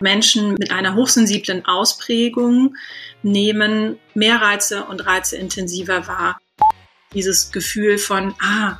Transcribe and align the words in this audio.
Menschen 0.00 0.54
mit 0.54 0.70
einer 0.70 0.94
hochsensiblen 0.94 1.66
Ausprägung 1.66 2.74
nehmen 3.22 3.98
mehr 4.14 4.40
Reize 4.40 4.84
und 4.84 5.06
Reize 5.06 5.36
intensiver 5.36 6.06
wahr. 6.06 6.38
Dieses 7.14 7.52
Gefühl 7.52 7.98
von, 7.98 8.34
ah, 8.40 8.78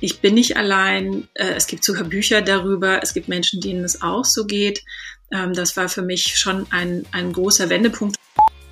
ich 0.00 0.20
bin 0.20 0.34
nicht 0.34 0.56
allein, 0.56 1.28
äh, 1.34 1.52
es 1.54 1.66
gibt 1.66 1.84
sogar 1.84 2.04
Bücher 2.04 2.42
darüber, 2.42 3.02
es 3.02 3.14
gibt 3.14 3.28
Menschen, 3.28 3.60
denen 3.60 3.84
es 3.84 4.02
auch 4.02 4.24
so 4.24 4.46
geht. 4.46 4.82
Ähm, 5.30 5.54
das 5.54 5.76
war 5.76 5.88
für 5.88 6.02
mich 6.02 6.38
schon 6.38 6.66
ein, 6.70 7.06
ein 7.12 7.32
großer 7.32 7.68
Wendepunkt. 7.68 8.16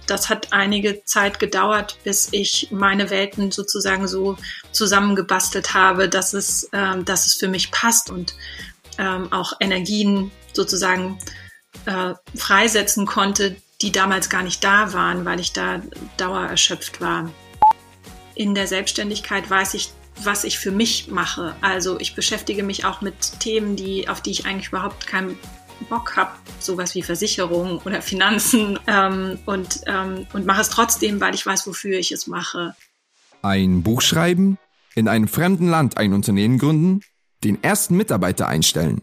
Das 0.07 0.29
hat 0.29 0.53
einige 0.53 1.05
Zeit 1.05 1.39
gedauert, 1.39 1.99
bis 2.03 2.31
ich 2.33 2.69
meine 2.73 3.11
Welten 3.11 3.53
sozusagen 3.53 4.09
so 4.09 4.37
zusammengebastelt 4.73 5.73
habe, 5.73 6.09
dass 6.09 6.35
es, 6.35 6.69
ähm, 6.73 7.05
dass 7.05 7.27
es 7.27 7.35
für 7.35 7.47
mich 7.47 7.71
passt 7.71 8.11
und 8.11 8.35
ähm, 8.99 9.33
auch 9.33 9.53
Energien 9.61 10.33
sozusagen 10.53 11.17
äh, 11.87 12.15
freisetzen 12.35 13.07
konnte, 13.07 13.57
die 13.83 13.93
damals 13.93 14.29
gar 14.29 14.43
nicht 14.43 14.63
da 14.63 14.93
waren, 14.93 15.25
weil 15.25 15.41
ich 15.41 15.53
da 15.53 15.81
dauererschöpft 16.17 17.01
war. 17.01 17.31
In 18.35 18.55
der 18.55 18.67
Selbstständigkeit 18.67 19.49
weiß 19.49 19.75
ich, 19.75 19.93
was 20.23 20.45
ich 20.45 20.59
für 20.59 20.71
mich 20.71 21.09
mache. 21.09 21.55
Also 21.61 21.99
ich 21.99 22.15
beschäftige 22.15 22.63
mich 22.63 22.85
auch 22.85 23.01
mit 23.01 23.41
Themen, 23.41 23.77
die, 23.77 24.09
auf 24.09 24.21
die 24.21 24.31
ich 24.31 24.47
eigentlich 24.47 24.69
überhaupt 24.69 25.07
keinen 25.07 25.39
Bock 25.89 26.17
habe, 26.17 26.33
sowas 26.59 26.95
wie 26.95 27.03
Versicherung 27.03 27.79
oder 27.85 28.03
Finanzen 28.03 28.79
ähm, 28.87 29.39
und, 29.47 29.81
ähm, 29.87 30.27
und 30.33 30.47
mache 30.47 30.61
es 30.61 30.69
trotzdem, 30.69 31.21
weil 31.21 31.35
ich 31.35 31.47
weiß, 31.47 31.67
wofür 31.67 31.99
ich 31.99 32.13
es 32.13 32.27
mache. 32.27 32.75
Ein 33.43 33.83
Buch 33.83 34.03
schreiben, 34.03 34.59
in 34.95 35.09
einem 35.09 35.29
fremden 35.29 35.69
Land 35.69 35.97
ein 35.97 36.13
Unternehmen 36.13 36.59
gründen, 36.59 37.01
den 37.43 37.63
ersten 37.63 37.97
Mitarbeiter 37.97 38.47
einstellen. 38.47 39.03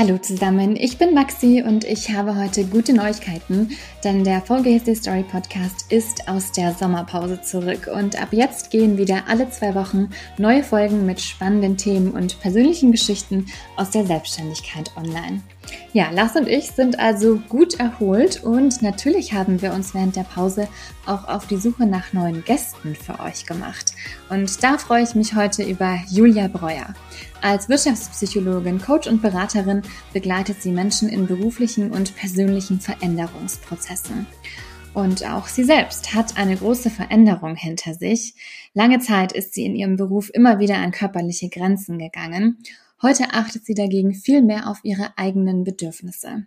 Hallo 0.00 0.16
zusammen, 0.16 0.76
ich 0.76 0.96
bin 0.96 1.12
Maxi 1.12 1.62
und 1.62 1.84
ich 1.84 2.10
habe 2.10 2.34
heute 2.34 2.64
gute 2.64 2.94
Neuigkeiten, 2.94 3.76
denn 4.02 4.24
der 4.24 4.40
VGSD 4.40 4.94
Story 4.94 5.22
Podcast 5.30 5.92
ist 5.92 6.26
aus 6.26 6.52
der 6.52 6.72
Sommerpause 6.72 7.42
zurück 7.42 7.86
und 7.94 8.18
ab 8.18 8.28
jetzt 8.30 8.70
gehen 8.70 8.96
wieder 8.96 9.24
alle 9.28 9.50
zwei 9.50 9.74
Wochen 9.74 10.08
neue 10.38 10.62
Folgen 10.62 11.04
mit 11.04 11.20
spannenden 11.20 11.76
Themen 11.76 12.12
und 12.12 12.40
persönlichen 12.40 12.92
Geschichten 12.92 13.44
aus 13.76 13.90
der 13.90 14.06
Selbstständigkeit 14.06 14.90
online. 14.96 15.42
Ja, 15.92 16.10
Lars 16.10 16.36
und 16.36 16.46
ich 16.46 16.70
sind 16.70 17.00
also 17.00 17.40
gut 17.48 17.80
erholt 17.80 18.44
und 18.44 18.80
natürlich 18.80 19.32
haben 19.32 19.60
wir 19.60 19.72
uns 19.72 19.92
während 19.92 20.14
der 20.14 20.22
Pause 20.22 20.68
auch 21.04 21.26
auf 21.26 21.48
die 21.48 21.56
Suche 21.56 21.84
nach 21.84 22.12
neuen 22.12 22.44
Gästen 22.44 22.94
für 22.94 23.18
euch 23.18 23.44
gemacht. 23.44 23.92
Und 24.28 24.62
da 24.62 24.78
freue 24.78 25.02
ich 25.02 25.16
mich 25.16 25.34
heute 25.34 25.64
über 25.64 25.98
Julia 26.08 26.46
Breuer. 26.46 26.94
Als 27.42 27.68
Wirtschaftspsychologin, 27.68 28.80
Coach 28.80 29.08
und 29.08 29.20
Beraterin 29.20 29.82
begleitet 30.12 30.62
sie 30.62 30.70
Menschen 30.70 31.08
in 31.08 31.26
beruflichen 31.26 31.90
und 31.90 32.14
persönlichen 32.14 32.80
Veränderungsprozessen. 32.80 34.26
Und 34.94 35.26
auch 35.26 35.48
sie 35.48 35.64
selbst 35.64 36.14
hat 36.14 36.36
eine 36.36 36.56
große 36.56 36.90
Veränderung 36.90 37.56
hinter 37.56 37.94
sich. 37.94 38.34
Lange 38.74 38.98
Zeit 38.98 39.32
ist 39.32 39.54
sie 39.54 39.64
in 39.64 39.74
ihrem 39.74 39.96
Beruf 39.96 40.30
immer 40.32 40.58
wieder 40.58 40.76
an 40.76 40.92
körperliche 40.92 41.48
Grenzen 41.48 41.98
gegangen 41.98 42.58
Heute 43.02 43.32
achtet 43.32 43.64
sie 43.64 43.74
dagegen 43.74 44.12
viel 44.12 44.42
mehr 44.42 44.68
auf 44.68 44.80
ihre 44.82 45.16
eigenen 45.16 45.64
Bedürfnisse. 45.64 46.46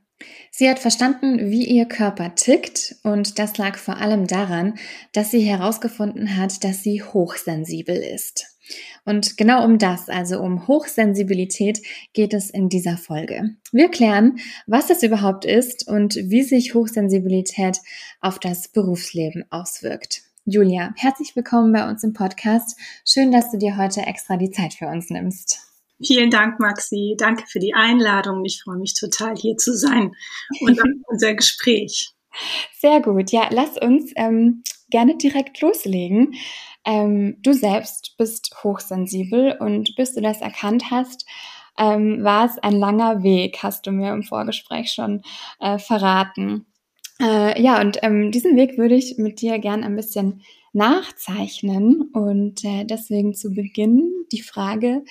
Sie 0.51 0.69
hat 0.69 0.77
verstanden, 0.77 1.49
wie 1.49 1.65
ihr 1.65 1.85
Körper 1.85 2.35
tickt 2.35 2.95
und 3.03 3.39
das 3.39 3.57
lag 3.57 3.75
vor 3.77 3.97
allem 3.97 4.27
daran, 4.27 4.75
dass 5.13 5.31
sie 5.31 5.41
herausgefunden 5.41 6.37
hat, 6.37 6.63
dass 6.63 6.83
sie 6.83 7.01
hochsensibel 7.01 7.95
ist. 7.95 8.45
Und 9.03 9.35
genau 9.35 9.65
um 9.65 9.79
das, 9.79 10.09
also 10.09 10.39
um 10.39 10.67
Hochsensibilität, 10.67 11.81
geht 12.13 12.33
es 12.33 12.49
in 12.49 12.69
dieser 12.69 12.97
Folge. 12.97 13.55
Wir 13.71 13.89
klären, 13.89 14.37
was 14.67 14.89
es 14.91 15.03
überhaupt 15.03 15.45
ist 15.45 15.87
und 15.87 16.15
wie 16.15 16.43
sich 16.43 16.73
Hochsensibilität 16.75 17.79
auf 18.21 18.39
das 18.39 18.69
Berufsleben 18.69 19.43
auswirkt. 19.49 20.21
Julia, 20.45 20.93
herzlich 20.97 21.35
willkommen 21.35 21.73
bei 21.73 21.89
uns 21.89 22.03
im 22.03 22.13
Podcast. 22.13 22.77
Schön, 23.05 23.31
dass 23.31 23.51
du 23.51 23.57
dir 23.57 23.75
heute 23.75 24.01
extra 24.01 24.37
die 24.37 24.51
Zeit 24.51 24.73
für 24.75 24.87
uns 24.87 25.09
nimmst. 25.09 25.72
Vielen 26.01 26.31
Dank, 26.31 26.59
Maxi. 26.59 27.15
Danke 27.17 27.43
für 27.47 27.59
die 27.59 27.73
Einladung. 27.73 28.43
Ich 28.45 28.61
freue 28.63 28.77
mich 28.77 28.93
total, 28.93 29.35
hier 29.35 29.57
zu 29.57 29.75
sein 29.75 30.15
und 30.61 30.79
unser 31.07 31.33
Gespräch. 31.33 32.13
Sehr 32.79 33.01
gut. 33.01 33.31
Ja, 33.31 33.47
lass 33.51 33.77
uns 33.77 34.11
ähm, 34.15 34.63
gerne 34.89 35.17
direkt 35.17 35.61
loslegen. 35.61 36.33
Ähm, 36.85 37.37
du 37.41 37.53
selbst 37.53 38.15
bist 38.17 38.55
hochsensibel 38.63 39.55
und 39.59 39.95
bis 39.95 40.13
du 40.13 40.21
das 40.21 40.41
erkannt 40.41 40.91
hast, 40.91 41.25
ähm, 41.77 42.23
war 42.23 42.45
es 42.45 42.57
ein 42.59 42.73
langer 42.73 43.23
Weg, 43.23 43.59
hast 43.63 43.87
du 43.87 43.91
mir 43.91 44.13
im 44.13 44.23
Vorgespräch 44.23 44.91
schon 44.91 45.21
äh, 45.59 45.77
verraten. 45.77 46.65
Äh, 47.21 47.61
ja, 47.61 47.79
und 47.79 47.99
ähm, 48.01 48.31
diesen 48.31 48.57
Weg 48.57 48.77
würde 48.77 48.95
ich 48.95 49.17
mit 49.17 49.41
dir 49.41 49.59
gern 49.59 49.83
ein 49.83 49.95
bisschen 49.95 50.41
nachzeichnen 50.73 52.09
und 52.13 52.63
äh, 52.65 52.83
deswegen 52.83 53.33
zu 53.33 53.51
Beginn 53.51 54.11
die 54.31 54.41
Frage, 54.41 55.03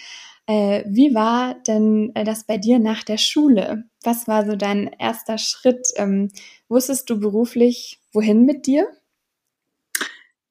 äh, 0.46 0.84
wie 0.86 1.14
war 1.14 1.54
denn 1.66 2.12
äh, 2.14 2.24
das 2.24 2.44
bei 2.44 2.58
dir 2.58 2.78
nach 2.78 3.02
der 3.04 3.18
Schule? 3.18 3.84
Was 4.02 4.26
war 4.26 4.44
so 4.44 4.56
dein 4.56 4.88
erster 4.98 5.38
Schritt? 5.38 5.88
Ähm, 5.96 6.30
wusstest 6.68 7.08
du 7.10 7.20
beruflich, 7.20 8.00
wohin 8.12 8.44
mit 8.44 8.66
dir? 8.66 8.86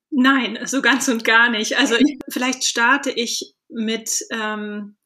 Nein, 0.10 0.60
so 0.66 0.82
ganz 0.82 1.08
und 1.08 1.24
gar 1.24 1.50
nicht. 1.50 1.78
Also 1.78 1.96
ich, 1.96 2.20
vielleicht 2.30 2.66
starte 2.66 3.12
ich 3.12 3.56
mit 3.70 4.26
ähm, 4.32 4.98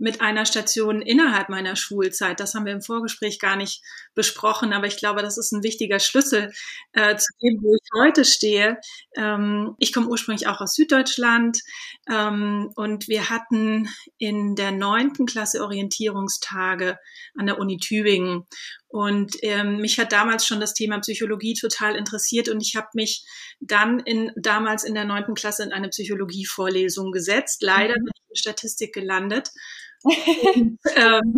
mit 0.00 0.22
einer 0.22 0.46
Station 0.46 1.02
innerhalb 1.02 1.50
meiner 1.50 1.76
Schulzeit. 1.76 2.40
Das 2.40 2.54
haben 2.54 2.64
wir 2.64 2.72
im 2.72 2.80
Vorgespräch 2.82 3.38
gar 3.38 3.54
nicht 3.54 3.82
besprochen, 4.14 4.72
aber 4.72 4.86
ich 4.86 4.96
glaube, 4.96 5.20
das 5.20 5.36
ist 5.36 5.52
ein 5.52 5.62
wichtiger 5.62 5.98
Schlüssel 5.98 6.50
äh, 6.92 7.16
zu 7.16 7.28
dem, 7.42 7.62
wo 7.62 7.74
ich 7.74 8.02
heute 8.02 8.24
stehe. 8.24 8.78
Ähm, 9.14 9.74
ich 9.78 9.92
komme 9.92 10.08
ursprünglich 10.08 10.48
auch 10.48 10.60
aus 10.60 10.74
Süddeutschland 10.74 11.60
ähm, 12.10 12.70
und 12.76 13.08
wir 13.08 13.28
hatten 13.28 13.88
in 14.16 14.56
der 14.56 14.72
neunten 14.72 15.26
Klasse 15.26 15.62
Orientierungstage 15.62 16.98
an 17.36 17.46
der 17.46 17.58
Uni 17.58 17.76
Tübingen. 17.76 18.46
Und 18.88 19.36
ähm, 19.42 19.80
mich 19.80 20.00
hat 20.00 20.12
damals 20.12 20.46
schon 20.46 20.60
das 20.60 20.74
Thema 20.74 20.98
Psychologie 20.98 21.54
total 21.54 21.94
interessiert 21.94 22.48
und 22.48 22.60
ich 22.60 22.74
habe 22.74 22.88
mich 22.94 23.24
dann 23.60 24.00
in 24.00 24.32
damals 24.34 24.82
in 24.82 24.94
der 24.94 25.04
neunten 25.04 25.34
Klasse 25.34 25.62
in 25.62 25.72
eine 25.72 25.90
Psychologievorlesung 25.90 27.12
gesetzt. 27.12 27.62
Leider 27.62 27.94
mhm. 27.94 28.04
bin 28.04 28.12
ich 28.14 28.30
in 28.30 28.36
Statistik 28.36 28.92
gelandet 28.94 29.50
ähm, 30.96 31.36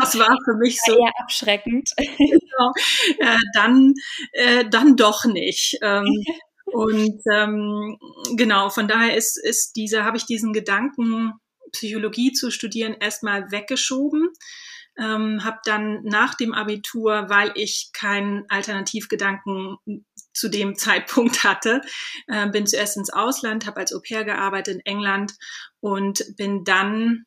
das 0.00 0.18
war 0.18 0.36
für 0.44 0.56
mich 0.58 0.78
so 0.84 0.92
eher 0.98 1.12
abschreckend. 1.18 1.90
Genau, 1.96 2.72
äh, 3.18 3.38
dann, 3.54 3.94
äh, 4.32 4.64
dann 4.68 4.96
doch 4.96 5.24
nicht. 5.24 5.78
Ähm, 5.82 6.22
und 6.66 7.20
ähm, 7.32 7.98
genau, 8.36 8.70
von 8.70 8.88
daher 8.88 9.16
ist, 9.16 9.38
ist 9.42 9.76
diese, 9.76 10.04
habe 10.04 10.16
ich 10.16 10.26
diesen 10.26 10.52
Gedanken, 10.52 11.32
Psychologie 11.72 12.32
zu 12.32 12.50
studieren, 12.50 12.94
erstmal 12.98 13.50
weggeschoben. 13.50 14.28
Ähm, 14.98 15.42
habe 15.42 15.58
dann 15.64 16.02
nach 16.04 16.34
dem 16.34 16.52
Abitur, 16.52 17.30
weil 17.30 17.52
ich 17.54 17.90
keinen 17.94 18.44
Alternativgedanken 18.50 19.78
zu 20.34 20.48
dem 20.48 20.76
Zeitpunkt 20.76 21.44
hatte, 21.44 21.80
äh, 22.26 22.48
bin 22.48 22.66
zuerst 22.66 22.98
ins 22.98 23.10
Ausland, 23.10 23.66
habe 23.66 23.80
als 23.80 23.94
Au 23.94 24.00
pair 24.00 24.24
gearbeitet 24.24 24.74
in 24.74 24.80
England 24.84 25.34
und 25.80 26.24
bin 26.36 26.64
dann 26.64 27.24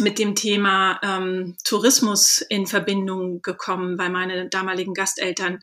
mit 0.00 0.18
dem 0.18 0.34
Thema 0.34 1.00
ähm, 1.02 1.56
Tourismus 1.64 2.44
in 2.48 2.66
Verbindung 2.66 3.40
gekommen, 3.40 3.98
weil 3.98 4.10
meine 4.10 4.48
damaligen 4.48 4.92
Gasteltern 4.92 5.60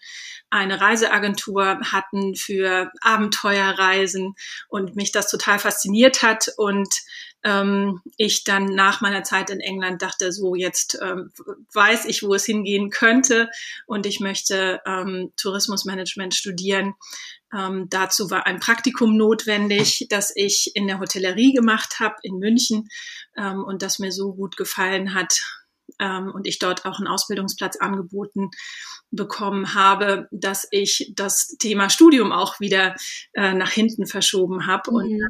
eine 0.50 0.82
Reiseagentur 0.82 1.80
hatten 1.92 2.36
für 2.36 2.92
Abenteuerreisen 3.02 4.36
und 4.70 4.96
mich 4.96 5.12
das 5.12 5.30
total 5.30 5.60
fasziniert 5.60 6.24
hat. 6.24 6.48
Und 6.58 6.90
ähm, 7.44 8.02
ich 8.18 8.44
dann 8.44 8.66
nach 8.66 9.02
meiner 9.02 9.24
Zeit 9.24 9.50
in 9.50 9.60
England 9.60 10.02
dachte, 10.02 10.32
so 10.32 10.56
jetzt 10.56 10.98
ähm, 11.02 11.32
weiß 11.74 12.06
ich, 12.06 12.24
wo 12.24 12.34
es 12.34 12.46
hingehen 12.46 12.90
könnte 12.90 13.50
und 13.86 14.06
ich 14.06 14.20
möchte 14.20 14.82
ähm, 14.86 15.32
Tourismusmanagement 15.38 16.34
studieren. 16.34 16.94
Ähm, 17.54 17.88
dazu 17.90 18.32
war 18.32 18.46
ein 18.46 18.60
Praktikum 18.60 19.16
notwendig, 19.18 20.08
das 20.10 20.32
ich 20.36 20.72
in 20.76 20.88
der 20.88 21.00
Hotellerie 21.00 21.54
gemacht 21.54 22.00
habe 22.00 22.16
in 22.24 22.40
München 22.40 22.88
ähm, 23.38 23.64
und 23.64 23.82
das 23.82 24.00
mir 24.00 24.12
so 24.12 24.34
gut 24.34 24.58
gefallen 24.58 25.14
hat, 25.14 25.40
ähm, 26.00 26.32
und 26.34 26.48
ich 26.48 26.60
dort 26.60 26.86
auch 26.86 26.98
einen 26.98 27.08
Ausbildungsplatz 27.08 27.78
angeboten 27.78 28.50
bekommen 29.12 29.76
habe, 29.76 30.28
dass 30.32 30.68
ich 30.72 31.12
das 31.16 31.56
Thema 31.60 31.90
Studium 31.90 32.32
auch 32.32 32.60
wieder 32.60 32.96
äh, 33.34 33.54
nach 33.54 33.70
hinten 33.70 34.08
verschoben 34.08 34.66
habe. 34.66 34.92
Mhm. 34.92 34.98
Und 34.98 35.22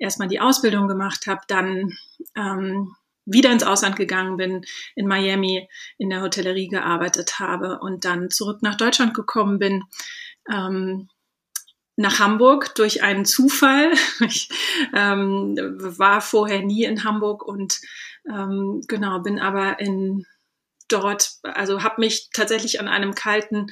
erstmal 0.00 0.28
die 0.28 0.40
Ausbildung 0.40 0.88
gemacht 0.88 1.26
habe, 1.26 1.42
dann 1.46 1.96
ähm, 2.36 2.96
wieder 3.26 3.52
ins 3.52 3.62
Ausland 3.62 3.96
gegangen 3.96 4.36
bin, 4.36 4.64
in 4.96 5.06
Miami 5.06 5.68
in 5.98 6.10
der 6.10 6.22
Hotellerie 6.22 6.68
gearbeitet 6.68 7.38
habe 7.38 7.78
und 7.78 8.04
dann 8.04 8.30
zurück 8.30 8.62
nach 8.62 8.76
Deutschland 8.76 9.14
gekommen 9.14 9.58
bin. 9.58 9.84
Ähm, 10.50 11.08
nach 11.96 12.18
Hamburg 12.18 12.74
durch 12.76 13.02
einen 13.02 13.24
Zufall. 13.24 13.92
Ich 14.20 14.48
ähm, 14.94 15.56
war 15.78 16.20
vorher 16.20 16.62
nie 16.62 16.84
in 16.84 17.04
Hamburg 17.04 17.44
und 17.46 17.80
ähm, 18.28 18.82
genau 18.88 19.20
bin 19.20 19.38
aber 19.38 19.78
in 19.80 20.26
dort, 20.92 21.30
also 21.42 21.82
habe 21.82 22.00
mich 22.00 22.30
tatsächlich 22.32 22.80
an 22.80 22.88
einem 22.88 23.14
kalten 23.14 23.66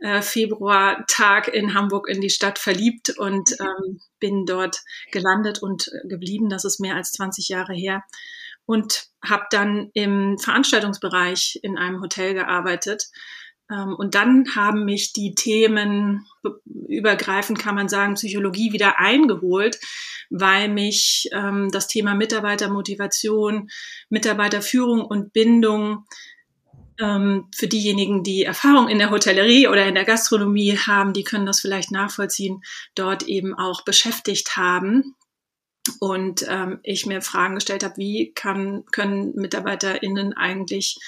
äh, 0.00 0.22
Februartag 0.22 1.48
in 1.48 1.74
Hamburg 1.74 2.08
in 2.08 2.20
die 2.20 2.30
Stadt 2.30 2.58
verliebt 2.58 3.10
und 3.18 3.52
ähm, 3.60 4.00
bin 4.18 4.46
dort 4.46 4.80
gelandet 5.10 5.62
und 5.62 5.90
geblieben. 6.04 6.48
Das 6.48 6.64
ist 6.64 6.80
mehr 6.80 6.96
als 6.96 7.12
20 7.12 7.48
Jahre 7.48 7.74
her 7.74 8.02
und 8.66 9.08
habe 9.24 9.44
dann 9.50 9.90
im 9.94 10.38
Veranstaltungsbereich 10.38 11.60
in 11.62 11.78
einem 11.78 12.00
Hotel 12.00 12.34
gearbeitet. 12.34 13.08
Ähm, 13.70 13.94
und 13.96 14.14
dann 14.14 14.46
haben 14.54 14.84
mich 14.84 15.12
die 15.12 15.34
Themen 15.34 16.26
übergreifend, 16.88 17.58
kann 17.58 17.74
man 17.74 17.88
sagen, 17.88 18.14
Psychologie 18.14 18.72
wieder 18.72 18.98
eingeholt, 18.98 19.78
weil 20.30 20.68
mich 20.68 21.28
ähm, 21.32 21.70
das 21.70 21.88
Thema 21.88 22.14
Mitarbeitermotivation, 22.14 23.68
Mitarbeiterführung 24.08 25.04
und 25.04 25.32
Bindung 25.32 26.06
ähm, 27.00 27.48
für 27.54 27.68
diejenigen, 27.68 28.22
die 28.22 28.44
Erfahrung 28.44 28.88
in 28.88 28.98
der 28.98 29.10
Hotellerie 29.10 29.68
oder 29.68 29.86
in 29.86 29.94
der 29.94 30.04
Gastronomie 30.04 30.76
haben, 30.76 31.12
die 31.12 31.24
können 31.24 31.46
das 31.46 31.60
vielleicht 31.60 31.90
nachvollziehen, 31.90 32.62
dort 32.94 33.24
eben 33.24 33.54
auch 33.54 33.84
beschäftigt 33.84 34.56
haben 34.56 35.16
und 36.00 36.44
ähm, 36.48 36.80
ich 36.82 37.06
mir 37.06 37.22
Fragen 37.22 37.56
gestellt 37.56 37.84
habe, 37.84 37.96
wie 37.96 38.32
kann, 38.34 38.84
können 38.92 39.34
MitarbeiterInnen 39.34 40.32
eigentlich 40.32 40.98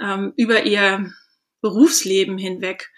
ähm, 0.00 0.32
über 0.36 0.64
ihr 0.64 1.12
Berufsleben 1.60 2.38
hinweg 2.38 2.90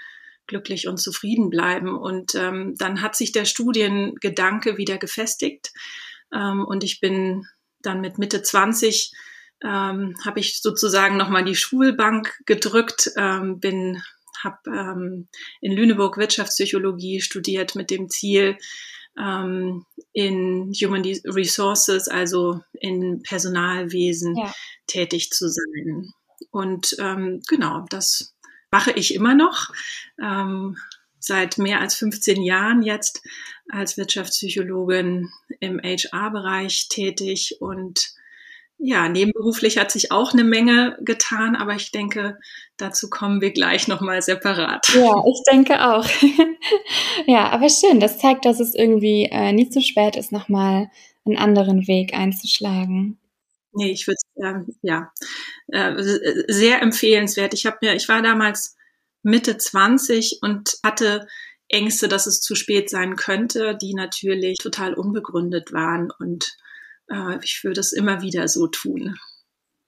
glücklich 0.47 0.89
und 0.89 0.99
zufrieden 0.99 1.51
bleiben. 1.51 1.97
Und 1.97 2.35
ähm, 2.35 2.75
dann 2.77 3.01
hat 3.01 3.17
sich 3.17 3.33
der 3.33 3.45
Studiengedanke 3.45 4.77
wieder 4.77 4.99
gefestigt. 4.99 5.73
Ähm, 6.33 6.65
und 6.65 6.85
ich 6.85 7.01
bin 7.01 7.47
dann 7.81 8.01
mit 8.01 8.19
Mitte 8.19 8.43
20 8.43 9.13
ähm, 9.65 10.17
habe 10.25 10.41
ich 10.41 10.61
sozusagen 10.61 11.17
nochmal 11.17 11.45
die 11.45 11.55
Schulbank 11.55 12.41
gedrückt, 12.47 13.11
ähm, 13.17 13.61
bin 13.61 14.03
habe 14.43 14.59
ähm, 14.67 15.29
in 15.61 15.73
Lüneburg 15.73 16.17
Wirtschaftspsychologie 16.17 17.21
studiert 17.21 17.75
mit 17.75 17.91
dem 17.91 18.09
Ziel, 18.09 18.59
ähm, 19.19 19.85
in 20.13 20.73
Human 20.75 21.03
Resources, 21.03 22.09
also 22.09 22.61
in 22.73 23.23
Personalwesen 23.23 24.37
ja. 24.37 24.53
tätig 24.87 25.31
zu 25.31 25.49
sein. 25.49 26.13
Und 26.51 26.97
ähm, 26.99 27.43
genau, 27.47 27.85
das 27.89 28.35
mache 28.71 28.93
ich 28.93 29.15
immer 29.15 29.35
noch. 29.35 29.71
Ähm, 30.21 30.77
seit 31.19 31.57
mehr 31.57 31.81
als 31.81 31.95
15 31.95 32.43
Jahren 32.43 32.83
jetzt 32.83 33.23
als 33.69 33.97
Wirtschaftspsychologin 33.97 35.31
im 35.61 35.79
HR-Bereich 35.79 36.89
tätig 36.89 37.59
und 37.61 38.13
ja, 38.85 39.09
nebenberuflich 39.09 39.79
hat 39.79 39.93
sich 39.93 40.11
auch 40.11 40.33
eine 40.33 40.43
Menge 40.43 40.99
getan, 41.03 41.55
aber 41.55 41.77
ich 41.77 41.93
denke, 41.93 42.41
dazu 42.77 43.09
kommen 43.09 43.41
wir 43.41 43.53
gleich 43.53 43.87
nochmal 43.87 44.23
separat. 44.23 44.89
Ja, 44.93 45.23
ich 45.25 45.41
denke 45.51 45.89
auch. 45.89 46.05
ja, 47.27 47.49
aber 47.51 47.69
schön, 47.69 48.01
das 48.01 48.19
zeigt, 48.19 48.45
dass 48.45 48.59
es 48.59 48.75
irgendwie 48.75 49.29
äh, 49.31 49.53
nie 49.53 49.71
zu 49.71 49.81
spät 49.81 50.17
ist, 50.17 50.33
nochmal 50.33 50.91
einen 51.25 51.39
anderen 51.39 51.87
Weg 51.87 52.13
einzuschlagen. 52.13 53.21
Nee, 53.73 53.93
ich 53.93 54.09
würde 54.09 54.19
ähm, 54.43 54.75
ja 54.83 55.13
äh, 55.69 55.95
sehr 56.49 56.83
empfehlenswert. 56.83 57.55
Ich 57.55 57.67
habe 57.67 57.79
mir, 57.83 57.95
ich 57.95 58.09
war 58.09 58.21
damals 58.21 58.77
Mitte 59.23 59.59
20 59.59 60.41
und 60.43 60.77
hatte 60.85 61.29
Ängste, 61.69 62.09
dass 62.09 62.27
es 62.27 62.41
zu 62.41 62.57
spät 62.57 62.91
sein 62.91 63.15
könnte, 63.15 63.79
die 63.81 63.95
natürlich 63.95 64.59
total 64.59 64.95
unbegründet 64.95 65.73
waren 65.73 66.11
und 66.19 66.57
ich 67.43 67.63
würde 67.63 67.81
es 67.81 67.93
immer 67.93 68.23
wieder 68.23 68.49
so 68.49 68.67
tun. 68.67 69.17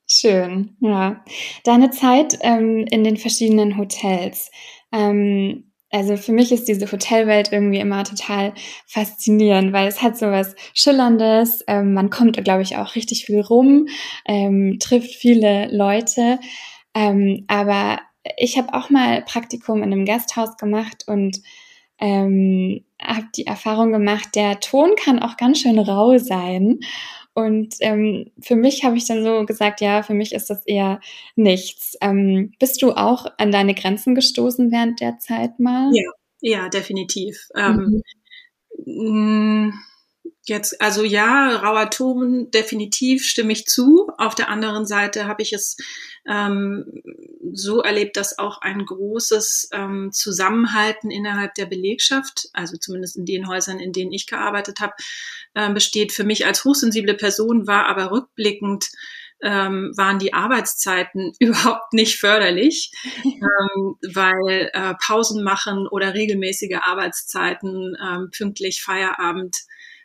Schön, 0.06 0.76
ja. 0.80 1.24
Deine 1.64 1.90
Zeit 1.90 2.38
ähm, 2.42 2.86
in 2.90 3.04
den 3.04 3.16
verschiedenen 3.16 3.78
Hotels. 3.78 4.50
Ähm, 4.92 5.72
also 5.90 6.16
für 6.16 6.32
mich 6.32 6.50
ist 6.52 6.66
diese 6.66 6.90
Hotelwelt 6.90 7.52
irgendwie 7.52 7.78
immer 7.78 8.04
total 8.04 8.52
faszinierend, 8.86 9.72
weil 9.72 9.86
es 9.86 10.02
hat 10.02 10.18
so 10.18 10.26
was 10.26 10.56
Schillerndes. 10.74 11.64
Ähm, 11.68 11.94
man 11.94 12.10
kommt, 12.10 12.42
glaube 12.42 12.62
ich, 12.62 12.76
auch 12.76 12.96
richtig 12.96 13.24
viel 13.26 13.40
rum, 13.40 13.86
ähm, 14.26 14.78
trifft 14.80 15.14
viele 15.14 15.68
Leute. 15.74 16.40
Ähm, 16.94 17.44
aber 17.48 18.00
ich 18.36 18.58
habe 18.58 18.74
auch 18.74 18.90
mal 18.90 19.22
Praktikum 19.22 19.82
in 19.82 19.92
einem 19.92 20.04
Gasthaus 20.04 20.56
gemacht 20.56 21.04
und 21.06 21.38
ähm, 21.98 22.84
habe 23.00 23.26
die 23.36 23.46
Erfahrung 23.46 23.92
gemacht, 23.92 24.30
der 24.34 24.60
Ton 24.60 24.94
kann 24.96 25.20
auch 25.20 25.36
ganz 25.36 25.60
schön 25.60 25.78
rau 25.78 26.18
sein. 26.18 26.80
Und 27.34 27.74
ähm, 27.80 28.30
für 28.40 28.54
mich 28.54 28.84
habe 28.84 28.96
ich 28.96 29.06
dann 29.06 29.24
so 29.24 29.44
gesagt, 29.44 29.80
ja, 29.80 30.02
für 30.02 30.14
mich 30.14 30.32
ist 30.32 30.50
das 30.50 30.64
eher 30.66 31.00
nichts. 31.34 31.96
Ähm, 32.00 32.52
bist 32.60 32.80
du 32.80 32.92
auch 32.92 33.26
an 33.38 33.50
deine 33.50 33.74
Grenzen 33.74 34.14
gestoßen 34.14 34.70
während 34.70 35.00
der 35.00 35.18
Zeit 35.18 35.58
mal? 35.58 35.90
Ja, 35.92 36.10
ja, 36.40 36.68
definitiv. 36.68 37.48
Ähm, 37.56 38.02
mhm. 38.86 39.66
Mm, 39.66 39.72
Jetzt, 40.46 40.78
also 40.82 41.04
ja, 41.04 41.56
rauer 41.56 41.88
Ton, 41.88 42.50
definitiv 42.50 43.24
stimme 43.24 43.52
ich 43.52 43.64
zu. 43.64 44.10
Auf 44.18 44.34
der 44.34 44.50
anderen 44.50 44.86
Seite 44.86 45.26
habe 45.26 45.42
ich 45.42 45.54
es 45.54 45.78
ähm, 46.26 46.84
so 47.52 47.80
erlebt, 47.80 48.18
dass 48.18 48.38
auch 48.38 48.60
ein 48.60 48.84
großes 48.84 49.70
ähm, 49.72 50.10
Zusammenhalten 50.12 51.10
innerhalb 51.10 51.54
der 51.54 51.64
Belegschaft, 51.64 52.48
also 52.52 52.76
zumindest 52.76 53.16
in 53.16 53.24
den 53.24 53.48
Häusern, 53.48 53.80
in 53.80 53.92
denen 53.92 54.12
ich 54.12 54.26
gearbeitet 54.26 54.80
habe, 54.80 54.92
äh, 55.54 55.72
besteht. 55.72 56.12
Für 56.12 56.24
mich 56.24 56.44
als 56.44 56.62
hochsensible 56.64 57.14
Person 57.14 57.66
war 57.66 57.86
aber 57.86 58.10
rückblickend 58.10 58.90
ähm, 59.42 59.92
waren 59.96 60.18
die 60.18 60.32
Arbeitszeiten 60.32 61.32
überhaupt 61.38 61.92
nicht 61.92 62.18
förderlich, 62.18 62.92
ähm, 63.24 63.96
weil 64.12 64.70
äh, 64.72 64.94
Pausen 65.04 65.42
machen 65.42 65.86
oder 65.86 66.14
regelmäßige 66.14 66.78
Arbeitszeiten, 66.82 67.96
ähm, 68.02 68.30
pünktlich 68.36 68.82
Feierabend 68.82 69.56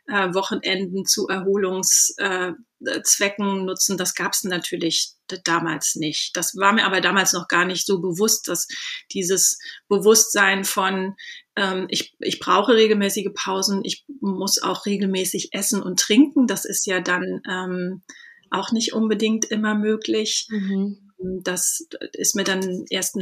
äh, 0.09 0.33
Wochenenden 0.33 1.05
zu 1.05 1.27
Erholungszwecken 1.27 3.65
nutzen. 3.65 3.97
Das 3.97 4.15
gab 4.15 4.33
es 4.33 4.43
natürlich 4.43 5.13
damals 5.43 5.95
nicht. 5.95 6.35
Das 6.35 6.55
war 6.55 6.73
mir 6.73 6.85
aber 6.85 7.01
damals 7.01 7.33
noch 7.33 7.47
gar 7.47 7.65
nicht 7.65 7.85
so 7.85 8.01
bewusst, 8.01 8.47
dass 8.47 8.67
dieses 9.11 9.59
Bewusstsein 9.87 10.63
von 10.63 11.15
ähm, 11.55 11.85
ich, 11.89 12.15
ich 12.19 12.39
brauche 12.39 12.75
regelmäßige 12.75 13.29
Pausen, 13.33 13.81
ich 13.83 14.05
muss 14.21 14.61
auch 14.61 14.85
regelmäßig 14.85 15.49
essen 15.53 15.81
und 15.83 15.99
trinken, 15.99 16.47
das 16.47 16.63
ist 16.65 16.87
ja 16.87 17.01
dann 17.01 17.41
ähm, 17.47 18.01
auch 18.49 18.71
nicht 18.71 18.93
unbedingt 18.93 19.45
immer 19.45 19.75
möglich. 19.75 20.47
Mhm. 20.49 21.11
Das 21.43 21.85
ist 22.13 22.35
mir 22.35 22.45
dann 22.45 22.85
erst 22.89 23.17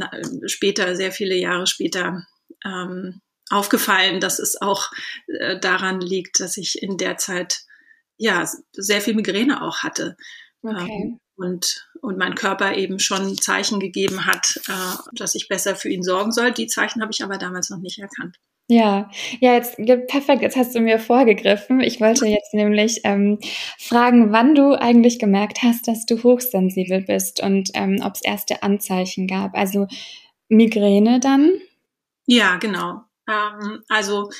später, 0.46 0.94
sehr 0.94 1.10
viele 1.10 1.36
Jahre 1.36 1.66
später 1.66 2.24
ähm, 2.64 3.20
aufgefallen, 3.50 4.20
dass 4.20 4.38
es 4.38 4.60
auch 4.60 4.90
äh, 5.26 5.58
daran 5.58 6.00
liegt, 6.00 6.40
dass 6.40 6.56
ich 6.56 6.82
in 6.82 6.96
der 6.96 7.16
Zeit 7.16 7.62
ja 8.16 8.48
sehr 8.72 9.00
viel 9.00 9.14
Migräne 9.14 9.62
auch 9.62 9.78
hatte. 9.78 10.16
Okay. 10.62 10.90
Ähm, 10.90 11.20
und, 11.36 11.88
und 12.00 12.18
mein 12.18 12.34
Körper 12.34 12.74
eben 12.74 12.98
schon 12.98 13.38
Zeichen 13.38 13.78
gegeben 13.78 14.26
hat, 14.26 14.60
äh, 14.68 14.96
dass 15.12 15.36
ich 15.36 15.48
besser 15.48 15.76
für 15.76 15.88
ihn 15.88 16.02
sorgen 16.02 16.32
soll. 16.32 16.50
Die 16.52 16.66
Zeichen 16.66 17.00
habe 17.00 17.12
ich 17.12 17.22
aber 17.22 17.38
damals 17.38 17.70
noch 17.70 17.78
nicht 17.78 17.98
erkannt. 17.98 18.36
Ja, 18.70 19.10
ja, 19.40 19.54
jetzt 19.54 19.76
perfekt, 20.08 20.42
jetzt 20.42 20.56
hast 20.56 20.74
du 20.74 20.80
mir 20.80 20.98
vorgegriffen. 20.98 21.80
Ich 21.80 22.02
wollte 22.02 22.26
jetzt 22.26 22.52
nämlich 22.52 23.00
ähm, 23.04 23.38
fragen, 23.78 24.30
wann 24.30 24.54
du 24.54 24.78
eigentlich 24.78 25.18
gemerkt 25.18 25.62
hast, 25.62 25.88
dass 25.88 26.04
du 26.04 26.22
hochsensibel 26.22 27.00
bist 27.00 27.42
und 27.42 27.70
ähm, 27.72 28.02
ob 28.04 28.16
es 28.16 28.22
erste 28.22 28.62
Anzeichen 28.62 29.26
gab. 29.26 29.54
Also 29.54 29.86
Migräne 30.48 31.18
dann? 31.18 31.52
Ja, 32.26 32.56
genau. 32.56 33.04
Ähm, 33.28 33.84
also 33.88 34.30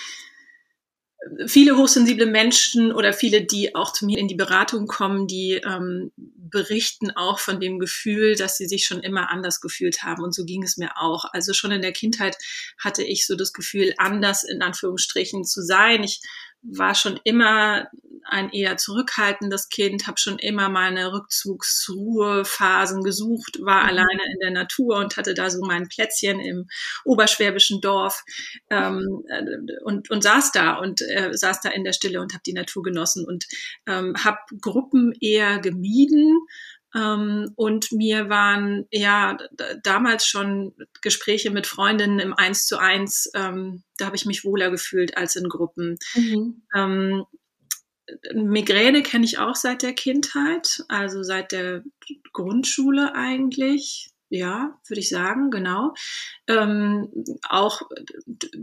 viele 1.47 1.77
hochsensible 1.77 2.27
Menschen 2.27 2.93
oder 2.93 3.13
viele, 3.13 3.45
die 3.45 3.75
auch 3.75 3.93
zu 3.93 4.07
mir 4.07 4.19
in 4.19 4.29
die 4.29 4.35
Beratung 4.35 4.87
kommen, 4.87 5.27
die 5.27 5.55
ähm, 5.55 6.13
berichten 6.17 7.11
auch 7.11 7.39
von 7.39 7.61
dem 7.61 7.79
Gefühl, 7.79 8.37
dass 8.37 8.57
sie 8.57 8.67
sich 8.67 8.85
schon 8.85 9.01
immer 9.01 9.31
anders 9.31 9.61
gefühlt 9.61 10.03
haben. 10.03 10.23
Und 10.23 10.35
so 10.35 10.45
ging 10.45 10.63
es 10.63 10.77
mir 10.77 10.97
auch. 10.97 11.25
Also 11.33 11.53
schon 11.53 11.73
in 11.73 11.83
der 11.83 11.93
Kindheit 11.93 12.37
hatte 12.79 13.03
ich 13.03 13.27
so 13.27 13.37
das 13.37 13.53
Gefühl, 13.53 13.95
anders 13.99 14.45
in 14.45 14.63
Anführungsstrichen 14.63 15.45
zu 15.45 15.63
sein. 15.63 16.05
Ich 16.05 16.21
war 16.63 16.95
schon 16.95 17.19
immer 17.25 17.89
ein 18.29 18.51
eher 18.51 18.77
zurückhaltendes 18.77 19.69
Kind, 19.71 20.07
habe 20.07 20.19
schon 20.19 20.39
immer 20.39 20.69
meine 20.69 21.13
Rückzugsruhephasen 21.13 23.03
gesucht, 23.03 23.59
war 23.61 23.83
mhm. 23.83 23.89
alleine 23.89 24.23
in 24.33 24.39
der 24.41 24.51
Natur 24.51 24.99
und 24.99 25.17
hatte 25.17 25.35
da 25.35 25.51
so 25.51 25.65
mein 25.65 25.89
Plätzchen 25.89 26.39
im 26.41 26.69
oberschwäbischen 27.05 27.81
Dorf 27.81 28.25
ähm, 28.71 29.25
äh, 29.29 29.43
und, 29.83 30.11
und 30.11 30.23
saß 30.23 30.53
da 30.53 30.75
und 30.75 31.01
äh, 31.03 31.31
saß 31.33 31.63
da 31.63 31.71
in 31.71 31.85
der 31.85 31.95
Stille 31.95 32.21
und 32.21 32.35
habe 32.35 32.43
die 32.45 32.53
Natur 32.53 32.83
genossen 32.83 33.27
und 33.27 33.47
ähm, 33.87 34.15
habe 34.23 34.39
Gruppen 34.61 35.15
eher 35.21 35.59
gemieden 35.59 36.39
ähm, 36.95 37.53
und 37.57 37.93
mir 37.93 38.29
waren 38.29 38.87
ja 38.91 39.37
damals 39.83 40.27
schon 40.27 40.75
Gespräche 41.03 41.51
mit 41.51 41.67
Freundinnen 41.67 42.19
im 42.19 42.35
Eins 42.35 42.67
zu 42.67 42.79
eins, 42.79 43.31
ähm, 43.35 43.83
da 43.99 44.07
habe 44.07 44.17
ich 44.17 44.27
mich 44.27 44.45
wohler 44.45 44.71
gefühlt 44.71 45.17
als 45.17 45.37
in 45.37 45.49
Gruppen. 45.49 45.99
Mhm. 46.15 46.63
Ähm, 46.75 47.25
Migräne 48.33 49.03
kenne 49.03 49.27
ich 49.27 49.39
auch 49.39 49.55
seit 49.55 49.83
der 49.83 49.93
Kindheit, 49.93 50.83
also 50.89 51.23
seit 51.23 51.53
der 51.53 51.83
Grundschule 52.33 53.15
eigentlich 53.15 54.11
ja, 54.31 54.79
würde 54.87 55.01
ich 55.01 55.09
sagen, 55.09 55.51
genau. 55.51 55.95
Ähm, 56.47 57.09
auch 57.49 57.83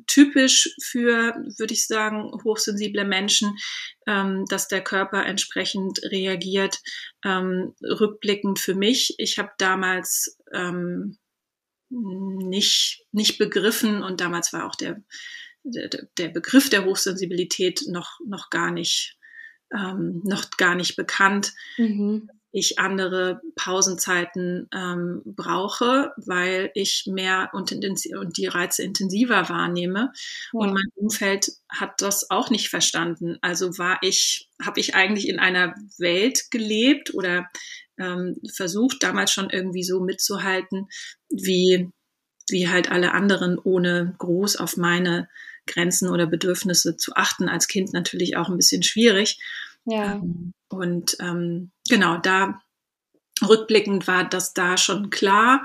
typisch 0.05 0.75
für, 0.81 1.35
würde 1.57 1.73
ich 1.73 1.87
sagen, 1.87 2.31
hochsensible 2.43 3.05
Menschen, 3.05 3.57
ähm, 4.05 4.45
dass 4.47 4.67
der 4.67 4.83
Körper 4.83 5.25
entsprechend 5.25 6.01
reagiert. 6.03 6.81
Ähm, 7.23 7.73
rückblickend 7.81 8.59
für 8.59 8.75
mich, 8.75 9.15
ich 9.17 9.39
habe 9.39 9.51
damals 9.57 10.37
ähm, 10.53 11.17
nicht, 11.89 13.03
nicht 13.11 13.37
begriffen 13.37 14.03
und 14.03 14.21
damals 14.21 14.53
war 14.53 14.67
auch 14.67 14.75
der, 14.75 15.03
der, 15.63 15.89
der 16.17 16.29
Begriff 16.29 16.69
der 16.69 16.85
Hochsensibilität 16.85 17.83
noch, 17.87 18.19
noch 18.25 18.49
gar 18.49 18.71
nicht 18.71 19.17
ähm, 19.73 20.21
noch 20.23 20.51
gar 20.57 20.75
nicht 20.75 20.95
bekannt. 20.95 21.53
Mhm 21.77 22.29
ich 22.57 22.79
andere 22.79 23.41
Pausenzeiten 23.57 24.69
ähm, 24.73 25.21
brauche, 25.25 26.13
weil 26.15 26.71
ich 26.73 27.03
mehr 27.05 27.49
und, 27.51 27.73
und, 27.73 28.37
die 28.37 28.45
Reize 28.45 28.81
intensiver 28.81 29.49
wahrnehme. 29.49 30.13
Ja. 30.53 30.59
Und 30.61 30.73
mein 30.73 30.87
Umfeld 30.95 31.51
hat 31.67 32.01
das 32.01 32.31
auch 32.31 32.49
nicht 32.49 32.69
verstanden. 32.69 33.37
Also 33.41 33.77
war 33.77 33.97
ich, 34.01 34.47
habe 34.63 34.79
ich 34.79 34.95
eigentlich 34.95 35.27
in 35.27 35.37
einer 35.37 35.75
Welt 35.97 36.49
gelebt 36.49 37.13
oder 37.13 37.49
ähm, 37.97 38.37
versucht, 38.53 39.03
damals 39.03 39.33
schon 39.33 39.49
irgendwie 39.49 39.83
so 39.83 39.99
mitzuhalten, 39.99 40.87
wie, 41.29 41.89
wie 42.47 42.69
halt 42.69 42.89
alle 42.89 43.11
anderen, 43.11 43.59
ohne 43.59 44.15
groß 44.17 44.55
auf 44.55 44.77
meine 44.77 45.27
Grenzen 45.67 46.09
oder 46.09 46.25
Bedürfnisse 46.25 46.95
zu 46.95 47.15
achten. 47.15 47.49
Als 47.49 47.67
Kind 47.67 47.91
natürlich 47.91 48.37
auch 48.37 48.47
ein 48.47 48.55
bisschen 48.55 48.81
schwierig. 48.81 49.39
Ja. 49.83 50.13
Ähm, 50.13 50.53
und 50.75 51.17
ähm, 51.19 51.71
genau, 51.89 52.17
da 52.17 52.61
rückblickend 53.47 54.07
war 54.07 54.27
das 54.27 54.53
da 54.53 54.77
schon 54.77 55.09
klar. 55.09 55.63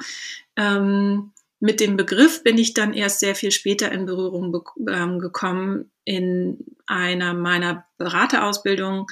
Ähm, 0.57 1.33
mit 1.61 1.79
dem 1.79 1.97
Begriff 1.99 2.43
bin 2.43 2.57
ich 2.57 2.73
dann 2.73 2.95
erst 2.95 3.21
sehr 3.21 3.35
viel 3.35 3.50
später 3.50 3.93
in 3.93 4.07
Berührung 4.07 4.64
ähm, 4.88 5.19
gekommen. 5.19 5.93
In 6.05 6.59
einer 6.87 7.35
meiner 7.35 7.87
Beraterausbildungen 7.99 9.05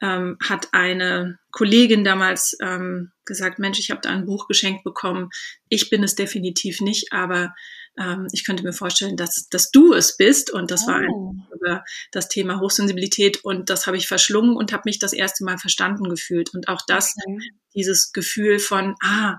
ähm, 0.00 0.38
hat 0.40 0.68
eine 0.72 1.40
Kollegin 1.50 2.04
damals 2.04 2.56
ähm, 2.62 3.10
gesagt, 3.24 3.58
Mensch, 3.58 3.80
ich 3.80 3.90
habe 3.90 4.00
da 4.00 4.10
ein 4.10 4.26
Buch 4.26 4.46
geschenkt 4.46 4.84
bekommen. 4.84 5.30
Ich 5.68 5.90
bin 5.90 6.04
es 6.04 6.14
definitiv 6.14 6.80
nicht, 6.80 7.12
aber 7.12 7.52
ähm, 7.98 8.28
ich 8.32 8.44
könnte 8.44 8.62
mir 8.62 8.72
vorstellen, 8.72 9.16
dass, 9.16 9.48
dass 9.48 9.70
du 9.70 9.92
es 9.92 10.16
bist. 10.16 10.50
Und 10.50 10.70
das 10.70 10.84
oh. 10.84 10.88
war 10.88 10.96
ein, 10.96 11.10
oh. 11.10 11.34
über 11.54 11.84
das 12.12 12.28
Thema 12.28 12.60
Hochsensibilität. 12.60 13.44
Und 13.44 13.70
das 13.70 13.86
habe 13.86 13.96
ich 13.96 14.06
verschlungen 14.06 14.56
und 14.56 14.72
habe 14.72 14.82
mich 14.86 14.98
das 14.98 15.12
erste 15.12 15.44
Mal 15.44 15.58
verstanden 15.58 16.08
gefühlt. 16.08 16.54
Und 16.54 16.68
auch 16.68 16.80
das, 16.86 17.14
okay. 17.26 17.38
dieses 17.74 18.12
Gefühl 18.12 18.58
von, 18.58 18.94
ah, 19.02 19.38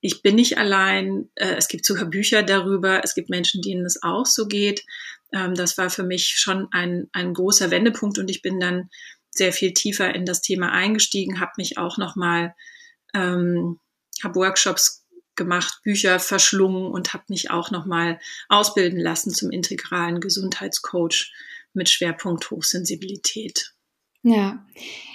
ich 0.00 0.22
bin 0.22 0.34
nicht 0.34 0.58
allein. 0.58 1.28
Äh, 1.34 1.54
es 1.56 1.68
gibt 1.68 1.84
sogar 1.84 2.06
Bücher 2.06 2.42
darüber. 2.42 3.02
Es 3.04 3.14
gibt 3.14 3.30
Menschen, 3.30 3.62
denen 3.62 3.84
es 3.84 4.02
auch 4.02 4.26
so 4.26 4.46
geht. 4.46 4.84
Ähm, 5.32 5.54
das 5.54 5.78
war 5.78 5.90
für 5.90 6.04
mich 6.04 6.34
schon 6.36 6.68
ein, 6.72 7.08
ein 7.12 7.34
großer 7.34 7.70
Wendepunkt. 7.70 8.18
Und 8.18 8.30
ich 8.30 8.42
bin 8.42 8.58
dann 8.58 8.88
sehr 9.30 9.52
viel 9.52 9.72
tiefer 9.72 10.12
in 10.14 10.24
das 10.24 10.40
Thema 10.40 10.72
eingestiegen, 10.72 11.38
habe 11.38 11.52
mich 11.56 11.78
auch 11.78 11.98
nochmal, 11.98 12.54
ähm, 13.14 13.78
habe 14.24 14.34
Workshops 14.34 15.04
gemacht, 15.36 15.80
Bücher 15.82 16.18
verschlungen 16.18 16.90
und 16.90 17.12
habe 17.12 17.24
mich 17.28 17.50
auch 17.50 17.70
nochmal 17.70 18.18
ausbilden 18.48 19.00
lassen 19.00 19.32
zum 19.32 19.50
integralen 19.50 20.20
Gesundheitscoach 20.20 21.32
mit 21.72 21.88
Schwerpunkt 21.88 22.50
Hochsensibilität. 22.50 23.72
Ja, 24.22 24.58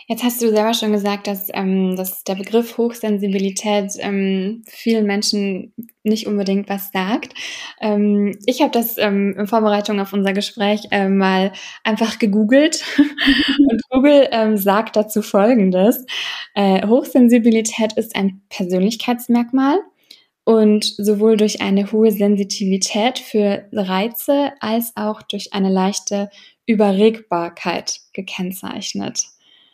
jetzt 0.08 0.24
hast 0.24 0.42
du 0.42 0.50
selber 0.50 0.74
schon 0.74 0.92
gesagt, 0.92 1.28
dass, 1.28 1.50
ähm, 1.54 1.96
dass 1.96 2.24
der 2.24 2.34
Begriff 2.34 2.76
Hochsensibilität 2.80 3.92
ähm, 4.00 4.64
vielen 4.68 5.06
Menschen 5.06 5.74
nicht 6.02 6.26
unbedingt 6.26 6.70
was 6.70 6.92
sagt. 6.92 7.36
Ähm, 7.80 8.36
ich 8.48 8.62
habe 8.62 8.72
das 8.72 8.98
ähm, 8.98 9.36
in 9.38 9.46
Vorbereitung 9.46 10.00
auf 10.00 10.12
unser 10.12 10.34
Gespräch 10.34 10.88
äh, 10.90 11.08
mal 11.08 11.54
einfach 11.84 12.18
gegoogelt 12.18 12.84
und 12.98 13.82
Google 13.92 14.28
ähm, 14.32 14.58
sagt 14.58 14.96
dazu 14.96 15.22
Folgendes. 15.22 16.04
Äh, 16.56 16.88
Hochsensibilität 16.88 17.94
ist 17.94 18.16
ein 18.16 18.42
Persönlichkeitsmerkmal, 18.50 19.78
und 20.46 20.86
sowohl 20.86 21.38
durch 21.38 21.62
eine 21.62 21.92
hohe 21.92 22.12
Sensitivität 22.12 23.20
für 23.20 23.68
Reize 23.74 24.52
als 24.60 24.94
auch 24.96 25.22
durch 25.24 25.54
eine 25.54 25.70
leichte 25.70 26.30
Überregbarkeit 26.66 28.00
gekennzeichnet. 28.14 29.25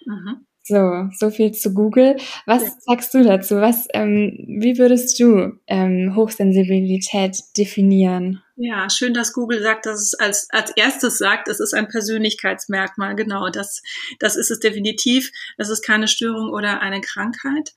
Mhm. 0.05 0.45
So, 0.63 1.09
so 1.17 1.31
viel 1.31 1.51
zu 1.51 1.73
Google. 1.73 2.17
Was 2.45 2.63
ja. 2.63 2.69
sagst 2.81 3.13
du 3.13 3.23
dazu? 3.23 3.55
Was, 3.55 3.87
ähm, 3.93 4.37
wie 4.47 4.77
würdest 4.77 5.19
du 5.19 5.59
ähm, 5.65 6.13
Hochsensibilität 6.15 7.37
definieren? 7.57 8.43
Ja, 8.57 8.87
schön, 8.91 9.15
dass 9.15 9.33
Google 9.33 9.59
sagt, 9.63 9.87
dass 9.87 9.99
es 9.99 10.13
als, 10.13 10.47
als 10.51 10.71
erstes 10.75 11.17
sagt, 11.17 11.47
es 11.47 11.59
ist 11.59 11.73
ein 11.73 11.87
Persönlichkeitsmerkmal. 11.87 13.15
Genau, 13.15 13.49
das, 13.49 13.81
das 14.19 14.35
ist 14.35 14.51
es 14.51 14.59
definitiv. 14.59 15.31
Es 15.57 15.69
ist 15.69 15.83
keine 15.83 16.07
Störung 16.07 16.51
oder 16.51 16.79
eine 16.79 17.01
Krankheit, 17.01 17.73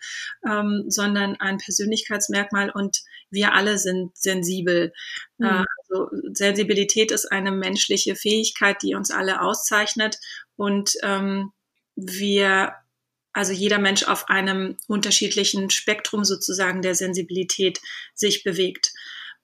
ähm, 0.46 0.84
sondern 0.88 1.36
ein 1.36 1.56
Persönlichkeitsmerkmal 1.56 2.68
und 2.68 2.98
wir 3.30 3.54
alle 3.54 3.78
sind 3.78 4.14
sensibel. 4.14 4.92
Mhm. 5.38 5.46
Äh, 5.46 5.64
also 5.88 6.10
Sensibilität 6.34 7.12
ist 7.12 7.32
eine 7.32 7.50
menschliche 7.50 8.14
Fähigkeit, 8.14 8.82
die 8.82 8.94
uns 8.94 9.10
alle 9.10 9.40
auszeichnet 9.40 10.18
und 10.56 10.92
ähm, 11.02 11.50
wir 11.96 12.74
also 13.34 13.52
jeder 13.52 13.78
Mensch 13.78 14.04
auf 14.04 14.28
einem 14.28 14.76
unterschiedlichen 14.86 15.68
Spektrum 15.68 16.24
sozusagen 16.24 16.82
der 16.82 16.94
Sensibilität 16.94 17.80
sich 18.14 18.44
bewegt. 18.44 18.92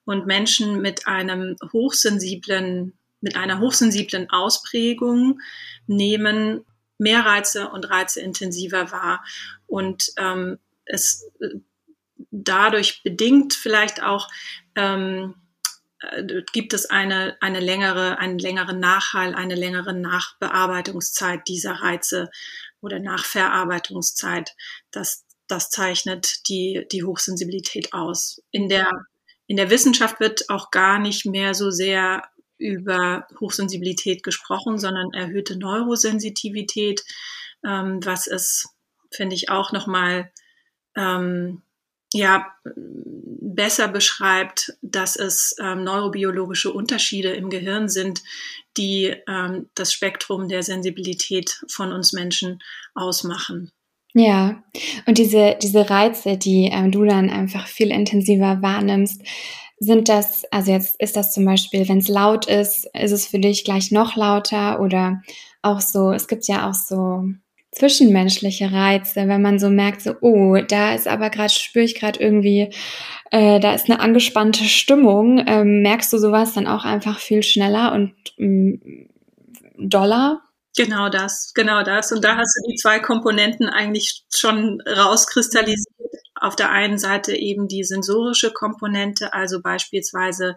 Und 0.05 0.25
Menschen 0.25 0.81
mit 0.81 1.07
einem 1.07 1.57
hochsensiblen, 1.73 2.93
mit 3.19 3.35
einer 3.35 3.59
hochsensiblen 3.59 4.29
Ausprägung 4.29 5.39
nehmen 5.87 6.65
mehr 6.97 7.25
Reize 7.25 7.69
und 7.69 7.89
Reize 7.89 8.21
intensiver 8.21 8.91
wahr. 8.91 9.23
Und 9.67 10.13
ähm, 10.17 10.57
es 10.85 11.29
äh, 11.39 11.59
dadurch 12.31 13.03
bedingt 13.03 13.53
vielleicht 13.53 14.01
auch 14.01 14.29
ähm, 14.75 15.33
äh, 15.33 15.50
gibt 16.51 16.73
es 16.73 16.87
eine, 16.87 17.37
eine 17.41 17.59
längere, 17.59 18.17
einen 18.17 18.39
längeren 18.39 18.79
Nachhall, 18.79 19.35
eine 19.35 19.55
längere 19.55 19.93
Nachbearbeitungszeit 19.93 21.47
dieser 21.47 21.73
Reize 21.73 22.29
oder 22.81 22.99
Nachverarbeitungszeit. 22.99 24.55
Das, 24.91 25.25
das 25.47 25.69
zeichnet 25.69 26.47
die, 26.49 26.87
die 26.91 27.03
Hochsensibilität 27.03 27.93
aus. 27.93 28.41
In 28.51 28.69
der 28.69 28.89
in 29.51 29.57
der 29.57 29.69
Wissenschaft 29.69 30.21
wird 30.21 30.49
auch 30.49 30.71
gar 30.71 30.97
nicht 30.97 31.25
mehr 31.25 31.53
so 31.53 31.71
sehr 31.71 32.23
über 32.57 33.27
Hochsensibilität 33.41 34.23
gesprochen, 34.23 34.77
sondern 34.77 35.11
erhöhte 35.13 35.59
Neurosensitivität, 35.59 37.03
ähm, 37.65 37.99
was 38.01 38.27
es, 38.27 38.69
finde 39.11 39.35
ich, 39.35 39.49
auch 39.49 39.73
nochmal 39.73 40.31
ähm, 40.95 41.63
ja, 42.13 42.47
besser 42.75 43.87
beschreibt, 43.87 44.73
dass 44.81 45.15
es 45.15 45.55
ähm, 45.61 45.83
neurobiologische 45.83 46.71
Unterschiede 46.71 47.31
im 47.31 47.49
Gehirn 47.49 47.89
sind, 47.89 48.21
die 48.77 49.15
ähm, 49.27 49.69
das 49.75 49.93
Spektrum 49.93 50.47
der 50.47 50.63
Sensibilität 50.63 51.61
von 51.67 51.91
uns 51.91 52.13
Menschen 52.13 52.59
ausmachen. 52.93 53.71
Ja, 54.13 54.61
und 55.05 55.17
diese, 55.17 55.57
diese 55.61 55.89
Reize, 55.89 56.37
die 56.37 56.69
ähm, 56.71 56.91
du 56.91 57.05
dann 57.05 57.29
einfach 57.29 57.67
viel 57.67 57.91
intensiver 57.91 58.61
wahrnimmst, 58.61 59.21
sind 59.79 60.09
das, 60.09 60.43
also 60.51 60.71
jetzt 60.71 60.99
ist 61.01 61.15
das 61.15 61.33
zum 61.33 61.45
Beispiel, 61.45 61.87
wenn 61.87 61.99
es 61.99 62.07
laut 62.07 62.45
ist, 62.45 62.87
ist 62.93 63.11
es 63.11 63.25
für 63.25 63.39
dich 63.39 63.63
gleich 63.63 63.91
noch 63.91 64.15
lauter 64.15 64.79
oder 64.79 65.21
auch 65.61 65.81
so, 65.81 66.11
es 66.11 66.27
gibt 66.27 66.47
ja 66.47 66.69
auch 66.69 66.73
so 66.73 67.23
zwischenmenschliche 67.71 68.71
Reize, 68.71 69.27
wenn 69.27 69.41
man 69.41 69.59
so 69.59 69.69
merkt, 69.69 70.01
so, 70.01 70.15
oh, 70.21 70.57
da 70.67 70.93
ist 70.93 71.07
aber 71.07 71.29
gerade, 71.29 71.53
spüre 71.53 71.85
ich 71.85 71.95
gerade 71.95 72.19
irgendwie, 72.19 72.73
äh, 73.31 73.59
da 73.59 73.73
ist 73.73 73.89
eine 73.89 73.99
angespannte 73.99 74.65
Stimmung, 74.65 75.43
ähm, 75.47 75.81
merkst 75.81 76.11
du 76.11 76.17
sowas 76.17 76.53
dann 76.53 76.67
auch 76.67 76.83
einfach 76.83 77.19
viel 77.19 77.43
schneller 77.43 77.93
und 77.93 78.13
ähm, 78.37 79.07
doller? 79.77 80.41
Genau 80.77 81.09
das, 81.09 81.51
genau 81.53 81.83
das. 81.83 82.11
Und 82.11 82.23
da 82.23 82.37
hast 82.37 82.55
du 82.55 82.71
die 82.71 82.77
zwei 82.77 82.99
Komponenten 82.99 83.67
eigentlich 83.67 84.23
schon 84.33 84.81
rauskristallisiert. 84.81 85.87
Auf 86.35 86.55
der 86.55 86.71
einen 86.71 86.97
Seite 86.97 87.35
eben 87.35 87.67
die 87.67 87.83
sensorische 87.83 88.51
Komponente, 88.51 89.33
also 89.33 89.61
beispielsweise 89.61 90.55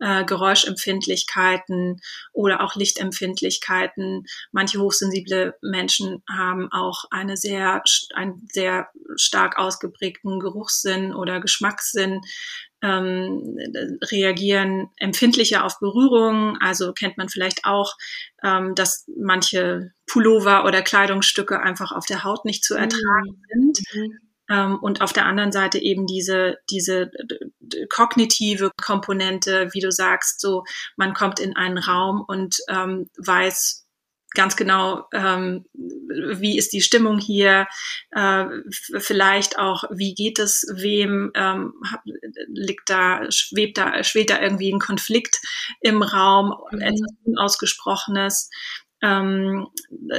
äh, 0.00 0.24
Geräuschempfindlichkeiten 0.24 2.00
oder 2.32 2.62
auch 2.62 2.74
Lichtempfindlichkeiten. 2.74 4.24
Manche 4.52 4.80
hochsensible 4.80 5.56
Menschen 5.62 6.22
haben 6.28 6.70
auch 6.72 7.04
eine 7.10 7.36
sehr, 7.36 7.82
einen 8.14 8.46
sehr 8.52 8.88
stark 9.16 9.58
ausgeprägten 9.58 10.40
Geruchssinn 10.40 11.14
oder 11.14 11.40
Geschmackssinn, 11.40 12.20
ähm, 12.82 13.56
reagieren 14.10 14.90
empfindlicher 14.96 15.64
auf 15.64 15.78
Berührungen. 15.80 16.58
Also 16.60 16.92
kennt 16.92 17.16
man 17.16 17.28
vielleicht 17.28 17.64
auch, 17.64 17.94
ähm, 18.42 18.74
dass 18.74 19.06
manche 19.16 19.92
Pullover 20.06 20.64
oder 20.66 20.82
Kleidungsstücke 20.82 21.60
einfach 21.60 21.92
auf 21.92 22.04
der 22.04 22.24
Haut 22.24 22.44
nicht 22.44 22.62
zu 22.62 22.74
ertragen 22.74 23.42
mhm. 23.54 23.72
sind. 23.72 24.20
Ähm, 24.50 24.78
und 24.80 25.00
auf 25.00 25.12
der 25.12 25.26
anderen 25.26 25.52
Seite 25.52 25.78
eben 25.78 26.06
diese, 26.06 26.58
diese 26.70 27.10
kognitive 27.88 28.70
Komponente, 28.82 29.68
wie 29.72 29.80
du 29.80 29.90
sagst, 29.90 30.40
so 30.40 30.64
man 30.96 31.14
kommt 31.14 31.40
in 31.40 31.56
einen 31.56 31.78
Raum 31.78 32.24
und 32.26 32.58
ähm, 32.68 33.08
weiß 33.16 33.84
ganz 34.34 34.56
genau, 34.56 35.06
ähm, 35.12 35.64
wie 35.72 36.58
ist 36.58 36.72
die 36.72 36.82
Stimmung 36.82 37.18
hier, 37.18 37.66
äh, 38.10 38.44
vielleicht 38.98 39.58
auch, 39.58 39.84
wie 39.90 40.14
geht 40.14 40.38
es 40.38 40.66
wem, 40.74 41.30
ähm, 41.34 41.72
liegt 42.48 42.90
da, 42.90 43.30
schwebt 43.30 43.78
da, 43.78 44.02
schwebt 44.02 44.30
da 44.30 44.40
irgendwie 44.40 44.72
ein 44.72 44.80
Konflikt 44.80 45.40
im 45.80 46.02
Raum, 46.02 46.52
mhm. 46.72 46.80
etwas 46.80 47.12
Unausgesprochenes 47.24 48.50
ähm, 49.04 49.68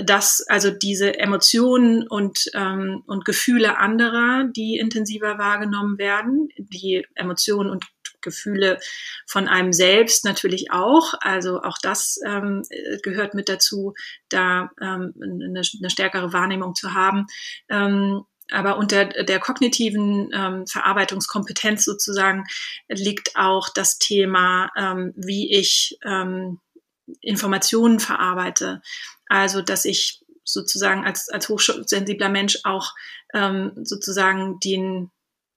dass 0.03 0.45
also 0.47 0.69
diese 0.69 1.17
Emotionen 1.17 2.07
und, 2.07 2.45
ähm, 2.53 3.01
und 3.07 3.25
Gefühle 3.25 3.79
anderer, 3.79 4.45
die 4.55 4.77
intensiver 4.77 5.39
wahrgenommen 5.39 5.97
werden, 5.97 6.49
die 6.57 7.05
Emotionen 7.15 7.71
und 7.71 7.85
Gefühle 8.21 8.79
von 9.25 9.47
einem 9.47 9.73
selbst 9.73 10.23
natürlich 10.23 10.71
auch. 10.71 11.15
Also 11.19 11.61
auch 11.61 11.77
das 11.81 12.19
ähm, 12.25 12.63
gehört 13.01 13.33
mit 13.33 13.49
dazu, 13.49 13.93
da 14.29 14.71
ähm, 14.79 15.13
eine, 15.21 15.61
eine 15.61 15.89
stärkere 15.89 16.31
Wahrnehmung 16.31 16.75
zu 16.75 16.93
haben. 16.93 17.25
Ähm, 17.69 18.23
aber 18.51 18.77
unter 18.77 19.05
der 19.05 19.39
kognitiven 19.39 20.29
ähm, 20.31 20.67
Verarbeitungskompetenz 20.67 21.83
sozusagen 21.83 22.45
liegt 22.87 23.31
auch 23.35 23.69
das 23.69 23.97
Thema, 23.97 24.69
ähm, 24.77 25.13
wie 25.15 25.51
ich 25.51 25.97
ähm, 26.05 26.59
Informationen 27.21 27.99
verarbeite. 27.99 28.81
Also, 29.27 29.61
dass 29.61 29.85
ich 29.85 30.25
sozusagen 30.43 31.05
als, 31.05 31.29
als 31.29 31.49
hochsensibler 31.49 32.29
Mensch 32.29 32.59
auch 32.63 32.93
ähm, 33.33 33.71
sozusagen 33.83 34.59
den, 34.59 35.11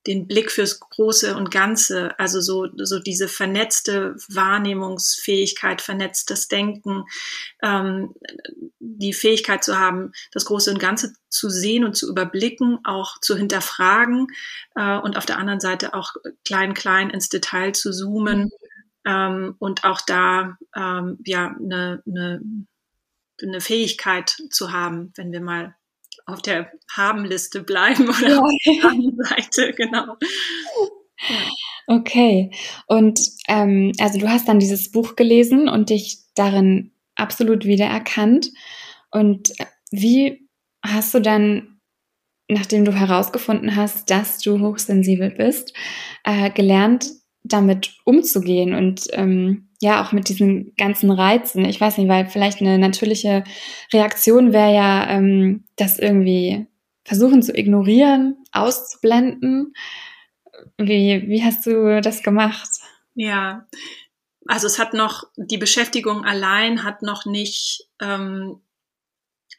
den 0.07 0.27
Blick 0.27 0.51
fürs 0.51 0.79
Große 0.79 1.35
und 1.35 1.51
Ganze, 1.51 2.17
also 2.19 2.41
so, 2.41 2.67
so 2.75 2.99
diese 2.99 3.27
vernetzte 3.27 4.15
Wahrnehmungsfähigkeit, 4.27 5.81
vernetztes 5.81 6.47
Denken, 6.47 7.03
ähm, 7.61 8.15
die 8.79 9.13
Fähigkeit 9.13 9.63
zu 9.63 9.77
haben, 9.77 10.11
das 10.31 10.45
Große 10.45 10.71
und 10.71 10.79
Ganze 10.79 11.13
zu 11.29 11.49
sehen 11.49 11.83
und 11.83 11.95
zu 11.95 12.09
überblicken, 12.09 12.79
auch 12.83 13.19
zu 13.21 13.37
hinterfragen 13.37 14.27
äh, 14.75 14.97
und 14.97 15.17
auf 15.17 15.27
der 15.27 15.37
anderen 15.37 15.59
Seite 15.59 15.93
auch 15.93 16.13
klein, 16.43 16.73
klein 16.73 17.11
ins 17.11 17.29
Detail 17.29 17.73
zu 17.73 17.91
zoomen. 17.91 18.49
Ähm, 19.05 19.55
und 19.59 19.83
auch 19.83 20.01
da 20.01 20.57
ähm, 20.75 21.17
ja 21.25 21.55
eine, 21.57 22.03
eine, 22.05 22.41
eine 23.41 23.61
Fähigkeit 23.61 24.35
zu 24.49 24.71
haben, 24.71 25.13
wenn 25.15 25.31
wir 25.31 25.41
mal 25.41 25.75
auf 26.25 26.41
der 26.41 26.71
Haben-Liste 26.91 27.63
bleiben 27.63 28.09
oder 28.09 28.29
ja. 28.29 28.39
auf 28.39 28.51
der 28.65 29.25
Seite, 29.25 29.73
genau. 29.77 30.17
Ja. 31.27 31.37
Okay, 31.87 32.51
und 32.85 33.19
ähm, 33.47 33.93
also 33.99 34.19
du 34.19 34.29
hast 34.29 34.47
dann 34.47 34.59
dieses 34.59 34.91
Buch 34.91 35.15
gelesen 35.15 35.67
und 35.67 35.89
dich 35.89 36.19
darin 36.35 36.91
absolut 37.15 37.65
wiedererkannt. 37.65 38.51
Und 39.11 39.53
wie 39.91 40.47
hast 40.85 41.13
du 41.13 41.19
dann, 41.19 41.79
nachdem 42.47 42.85
du 42.85 42.93
herausgefunden 42.93 43.75
hast, 43.75 44.09
dass 44.11 44.39
du 44.39 44.59
hochsensibel 44.59 45.31
bist, 45.31 45.73
äh, 46.23 46.51
gelernt, 46.51 47.09
damit 47.43 47.95
umzugehen 48.03 48.73
und 48.75 49.07
ähm, 49.11 49.69
ja 49.81 50.03
auch 50.03 50.11
mit 50.11 50.29
diesen 50.29 50.73
ganzen 50.75 51.11
Reizen. 51.11 51.65
Ich 51.65 51.79
weiß 51.79 51.97
nicht, 51.97 52.09
weil 52.09 52.27
vielleicht 52.27 52.61
eine 52.61 52.77
natürliche 52.77 53.43
Reaktion 53.93 54.53
wäre 54.53 54.73
ja, 54.73 55.09
ähm, 55.09 55.63
das 55.75 55.99
irgendwie 55.99 56.67
versuchen 57.05 57.41
zu 57.41 57.57
ignorieren, 57.57 58.37
auszublenden. 58.51 59.73
Wie, 60.77 61.23
wie 61.27 61.43
hast 61.43 61.65
du 61.65 62.01
das 62.01 62.21
gemacht? 62.21 62.69
Ja, 63.15 63.67
also 64.45 64.67
es 64.67 64.79
hat 64.79 64.93
noch, 64.93 65.23
die 65.37 65.57
Beschäftigung 65.57 66.25
allein 66.25 66.83
hat 66.83 67.01
noch 67.01 67.25
nicht, 67.25 67.87
ähm, 68.01 68.61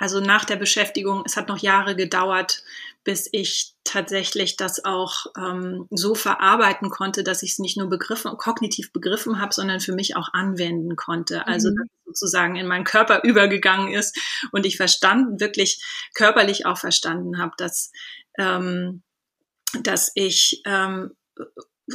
also 0.01 0.19
nach 0.19 0.47
der 0.47 0.57
Beschäftigung, 0.57 1.23
es 1.27 1.37
hat 1.37 1.49
noch 1.49 1.59
Jahre 1.59 1.95
gedauert, 1.95 2.65
bis 3.05 3.29
ich 3.33 3.75
tatsächlich 3.85 4.57
das 4.57 4.83
auch 4.85 5.27
ähm, 5.37 5.87
so 5.91 6.15
verarbeiten 6.15 6.89
konnte, 6.89 7.23
dass 7.23 7.43
ich 7.43 7.53
es 7.53 7.59
nicht 7.59 7.77
nur 7.77 7.91
begriffen, 7.91 8.35
kognitiv 8.39 8.93
begriffen 8.93 9.41
habe, 9.41 9.53
sondern 9.53 9.81
für 9.81 9.93
mich 9.93 10.17
auch 10.17 10.31
anwenden 10.33 10.97
konnte. 10.97 11.47
Also 11.47 11.71
mhm. 11.71 11.77
dass 11.77 11.85
es 11.85 12.05
sozusagen 12.07 12.57
in 12.57 12.67
meinen 12.67 12.85
Körper 12.85 13.21
übergegangen 13.25 13.93
ist 13.93 14.19
und 14.53 14.65
ich 14.65 14.79
verstanden, 14.79 15.39
wirklich 15.39 15.85
körperlich 16.15 16.65
auch 16.65 16.79
verstanden 16.79 17.39
habe, 17.39 17.53
dass 17.59 17.93
ähm, 18.39 19.03
dass 19.83 20.11
ich 20.15 20.63
ähm, 20.65 21.13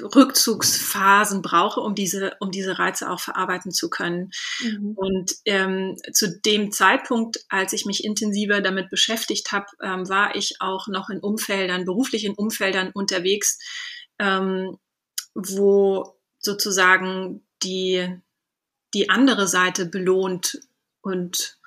Rückzugsphasen 0.03 1.41
brauche, 1.41 1.79
um 1.79 1.95
diese, 1.95 2.35
um 2.39 2.51
diese 2.51 2.77
Reize 2.79 3.09
auch 3.09 3.19
verarbeiten 3.19 3.71
zu 3.71 3.89
können. 3.89 4.31
Mhm. 4.63 4.93
Und 4.95 5.31
ähm, 5.45 5.97
zu 6.13 6.39
dem 6.39 6.71
Zeitpunkt, 6.71 7.39
als 7.49 7.73
ich 7.73 7.85
mich 7.85 8.03
intensiver 8.03 8.61
damit 8.61 8.89
beschäftigt 8.89 9.51
habe, 9.51 9.67
ähm, 9.81 10.07
war 10.09 10.35
ich 10.35 10.57
auch 10.59 10.87
noch 10.87 11.09
in 11.09 11.19
Umfeldern, 11.19 11.85
beruflich 11.85 12.25
in 12.25 12.33
Umfeldern 12.33 12.91
unterwegs, 12.93 13.59
ähm, 14.19 14.77
wo 15.33 16.17
sozusagen 16.39 17.45
die, 17.63 18.07
die 18.93 19.09
andere 19.09 19.47
Seite 19.47 19.85
belohnt 19.85 20.59
und 21.01 21.57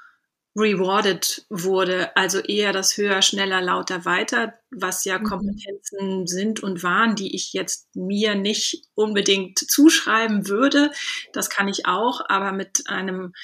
rewarded 0.58 1.46
wurde, 1.48 2.14
also 2.16 2.40
eher 2.40 2.72
das 2.72 2.96
höher, 2.96 3.22
schneller, 3.22 3.60
lauter, 3.60 4.04
weiter, 4.04 4.54
was 4.70 5.04
ja 5.04 5.18
mhm. 5.18 5.24
Kompetenzen 5.24 6.26
sind 6.26 6.62
und 6.62 6.82
waren, 6.82 7.14
die 7.14 7.34
ich 7.34 7.52
jetzt 7.52 7.94
mir 7.94 8.34
nicht 8.34 8.84
unbedingt 8.94 9.58
zuschreiben 9.58 10.48
würde. 10.48 10.90
Das 11.32 11.48
kann 11.48 11.68
ich 11.68 11.86
auch, 11.86 12.20
aber 12.28 12.52
mit 12.52 12.82
einem, 12.86 13.34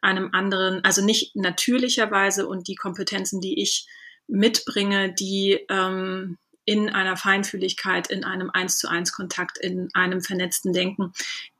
einem 0.00 0.30
anderen, 0.32 0.82
also 0.84 1.04
nicht 1.04 1.36
natürlicherweise 1.36 2.46
und 2.46 2.68
die 2.68 2.76
Kompetenzen, 2.76 3.40
die 3.40 3.60
ich 3.60 3.86
mitbringe, 4.26 5.12
die 5.12 5.60
ähm, 5.68 6.38
in 6.64 6.88
einer 6.88 7.16
Feinfühligkeit, 7.16 8.08
in 8.10 8.24
einem 8.24 8.50
eins 8.50 8.78
zu 8.78 8.88
eins 8.88 9.12
Kontakt, 9.12 9.58
in 9.58 9.88
einem 9.94 10.22
vernetzten 10.22 10.72
Denken, 10.72 11.12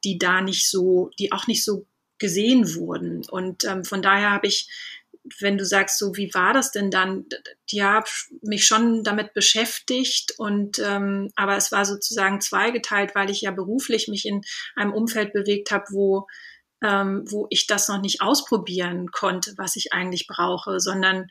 die 0.05 0.17
da 0.17 0.41
nicht 0.41 0.71
so, 0.71 1.11
die 1.19 1.33
auch 1.33 1.47
nicht 1.47 1.65
so 1.65 1.87
gesehen 2.19 2.77
wurden. 2.77 3.25
Und 3.29 3.65
ähm, 3.65 3.85
von 3.85 4.01
daher 4.01 4.31
habe 4.31 4.47
ich 4.47 4.71
wenn 5.41 5.57
du 5.57 5.65
sagst, 5.65 5.99
so 5.99 6.17
wie 6.17 6.33
war 6.35 6.53
das 6.53 6.73
denn 6.73 6.91
dann? 6.91 7.27
Ja, 7.69 8.03
mich 8.43 8.67
schon 8.67 9.05
damit 9.05 9.35
beschäftigt 9.35 10.35
und 10.39 10.79
ähm, 10.79 11.31
aber 11.37 11.57
es 11.57 11.73
war 11.73 11.85
sozusagen 11.85 12.41
zweigeteilt, 12.41 13.15
weil 13.15 13.31
ich 13.31 13.43
ja 13.43 13.51
beruflich 13.51 14.09
mich 14.09 14.27
in 14.27 14.43
einem 14.75 14.93
Umfeld 14.93 15.33
bewegt 15.33 15.71
habe, 15.71 15.85
wo 15.91 16.27
ähm, 16.83 17.25
wo 17.31 17.47
ich 17.51 17.67
das 17.67 17.89
noch 17.89 18.01
nicht 18.01 18.21
ausprobieren 18.21 19.11
konnte, 19.13 19.55
was 19.57 19.77
ich 19.77 19.93
eigentlich 19.93 20.27
brauche, 20.27 20.81
sondern 20.81 21.29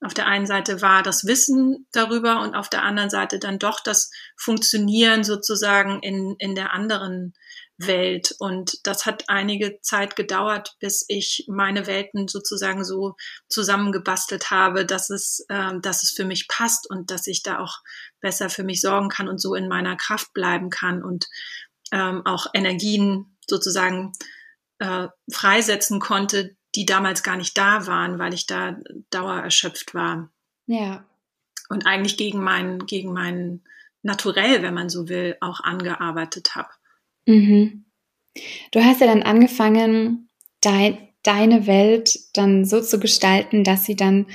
auf 0.00 0.14
der 0.14 0.26
einen 0.26 0.46
Seite 0.46 0.82
war 0.82 1.02
das 1.02 1.26
Wissen 1.26 1.86
darüber 1.92 2.42
und 2.42 2.54
auf 2.54 2.68
der 2.68 2.82
anderen 2.82 3.10
Seite 3.10 3.38
dann 3.38 3.58
doch 3.58 3.80
das 3.80 4.10
Funktionieren 4.36 5.24
sozusagen 5.24 6.00
in, 6.02 6.36
in 6.38 6.54
der 6.54 6.72
anderen 6.72 7.34
Welt. 7.78 8.34
Und 8.38 8.86
das 8.86 9.06
hat 9.06 9.24
einige 9.28 9.80
Zeit 9.80 10.16
gedauert, 10.16 10.76
bis 10.80 11.04
ich 11.08 11.46
meine 11.48 11.86
Welten 11.86 12.28
sozusagen 12.28 12.84
so 12.84 13.16
zusammengebastelt 13.48 14.50
habe, 14.50 14.86
dass 14.86 15.10
es, 15.10 15.44
äh, 15.48 15.72
dass 15.80 16.02
es 16.02 16.12
für 16.12 16.24
mich 16.24 16.48
passt 16.48 16.88
und 16.88 17.10
dass 17.10 17.26
ich 17.26 17.42
da 17.42 17.58
auch 17.58 17.78
besser 18.20 18.48
für 18.48 18.64
mich 18.64 18.80
sorgen 18.80 19.08
kann 19.08 19.28
und 19.28 19.40
so 19.40 19.54
in 19.54 19.68
meiner 19.68 19.96
Kraft 19.96 20.32
bleiben 20.32 20.70
kann 20.70 21.02
und 21.02 21.28
ähm, 21.92 22.24
auch 22.24 22.46
Energien 22.54 23.36
sozusagen 23.48 24.12
äh, 24.78 25.08
freisetzen 25.30 26.00
konnte, 26.00 26.56
die 26.74 26.86
damals 26.86 27.22
gar 27.22 27.36
nicht 27.36 27.56
da 27.56 27.86
waren, 27.86 28.18
weil 28.18 28.34
ich 28.34 28.46
da 28.46 28.76
dauererschöpft 29.10 29.94
war. 29.94 30.30
Ja. 30.66 31.04
Und 31.68 31.86
eigentlich 31.86 32.16
gegen 32.16 32.42
mein, 32.42 32.86
gegen 32.86 33.12
mein 33.12 33.62
Naturell, 34.02 34.62
wenn 34.62 34.74
man 34.74 34.90
so 34.90 35.08
will, 35.08 35.36
auch 35.40 35.60
angearbeitet 35.60 36.54
habe. 36.54 36.68
Mhm. 37.26 37.84
Du 38.72 38.84
hast 38.84 39.00
ja 39.00 39.06
dann 39.06 39.22
angefangen, 39.22 40.28
dein, 40.60 40.98
deine 41.22 41.66
Welt 41.66 42.18
dann 42.34 42.64
so 42.64 42.80
zu 42.80 42.98
gestalten, 42.98 43.64
dass 43.64 43.84
sie 43.84 43.96
dann 43.96 44.26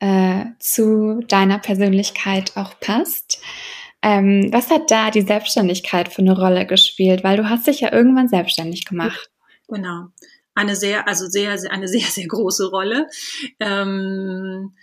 äh, 0.00 0.46
zu 0.58 1.20
deiner 1.28 1.58
Persönlichkeit 1.58 2.56
auch 2.56 2.78
passt. 2.80 3.40
Ähm, 4.02 4.48
was 4.52 4.70
hat 4.70 4.90
da 4.90 5.10
die 5.10 5.22
Selbstständigkeit 5.22 6.12
für 6.12 6.20
eine 6.20 6.36
Rolle 6.36 6.66
gespielt? 6.66 7.24
Weil 7.24 7.38
du 7.38 7.48
hast 7.48 7.66
dich 7.66 7.80
ja 7.80 7.92
irgendwann 7.92 8.28
selbstständig 8.28 8.84
gemacht. 8.84 9.30
Genau. 9.68 10.08
Eine 10.54 10.76
sehr, 10.76 11.08
also 11.08 11.26
sehr, 11.26 11.56
sehr 11.58 11.72
eine 11.72 11.88
sehr, 11.88 12.06
sehr 12.06 12.26
große 12.26 12.68
Rolle. 12.68 13.08
Ähm, 13.60 14.76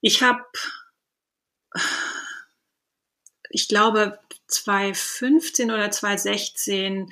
ich 0.00 0.22
habe, 0.22 0.40
ich 3.50 3.68
glaube, 3.68 4.18
2015 4.48 5.70
oder 5.70 5.90
2016 5.90 7.10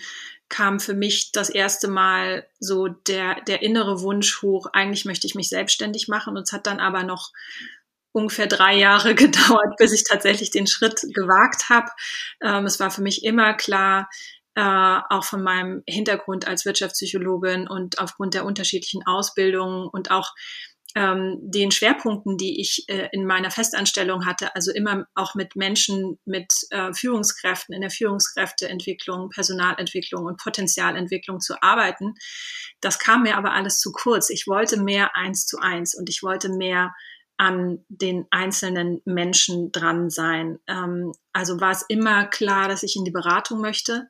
kam 0.49 0.79
für 0.79 0.95
mich 0.95 1.33
das 1.33 1.51
erste 1.51 1.89
Mal 1.89 2.47
so 2.61 2.89
der, 2.89 3.41
der 3.43 3.63
innere 3.63 4.01
Wunsch 4.01 4.43
hoch, 4.43 4.69
eigentlich 4.73 5.05
möchte 5.05 5.27
ich 5.27 5.35
mich 5.35 5.49
selbstständig 5.49 6.09
machen. 6.09 6.37
Und 6.37 6.45
es 6.45 6.53
hat 6.53 6.67
dann 6.67 6.79
aber 6.79 7.03
noch 7.03 7.33
ungefähr 8.13 8.47
drei 8.47 8.77
Jahre 8.77 9.15
gedauert, 9.17 9.77
bis 9.79 9.93
ich 9.93 10.05
tatsächlich 10.05 10.51
den 10.51 10.67
Schritt 10.67 11.03
gewagt 11.15 11.69
habe. 11.69 11.91
Ähm, 12.41 12.65
es 12.65 12.81
war 12.81 12.91
für 12.91 13.03
mich 13.03 13.25
immer 13.25 13.55
klar, 13.55 14.09
äh, 14.55 15.01
auch 15.11 15.25
von 15.25 15.43
meinem 15.43 15.83
Hintergrund 15.87 16.49
als 16.49 16.65
Wirtschaftspsychologin 16.65 17.69
und 17.69 17.99
aufgrund 17.99 18.33
der 18.33 18.47
unterschiedlichen 18.47 19.07
Ausbildungen 19.07 19.87
und 19.87 20.11
auch 20.11 20.33
ähm, 20.97 21.37
den 21.43 21.71
Schwerpunkten, 21.71 22.39
die 22.39 22.59
ich 22.59 22.89
äh, 22.89 23.11
in 23.13 23.27
meiner 23.27 23.51
Festanstellung 23.51 24.25
hatte, 24.25 24.57
also 24.57 24.73
immer 24.73 25.07
auch 25.15 25.35
mit 25.35 25.55
Menschen, 25.55 26.19
mit 26.25 26.51
äh, 26.71 26.95
Führungskräften 26.95 27.75
in 27.75 27.83
der 27.83 27.91
Führungskräfteentwicklung, 27.91 29.29
Personalentwicklung 29.29 30.25
und 30.25 30.41
Potenzialentwicklung 30.41 31.41
zu 31.41 31.63
arbeiten. 31.63 32.15
Das 32.81 32.99
kam 32.99 33.25
mir 33.25 33.37
aber 33.37 33.53
alles 33.53 33.79
zu 33.79 33.93
kurz. 33.93 34.31
Ich 34.31 34.47
wollte 34.47 34.81
mehr 34.81 35.15
eins 35.15 35.45
zu 35.45 35.59
eins 35.59 35.95
und 35.95 36.09
ich 36.09 36.23
wollte 36.23 36.49
mehr 36.49 36.95
an 37.37 37.85
den 37.91 38.25
einzelnen 38.31 39.03
Menschen 39.05 39.73
dran 39.73 40.09
sein. 40.09 40.59
Ähm, 40.67 41.13
also 41.35 41.61
war 41.61 41.73
es 41.73 41.85
immer 41.89 42.25
klar, 42.25 42.69
dass 42.69 42.83
ich 42.83 42.97
in 42.97 43.05
die 43.05 43.11
Beratung 43.11 43.61
möchte. 43.61 44.09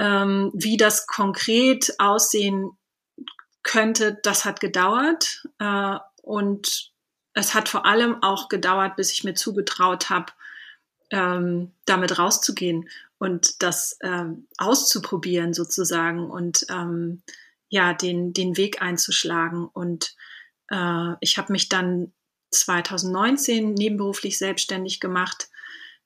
Ähm, 0.00 0.50
wie 0.54 0.76
das 0.76 1.06
konkret 1.06 1.94
aussehen 1.98 2.70
könnte, 3.62 4.18
das 4.22 4.44
hat 4.44 4.60
gedauert. 4.60 5.46
Äh, 5.58 5.98
und 6.22 6.92
es 7.34 7.54
hat 7.54 7.68
vor 7.68 7.86
allem 7.86 8.22
auch 8.22 8.48
gedauert, 8.48 8.96
bis 8.96 9.12
ich 9.12 9.24
mir 9.24 9.34
zugetraut 9.34 10.10
habe, 10.10 10.32
ähm, 11.10 11.72
damit 11.86 12.18
rauszugehen 12.18 12.88
und 13.18 13.62
das 13.62 13.98
ähm, 14.02 14.46
auszuprobieren 14.58 15.52
sozusagen 15.52 16.30
und 16.30 16.64
ähm, 16.70 17.22
ja, 17.68 17.92
den, 17.92 18.32
den 18.32 18.56
Weg 18.56 18.82
einzuschlagen. 18.82 19.66
Und 19.66 20.14
äh, 20.70 21.14
ich 21.20 21.38
habe 21.38 21.52
mich 21.52 21.68
dann 21.68 22.12
2019 22.50 23.74
nebenberuflich 23.74 24.38
selbstständig 24.38 25.00
gemacht 25.00 25.50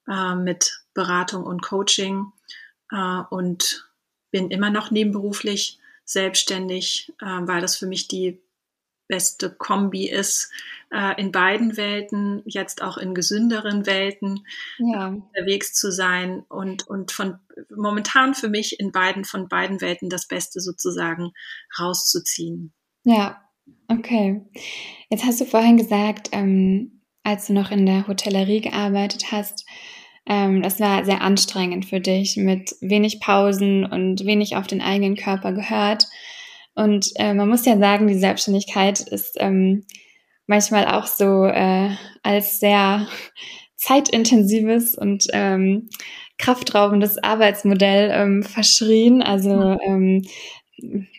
äh, 0.09 0.35
mit 0.35 0.85
Beratung 0.93 1.45
und 1.45 1.63
Coaching 1.63 2.33
äh, 2.91 3.23
und 3.31 3.89
bin 4.31 4.51
immer 4.51 4.71
noch 4.71 4.91
nebenberuflich 4.91 5.79
selbstständig, 6.05 7.13
äh, 7.21 7.27
weil 7.27 7.61
das 7.61 7.77
für 7.77 7.87
mich 7.87 8.09
die 8.09 8.43
beste 9.09 9.51
Kombi 9.51 10.09
ist, 10.09 10.51
äh, 10.91 11.21
in 11.21 11.31
beiden 11.33 11.77
Welten, 11.77 12.43
jetzt 12.47 12.83
auch 12.83 12.97
in 12.97 13.15
gesünderen 13.15 13.87
Welten 13.87 14.47
ja. 14.79 15.09
unterwegs 15.09 15.75
zu 15.75 15.91
sein 15.91 16.45
und, 16.49 16.87
und 16.87 17.13
von 17.13 17.39
momentan 17.75 18.35
für 18.35 18.49
mich 18.49 18.81
in 18.81 18.93
beiden, 18.93 19.25
von 19.25 19.49
beiden 19.49 19.81
Welten 19.81 20.09
das 20.09 20.27
Beste 20.27 20.61
sozusagen 20.61 21.33
rauszuziehen. 21.79 22.73
Ja, 23.05 23.43
okay. 23.89 24.43
Jetzt 25.11 25.25
hast 25.25 25.41
du 25.41 25.45
vorhin 25.45 25.77
gesagt, 25.77 26.31
ähm, 26.33 27.03
als 27.23 27.47
du 27.47 27.53
noch 27.53 27.71
in 27.71 27.87
der 27.87 28.07
Hotellerie 28.07 28.61
gearbeitet 28.61 29.33
hast, 29.33 29.67
ähm, 30.27 30.63
das 30.63 30.81
war 30.81 31.05
sehr 31.05 31.21
anstrengend 31.21 31.85
für 31.85 32.01
dich 32.01 32.37
mit 32.37 32.75
wenig 32.81 33.21
Pausen 33.21 33.85
und 33.85 34.25
wenig 34.25 34.57
auf 34.57 34.67
den 34.67 34.81
eigenen 34.81 35.17
Körper 35.17 35.53
gehört. 35.53 36.07
Und 36.75 37.11
äh, 37.17 37.35
man 37.35 37.49
muss 37.49 37.67
ja 37.67 37.79
sagen, 37.79 38.07
die 38.07 38.19
Selbstständigkeit 38.19 39.01
ist 39.01 39.37
ähm, 39.39 39.85
manchmal 40.47 40.87
auch 40.87 41.07
so 41.07 41.45
äh, 41.45 41.91
als 42.23 42.59
sehr 42.59 43.07
zeitintensives 43.77 44.97
und 44.97 45.27
ähm, 45.33 45.91
kraftraubendes 46.39 47.23
Arbeitsmodell 47.23 48.11
ähm, 48.13 48.43
verschrien. 48.43 49.23
Also 49.23 49.79
ähm, 49.85 50.27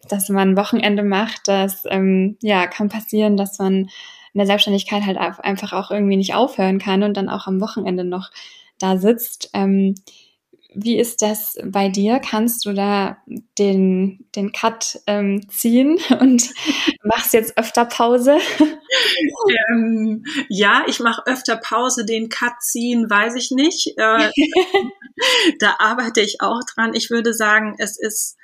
dass 0.10 0.30
man 0.30 0.58
Wochenende 0.58 1.04
macht, 1.04 1.48
das 1.48 1.84
ähm, 1.90 2.38
ja 2.42 2.68
kann 2.68 2.90
passieren, 2.90 3.38
dass 3.38 3.60
man 3.60 3.90
in 4.34 4.40
der 4.40 4.48
Selbstständigkeit 4.48 5.06
halt 5.06 5.18
einfach 5.18 5.72
auch 5.72 5.92
irgendwie 5.92 6.18
nicht 6.18 6.34
aufhören 6.36 6.80
kann 6.80 7.04
und 7.04 7.16
dann 7.16 7.30
auch 7.30 7.48
am 7.48 7.62
Wochenende 7.62 8.04
noch 8.04 8.32
da 8.80 8.98
sitzt. 8.98 9.50
Ähm, 9.54 9.96
wie 10.76 11.00
ist 11.00 11.22
das 11.22 11.56
bei 11.64 11.88
dir? 11.88 12.20
Kannst 12.20 12.66
du 12.66 12.74
da 12.74 13.18
den, 13.58 14.28
den 14.36 14.52
Cut 14.52 15.00
ähm, 15.08 15.48
ziehen 15.50 15.98
und 16.20 16.50
machst 17.04 17.34
jetzt 17.34 17.58
öfter 17.58 17.86
Pause? 17.86 18.38
ähm, 19.72 20.26
ja, 20.50 20.84
ich 20.88 21.00
mache 21.00 21.24
öfter 21.26 21.56
Pause. 21.58 22.06
Den 22.06 22.30
Cut 22.30 22.62
ziehen, 22.62 23.10
weiß 23.10 23.36
ich 23.36 23.52
nicht. 23.52 23.98
Äh, 23.98 24.32
da 25.60 25.76
arbeite 25.80 26.22
ich 26.22 26.42
auch 26.42 26.60
dran. 26.76 26.94
Ich 26.94 27.10
würde 27.10 27.34
sagen, 27.34 27.76
es 27.78 27.98
ist 27.98 28.38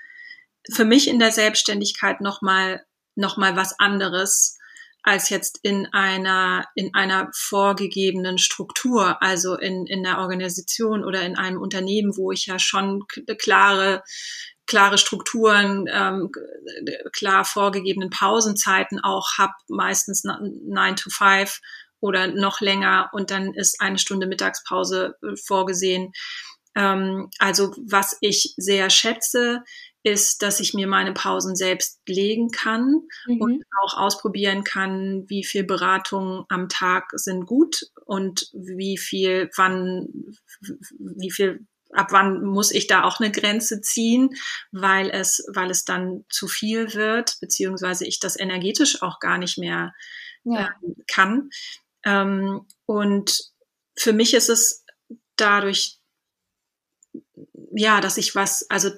für 0.71 0.85
mich 0.85 1.07
in 1.07 1.19
der 1.19 1.31
Selbstständigkeit 1.31 2.21
nochmal 2.21 2.85
noch 3.15 3.35
mal 3.35 3.57
was 3.57 3.77
anderes 3.77 4.57
als 5.03 5.29
jetzt 5.29 5.59
in 5.63 5.87
einer, 5.93 6.65
in 6.75 6.93
einer 6.93 7.29
vorgegebenen 7.33 8.37
Struktur, 8.37 9.21
also 9.21 9.57
in, 9.57 9.85
in 9.87 10.03
der 10.03 10.19
Organisation 10.19 11.03
oder 11.03 11.21
in 11.23 11.37
einem 11.37 11.59
Unternehmen, 11.59 12.15
wo 12.15 12.31
ich 12.31 12.45
ja 12.45 12.59
schon 12.59 13.03
klare, 13.39 14.03
klare 14.67 14.97
Strukturen, 14.97 15.87
ähm, 15.91 16.31
klar 17.13 17.45
vorgegebenen 17.45 18.11
Pausenzeiten 18.11 18.99
auch 18.99 19.37
habe, 19.37 19.53
meistens 19.67 20.23
nine 20.23 20.95
to 20.95 21.09
five 21.09 21.59
oder 21.99 22.27
noch 22.27 22.61
länger 22.61 23.09
und 23.13 23.31
dann 23.31 23.53
ist 23.53 23.81
eine 23.81 23.97
Stunde 23.97 24.27
Mittagspause 24.27 25.15
äh, 25.23 25.35
vorgesehen. 25.35 26.11
Ähm, 26.75 27.29
also 27.39 27.73
was 27.89 28.17
ich 28.21 28.53
sehr 28.57 28.89
schätze, 28.89 29.63
ist, 30.03 30.41
dass 30.41 30.59
ich 30.59 30.73
mir 30.73 30.87
meine 30.87 31.13
Pausen 31.13 31.55
selbst 31.55 32.01
legen 32.07 32.49
kann 32.49 33.03
mhm. 33.27 33.41
und 33.41 33.63
auch 33.83 33.97
ausprobieren 33.97 34.63
kann, 34.63 35.25
wie 35.27 35.43
viel 35.43 35.63
Beratungen 35.63 36.45
am 36.49 36.69
Tag 36.69 37.11
sind 37.13 37.45
gut 37.45 37.85
und 38.05 38.49
wie 38.53 38.97
viel, 38.97 39.49
wann, 39.55 40.07
wie 40.97 41.31
viel, 41.31 41.65
ab 41.93 42.07
wann 42.11 42.43
muss 42.43 42.71
ich 42.71 42.87
da 42.87 43.03
auch 43.03 43.19
eine 43.19 43.31
Grenze 43.31 43.81
ziehen, 43.81 44.31
weil 44.71 45.09
es, 45.09 45.45
weil 45.53 45.69
es 45.69 45.85
dann 45.85 46.25
zu 46.29 46.47
viel 46.47 46.93
wird, 46.93 47.37
beziehungsweise 47.39 48.05
ich 48.07 48.19
das 48.19 48.39
energetisch 48.39 49.01
auch 49.01 49.19
gar 49.19 49.37
nicht 49.37 49.57
mehr 49.57 49.93
ja. 50.43 50.67
äh, 50.67 50.93
kann. 51.07 51.49
Ähm, 52.03 52.65
und 52.85 53.51
für 53.95 54.13
mich 54.13 54.33
ist 54.33 54.49
es 54.49 54.83
dadurch, 55.35 55.99
ja, 57.73 58.01
dass 58.01 58.17
ich 58.17 58.35
was, 58.35 58.67
also 58.69 58.89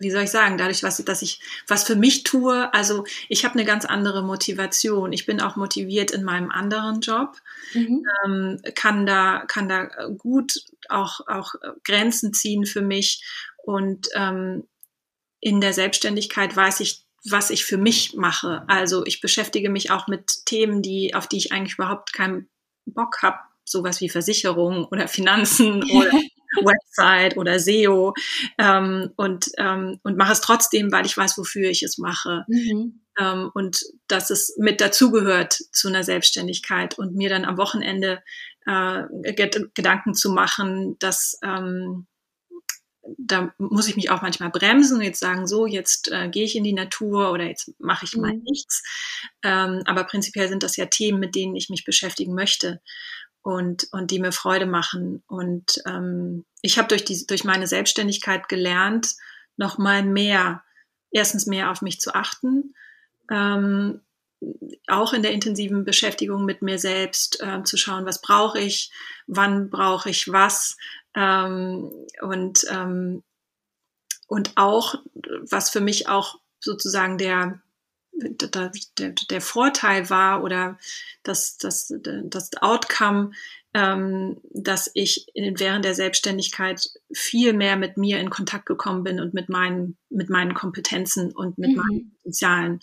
wie 0.00 0.10
soll 0.10 0.22
ich 0.22 0.30
sagen, 0.30 0.58
dadurch, 0.58 0.82
was, 0.82 0.96
dass 1.04 1.22
ich 1.22 1.40
was 1.66 1.84
für 1.84 1.96
mich 1.96 2.22
tue, 2.24 2.72
also 2.72 3.04
ich 3.28 3.44
habe 3.44 3.54
eine 3.54 3.64
ganz 3.64 3.84
andere 3.84 4.22
Motivation. 4.22 5.12
Ich 5.12 5.26
bin 5.26 5.40
auch 5.40 5.56
motiviert 5.56 6.10
in 6.10 6.24
meinem 6.24 6.50
anderen 6.50 7.00
Job, 7.00 7.36
mhm. 7.74 8.04
ähm, 8.24 8.60
kann 8.74 9.06
da 9.06 9.44
kann 9.46 9.68
da 9.68 9.84
gut 10.18 10.54
auch 10.88 11.20
auch 11.26 11.54
Grenzen 11.84 12.32
ziehen 12.32 12.64
für 12.64 12.82
mich 12.82 13.22
und 13.58 14.08
ähm, 14.14 14.66
in 15.40 15.60
der 15.60 15.72
Selbstständigkeit 15.72 16.56
weiß 16.56 16.80
ich, 16.80 17.04
was 17.28 17.50
ich 17.50 17.64
für 17.64 17.76
mich 17.76 18.14
mache. 18.14 18.64
Also 18.68 19.04
ich 19.04 19.20
beschäftige 19.20 19.70
mich 19.70 19.90
auch 19.90 20.06
mit 20.06 20.46
Themen, 20.46 20.82
die 20.82 21.14
auf 21.14 21.26
die 21.26 21.36
ich 21.38 21.52
eigentlich 21.52 21.74
überhaupt 21.74 22.12
keinen 22.12 22.48
Bock 22.86 23.22
habe, 23.22 23.38
sowas 23.64 24.00
wie 24.00 24.08
Versicherung 24.08 24.86
oder 24.86 25.08
Finanzen 25.08 25.82
oder 25.90 26.10
Website 26.56 27.36
oder 27.36 27.58
SEO 27.58 28.14
ähm, 28.58 29.10
und, 29.16 29.46
ähm, 29.58 30.00
und 30.02 30.16
mache 30.16 30.32
es 30.32 30.40
trotzdem, 30.40 30.92
weil 30.92 31.06
ich 31.06 31.16
weiß, 31.16 31.38
wofür 31.38 31.70
ich 31.70 31.82
es 31.82 31.98
mache. 31.98 32.44
Mhm. 32.48 33.00
Ähm, 33.18 33.50
und 33.54 33.80
dass 34.08 34.30
es 34.30 34.56
mit 34.58 34.80
dazugehört 34.80 35.52
zu 35.52 35.88
einer 35.88 36.04
Selbstständigkeit 36.04 36.98
und 36.98 37.14
mir 37.14 37.28
dann 37.28 37.44
am 37.44 37.56
Wochenende 37.56 38.22
äh, 38.66 39.02
Gedanken 39.74 40.14
zu 40.14 40.30
machen, 40.30 40.96
dass 40.98 41.38
ähm, 41.42 42.06
da 43.18 43.54
muss 43.58 43.88
ich 43.88 43.96
mich 43.96 44.10
auch 44.10 44.22
manchmal 44.22 44.50
bremsen 44.50 44.98
und 44.98 45.02
jetzt 45.02 45.20
sagen, 45.20 45.46
so, 45.46 45.66
jetzt 45.66 46.10
äh, 46.10 46.28
gehe 46.28 46.44
ich 46.44 46.56
in 46.56 46.64
die 46.64 46.72
Natur 46.72 47.30
oder 47.30 47.44
jetzt 47.44 47.72
mache 47.78 48.04
ich 48.04 48.16
mal 48.16 48.32
mhm. 48.32 48.42
nichts. 48.42 48.82
Ähm, 49.44 49.82
aber 49.86 50.04
prinzipiell 50.04 50.48
sind 50.48 50.62
das 50.62 50.76
ja 50.76 50.86
Themen, 50.86 51.20
mit 51.20 51.34
denen 51.34 51.54
ich 51.54 51.68
mich 51.68 51.84
beschäftigen 51.84 52.34
möchte 52.34 52.80
und, 53.46 53.86
und 53.92 54.10
die 54.10 54.18
mir 54.18 54.32
Freude 54.32 54.66
machen. 54.66 55.22
Und 55.28 55.80
ähm, 55.86 56.44
ich 56.62 56.78
habe 56.78 56.88
durch, 56.88 57.04
die, 57.04 57.28
durch 57.28 57.44
meine 57.44 57.68
Selbstständigkeit 57.68 58.48
gelernt, 58.48 59.14
noch 59.56 59.78
mal 59.78 60.02
mehr 60.02 60.64
erstens 61.12 61.46
mehr 61.46 61.70
auf 61.70 61.80
mich 61.80 62.00
zu 62.00 62.12
achten, 62.12 62.74
ähm, 63.30 64.00
auch 64.88 65.12
in 65.12 65.22
der 65.22 65.30
intensiven 65.30 65.84
Beschäftigung 65.84 66.44
mit 66.44 66.60
mir 66.60 66.80
selbst 66.80 67.40
äh, 67.40 67.62
zu 67.62 67.76
schauen, 67.76 68.04
was 68.04 68.20
brauche 68.20 68.58
ich, 68.58 68.90
wann 69.28 69.70
brauche 69.70 70.10
ich 70.10 70.32
was 70.32 70.76
ähm, 71.14 71.92
und 72.22 72.66
ähm, 72.68 73.22
und 74.26 74.50
auch 74.56 74.96
was 75.48 75.70
für 75.70 75.80
mich 75.80 76.08
auch 76.08 76.40
sozusagen 76.58 77.16
der 77.16 77.62
der, 78.16 78.70
der, 78.98 79.12
der 79.30 79.40
Vorteil 79.40 80.10
war 80.10 80.42
oder 80.42 80.78
das, 81.22 81.58
das, 81.58 81.92
das 82.00 82.50
Outcome, 82.60 83.32
ähm, 83.74 84.40
dass 84.52 84.90
ich 84.94 85.26
während 85.34 85.84
der 85.84 85.94
Selbstständigkeit 85.94 86.88
viel 87.12 87.52
mehr 87.52 87.76
mit 87.76 87.96
mir 87.96 88.18
in 88.18 88.30
Kontakt 88.30 88.66
gekommen 88.66 89.04
bin 89.04 89.20
und 89.20 89.34
mit 89.34 89.48
meinen, 89.48 89.98
mit 90.08 90.30
meinen 90.30 90.54
Kompetenzen 90.54 91.32
und 91.32 91.58
mit 91.58 91.70
mhm. 91.70 91.76
meinen 91.76 92.12
Potenzialen. 92.16 92.80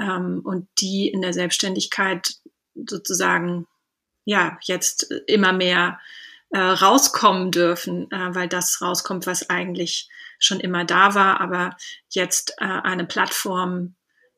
Ähm, 0.00 0.40
und 0.44 0.68
die 0.80 1.08
in 1.08 1.22
der 1.22 1.32
Selbstständigkeit 1.32 2.34
sozusagen, 2.74 3.66
ja, 4.24 4.58
jetzt 4.62 5.12
immer 5.26 5.52
mehr 5.52 5.98
äh, 6.50 6.60
rauskommen 6.60 7.50
dürfen, 7.50 8.10
äh, 8.12 8.34
weil 8.34 8.48
das 8.48 8.80
rauskommt, 8.80 9.26
was 9.26 9.50
eigentlich 9.50 10.08
schon 10.38 10.60
immer 10.60 10.84
da 10.84 11.14
war, 11.14 11.40
aber 11.40 11.76
jetzt 12.10 12.54
äh, 12.58 12.64
eine 12.64 13.06
Plattform 13.06 13.96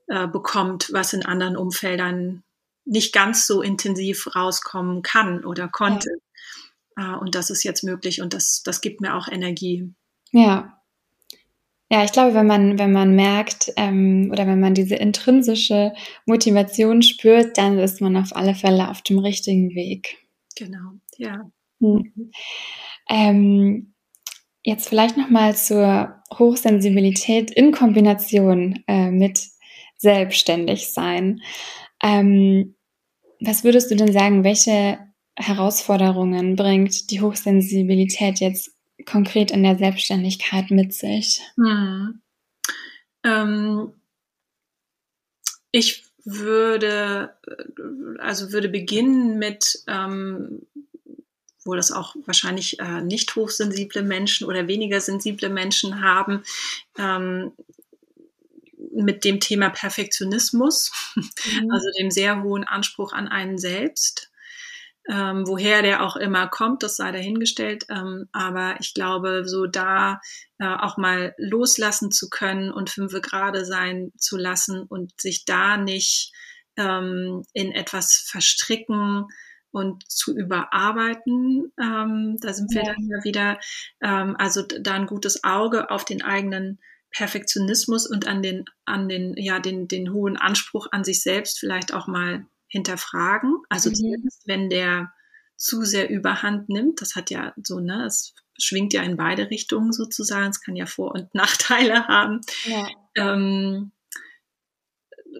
äh, 0.08 0.26
bekommt, 0.26 0.90
was 0.92 1.12
in 1.12 1.24
anderen 1.24 1.56
Umfeldern 1.56 2.42
nicht 2.84 3.14
ganz 3.14 3.46
so 3.46 3.62
intensiv 3.62 4.34
rauskommen 4.34 5.02
kann 5.02 5.44
oder 5.44 5.68
konnte. 5.68 6.10
Ja. 6.96 7.14
Äh, 7.14 7.18
und 7.18 7.34
das 7.34 7.50
ist 7.50 7.64
jetzt 7.64 7.84
möglich 7.84 8.20
und 8.20 8.34
das, 8.34 8.62
das 8.64 8.80
gibt 8.80 9.00
mir 9.00 9.14
auch 9.14 9.28
Energie. 9.28 9.92
Ja. 10.32 10.80
Ja, 11.90 12.02
ich 12.02 12.12
glaube, 12.12 12.34
wenn 12.34 12.46
man, 12.46 12.78
wenn 12.78 12.92
man 12.92 13.14
merkt 13.14 13.72
ähm, 13.76 14.30
oder 14.32 14.46
wenn 14.46 14.58
man 14.58 14.74
diese 14.74 14.96
intrinsische 14.96 15.92
Motivation 16.26 17.02
spürt, 17.02 17.56
dann 17.58 17.78
ist 17.78 18.00
man 18.00 18.16
auf 18.16 18.34
alle 18.34 18.54
Fälle 18.54 18.90
auf 18.90 19.02
dem 19.02 19.18
richtigen 19.18 19.74
Weg. 19.74 20.16
Genau, 20.56 20.94
ja. 21.18 21.50
Mhm. 21.78 22.32
Ähm, 23.08 23.94
jetzt 24.62 24.88
vielleicht 24.88 25.16
nochmal 25.16 25.56
zur 25.56 26.22
Hochsensibilität 26.32 27.50
in 27.50 27.70
Kombination 27.70 28.82
äh, 28.88 29.10
mit 29.10 29.53
selbstständig 29.96 30.92
sein. 30.92 31.40
Ähm, 32.02 32.74
was 33.40 33.64
würdest 33.64 33.90
du 33.90 33.96
denn 33.96 34.12
sagen, 34.12 34.44
welche 34.44 34.98
Herausforderungen 35.36 36.56
bringt 36.56 37.10
die 37.10 37.20
Hochsensibilität 37.20 38.40
jetzt 38.40 38.72
konkret 39.06 39.50
in 39.50 39.62
der 39.62 39.76
Selbstständigkeit 39.76 40.70
mit 40.70 40.94
sich? 40.94 41.40
Hm. 41.56 42.20
Ähm, 43.24 43.92
ich 45.72 46.04
würde, 46.24 47.34
also 48.18 48.52
würde 48.52 48.68
beginnen 48.68 49.38
mit, 49.38 49.82
ähm, 49.86 50.62
wo 51.64 51.74
das 51.74 51.90
auch 51.90 52.14
wahrscheinlich 52.26 52.78
äh, 52.78 53.00
nicht 53.00 53.34
hochsensible 53.34 54.02
Menschen 54.02 54.46
oder 54.46 54.68
weniger 54.68 55.00
sensible 55.00 55.48
Menschen 55.48 56.02
haben, 56.02 56.44
ähm, 56.98 57.52
mit 58.94 59.24
dem 59.24 59.40
Thema 59.40 59.70
Perfektionismus, 59.70 60.92
mhm. 61.14 61.70
also 61.70 61.88
dem 61.98 62.10
sehr 62.10 62.42
hohen 62.42 62.64
Anspruch 62.64 63.12
an 63.12 63.28
einen 63.28 63.58
selbst. 63.58 64.30
Ähm, 65.06 65.46
woher 65.46 65.82
der 65.82 66.02
auch 66.02 66.16
immer 66.16 66.48
kommt, 66.48 66.82
das 66.82 66.96
sei 66.96 67.12
dahingestellt. 67.12 67.84
Ähm, 67.90 68.26
aber 68.32 68.76
ich 68.80 68.94
glaube, 68.94 69.42
so 69.44 69.66
da 69.66 70.20
äh, 70.58 70.64
auch 70.66 70.96
mal 70.96 71.34
loslassen 71.36 72.10
zu 72.10 72.30
können 72.30 72.72
und 72.72 72.88
fünfe 72.88 73.20
gerade 73.20 73.66
sein 73.66 74.12
zu 74.16 74.38
lassen 74.38 74.82
und 74.82 75.12
sich 75.20 75.44
da 75.44 75.76
nicht 75.76 76.32
ähm, 76.78 77.42
in 77.52 77.72
etwas 77.72 78.26
verstricken 78.26 79.26
und 79.72 80.10
zu 80.10 80.34
überarbeiten. 80.34 81.72
Ähm, 81.78 82.38
da 82.40 82.54
sind 82.54 82.72
wir 82.72 82.84
ja. 82.84 82.94
dann 82.94 83.24
wieder, 83.24 83.58
ähm, 84.00 84.36
also 84.38 84.62
da 84.62 84.94
ein 84.94 85.06
gutes 85.06 85.44
Auge 85.44 85.90
auf 85.90 86.04
den 86.04 86.22
eigenen 86.22 86.80
Perfektionismus 87.14 88.06
und 88.08 88.26
an 88.26 88.42
den, 88.42 88.64
an 88.84 89.08
den, 89.08 89.34
ja, 89.36 89.60
den, 89.60 89.86
den 89.86 90.12
hohen 90.12 90.36
Anspruch 90.36 90.88
an 90.90 91.04
sich 91.04 91.22
selbst 91.22 91.60
vielleicht 91.60 91.94
auch 91.94 92.08
mal 92.08 92.44
hinterfragen. 92.66 93.62
Also 93.68 93.90
mhm. 93.90 93.94
zumindest, 93.94 94.42
wenn 94.46 94.68
der 94.68 95.12
zu 95.56 95.84
sehr 95.84 96.10
überhand 96.10 96.68
nimmt, 96.68 97.00
das 97.00 97.14
hat 97.14 97.30
ja 97.30 97.54
so, 97.62 97.78
ne, 97.78 98.04
es 98.04 98.34
schwingt 98.58 98.92
ja 98.92 99.02
in 99.02 99.16
beide 99.16 99.48
Richtungen 99.48 99.92
sozusagen, 99.92 100.50
es 100.50 100.60
kann 100.60 100.74
ja 100.74 100.86
Vor- 100.86 101.14
und 101.14 101.32
Nachteile 101.34 102.04
haben. 102.08 102.40
Ja. 102.64 102.88
Ähm, 103.14 103.92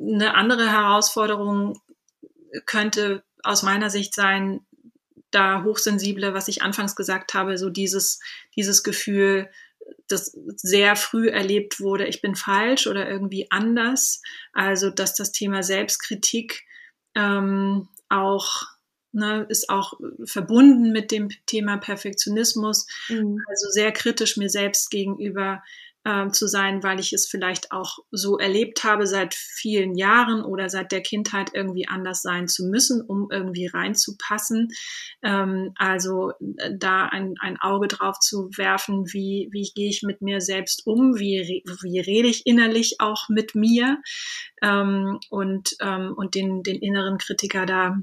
eine 0.01 0.35
andere 0.35 0.71
Herausforderung 0.71 1.81
könnte 2.67 3.25
aus 3.43 3.65
meiner 3.65 3.91
Sicht 3.91 4.15
sein, 4.15 4.65
da 5.33 5.65
hochsensible, 5.65 6.35
was 6.35 6.47
ich 6.47 6.63
anfangs 6.63 6.95
gesagt 6.95 7.35
habe, 7.35 7.59
so 7.59 7.69
dieses, 7.69 8.21
dieses 8.55 8.85
Gefühl, 8.85 9.51
das 10.09 10.37
sehr 10.57 10.97
früh 10.97 11.29
erlebt 11.29 11.81
wurde, 11.81 12.07
ich 12.07 12.21
bin 12.21 12.35
falsch 12.35 12.87
oder 12.87 13.09
irgendwie 13.09 13.47
anders. 13.51 14.21
Also 14.53 14.91
dass 14.91 15.15
das 15.15 15.33
Thema 15.33 15.63
Selbstkritik 15.63 16.65
ähm, 17.15 17.89
auch 18.09 18.65
ne, 19.13 19.47
ist 19.49 19.71
auch 19.71 19.95
verbunden 20.25 20.93
mit 20.93 21.11
dem 21.11 21.29
Thema 21.47 21.79
Perfektionismus. 21.79 22.87
Mhm. 23.09 23.39
Also 23.49 23.71
sehr 23.71 23.93
kritisch 23.93 24.37
mir 24.37 24.51
selbst 24.51 24.91
gegenüber 24.91 25.63
äh, 26.05 26.29
zu 26.29 26.47
sein, 26.47 26.83
weil 26.83 27.01
ich 27.01 27.13
es 27.13 27.27
vielleicht 27.27 27.73
auch 27.73 27.99
so 28.11 28.39
erlebt 28.39 28.85
habe 28.85 29.07
seit 29.07 29.35
vielen 29.35 29.95
Jahren 29.95 30.45
oder 30.45 30.69
seit 30.69 30.93
der 30.93 31.01
Kindheit 31.01 31.51
irgendwie 31.55 31.89
anders 31.89 32.23
sein 32.23 32.47
zu 32.47 32.67
müssen, 32.67 33.03
um 33.03 33.29
irgendwie 33.31 33.67
reinzupassen. 33.67 34.69
Ähm, 35.23 35.73
also 35.77 36.33
äh, 36.59 36.71
da 36.79 37.07
ein, 37.07 37.35
ein 37.41 37.59
Auge 37.59 37.89
drauf 37.89 38.19
zu 38.21 38.51
werfen, 38.57 39.07
wie, 39.13 39.49
wie 39.51 39.71
gehe 39.75 39.89
ich 39.89 40.03
mit 40.03 40.21
mir 40.21 40.41
selbst 40.41 40.87
um, 40.87 41.19
wie, 41.19 41.65
wie 41.83 42.01
rede 42.01 42.29
ich 42.29 42.47
innerlich 42.47 42.97
auch 43.01 43.29
mit 43.29 43.55
mir 43.55 43.99
ähm, 44.63 45.19
und, 45.31 45.77
ähm, 45.81 46.13
und 46.15 46.35
den, 46.35 46.63
den 46.63 46.77
inneren 46.77 47.19
Kritiker 47.19 47.67
da 47.67 47.97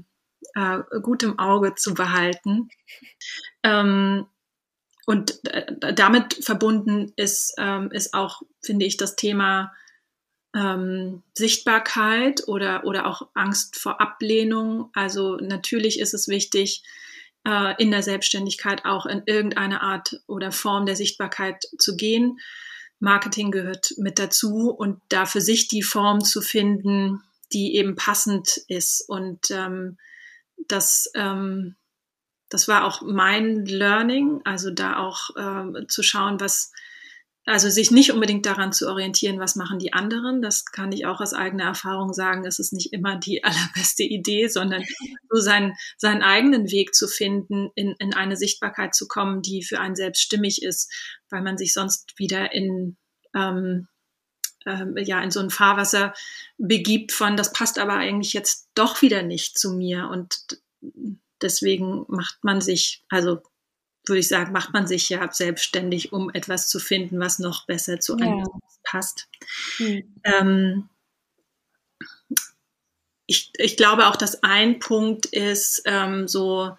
äh, 0.54 0.80
gut 1.02 1.22
im 1.22 1.38
Auge 1.38 1.74
zu 1.74 1.94
behalten. 1.94 2.68
Ähm, 3.62 4.26
und 5.06 5.44
äh, 5.48 5.94
damit 5.94 6.34
verbunden 6.44 7.12
ist, 7.16 7.54
ähm, 7.58 7.90
ist 7.90 8.14
auch, 8.14 8.42
finde 8.60 8.86
ich, 8.86 8.96
das 8.96 9.16
Thema 9.16 9.72
ähm, 10.54 11.22
Sichtbarkeit 11.34 12.46
oder, 12.46 12.84
oder 12.84 13.06
auch 13.06 13.28
Angst 13.34 13.76
vor 13.76 14.00
Ablehnung. 14.00 14.90
Also 14.94 15.36
natürlich 15.36 15.98
ist 15.98 16.14
es 16.14 16.28
wichtig, 16.28 16.82
äh, 17.46 17.74
in 17.82 17.90
der 17.90 18.02
Selbstständigkeit 18.02 18.84
auch 18.84 19.06
in 19.06 19.22
irgendeine 19.26 19.82
Art 19.82 20.20
oder 20.26 20.52
Form 20.52 20.86
der 20.86 20.96
Sichtbarkeit 20.96 21.64
zu 21.78 21.96
gehen. 21.96 22.38
Marketing 23.00 23.50
gehört 23.50 23.94
mit 23.96 24.18
dazu 24.18 24.70
und 24.70 25.00
da 25.08 25.26
für 25.26 25.40
sich 25.40 25.66
die 25.66 25.82
Form 25.82 26.22
zu 26.22 26.40
finden, 26.40 27.22
die 27.52 27.74
eben 27.74 27.96
passend 27.96 28.60
ist. 28.68 29.04
Und 29.08 29.50
ähm, 29.50 29.98
das 30.68 31.10
ähm, 31.14 31.74
das 32.52 32.68
war 32.68 32.84
auch 32.84 33.00
mein 33.00 33.64
Learning, 33.64 34.42
also 34.44 34.70
da 34.70 34.98
auch 34.98 35.30
äh, 35.36 35.86
zu 35.86 36.02
schauen, 36.02 36.38
was, 36.38 36.70
also 37.46 37.70
sich 37.70 37.90
nicht 37.90 38.12
unbedingt 38.12 38.44
daran 38.44 38.74
zu 38.74 38.88
orientieren, 38.88 39.40
was 39.40 39.56
machen 39.56 39.78
die 39.78 39.94
anderen. 39.94 40.42
Das 40.42 40.66
kann 40.66 40.92
ich 40.92 41.06
auch 41.06 41.22
aus 41.22 41.32
eigener 41.32 41.64
Erfahrung 41.64 42.12
sagen. 42.12 42.44
Es 42.44 42.58
ist 42.58 42.74
nicht 42.74 42.92
immer 42.92 43.16
die 43.16 43.42
allerbeste 43.44 44.02
Idee, 44.02 44.48
sondern 44.48 44.84
so 45.30 45.40
seinen, 45.40 45.72
seinen 45.96 46.22
eigenen 46.22 46.70
Weg 46.70 46.94
zu 46.94 47.08
finden, 47.08 47.70
in, 47.74 47.94
in 47.98 48.12
eine 48.12 48.36
Sichtbarkeit 48.36 48.94
zu 48.94 49.08
kommen, 49.08 49.40
die 49.40 49.62
für 49.62 49.80
einen 49.80 49.96
selbst 49.96 50.20
stimmig 50.20 50.62
ist, 50.62 50.92
weil 51.30 51.40
man 51.40 51.56
sich 51.56 51.72
sonst 51.72 52.18
wieder 52.18 52.52
in, 52.52 52.98
ähm, 53.34 53.88
ähm, 54.66 54.94
ja, 54.98 55.22
in 55.22 55.30
so 55.30 55.40
ein 55.40 55.48
Fahrwasser 55.48 56.12
begibt 56.58 57.12
von, 57.12 57.38
das 57.38 57.54
passt 57.54 57.78
aber 57.78 57.94
eigentlich 57.94 58.34
jetzt 58.34 58.68
doch 58.74 59.00
wieder 59.00 59.22
nicht 59.22 59.58
zu 59.58 59.72
mir. 59.72 60.08
Und 60.08 60.60
Deswegen 61.42 62.04
macht 62.08 62.42
man 62.42 62.60
sich, 62.60 63.04
also 63.08 63.42
würde 64.06 64.20
ich 64.20 64.28
sagen, 64.28 64.52
macht 64.52 64.72
man 64.72 64.86
sich 64.86 65.08
ja 65.08 65.30
selbstständig, 65.32 66.12
um 66.12 66.30
etwas 66.30 66.68
zu 66.68 66.78
finden, 66.78 67.20
was 67.20 67.38
noch 67.38 67.66
besser 67.66 68.00
zu 68.00 68.16
einem 68.16 68.38
ja. 68.38 68.44
passt. 68.82 69.28
Hm. 69.76 70.14
Ähm, 70.24 70.88
ich, 73.26 73.50
ich 73.56 73.76
glaube 73.76 74.08
auch, 74.08 74.16
dass 74.16 74.42
ein 74.42 74.78
Punkt 74.78 75.26
ist, 75.26 75.82
ähm, 75.86 76.26
so 76.26 76.76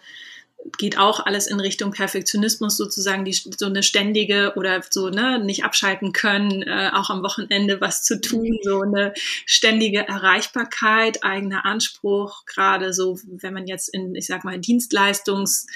geht 0.77 0.97
auch 0.97 1.25
alles 1.25 1.47
in 1.47 1.59
Richtung 1.59 1.91
Perfektionismus 1.91 2.77
sozusagen, 2.77 3.25
die, 3.25 3.33
so 3.33 3.65
eine 3.65 3.83
ständige 3.83 4.53
oder 4.55 4.81
so, 4.89 5.09
ne, 5.09 5.39
nicht 5.39 5.63
abschalten 5.63 6.13
können, 6.13 6.61
äh, 6.63 6.91
auch 6.93 7.09
am 7.09 7.23
Wochenende 7.23 7.81
was 7.81 8.03
zu 8.03 8.21
tun, 8.21 8.57
so 8.63 8.81
eine 8.81 9.13
ständige 9.45 10.07
Erreichbarkeit, 10.07 11.23
eigener 11.23 11.65
Anspruch, 11.65 12.45
gerade 12.45 12.93
so, 12.93 13.19
wenn 13.25 13.53
man 13.53 13.67
jetzt 13.67 13.89
in, 13.89 14.15
ich 14.15 14.27
sag 14.27 14.43
mal, 14.43 14.59
Dienstleistungs 14.59 15.67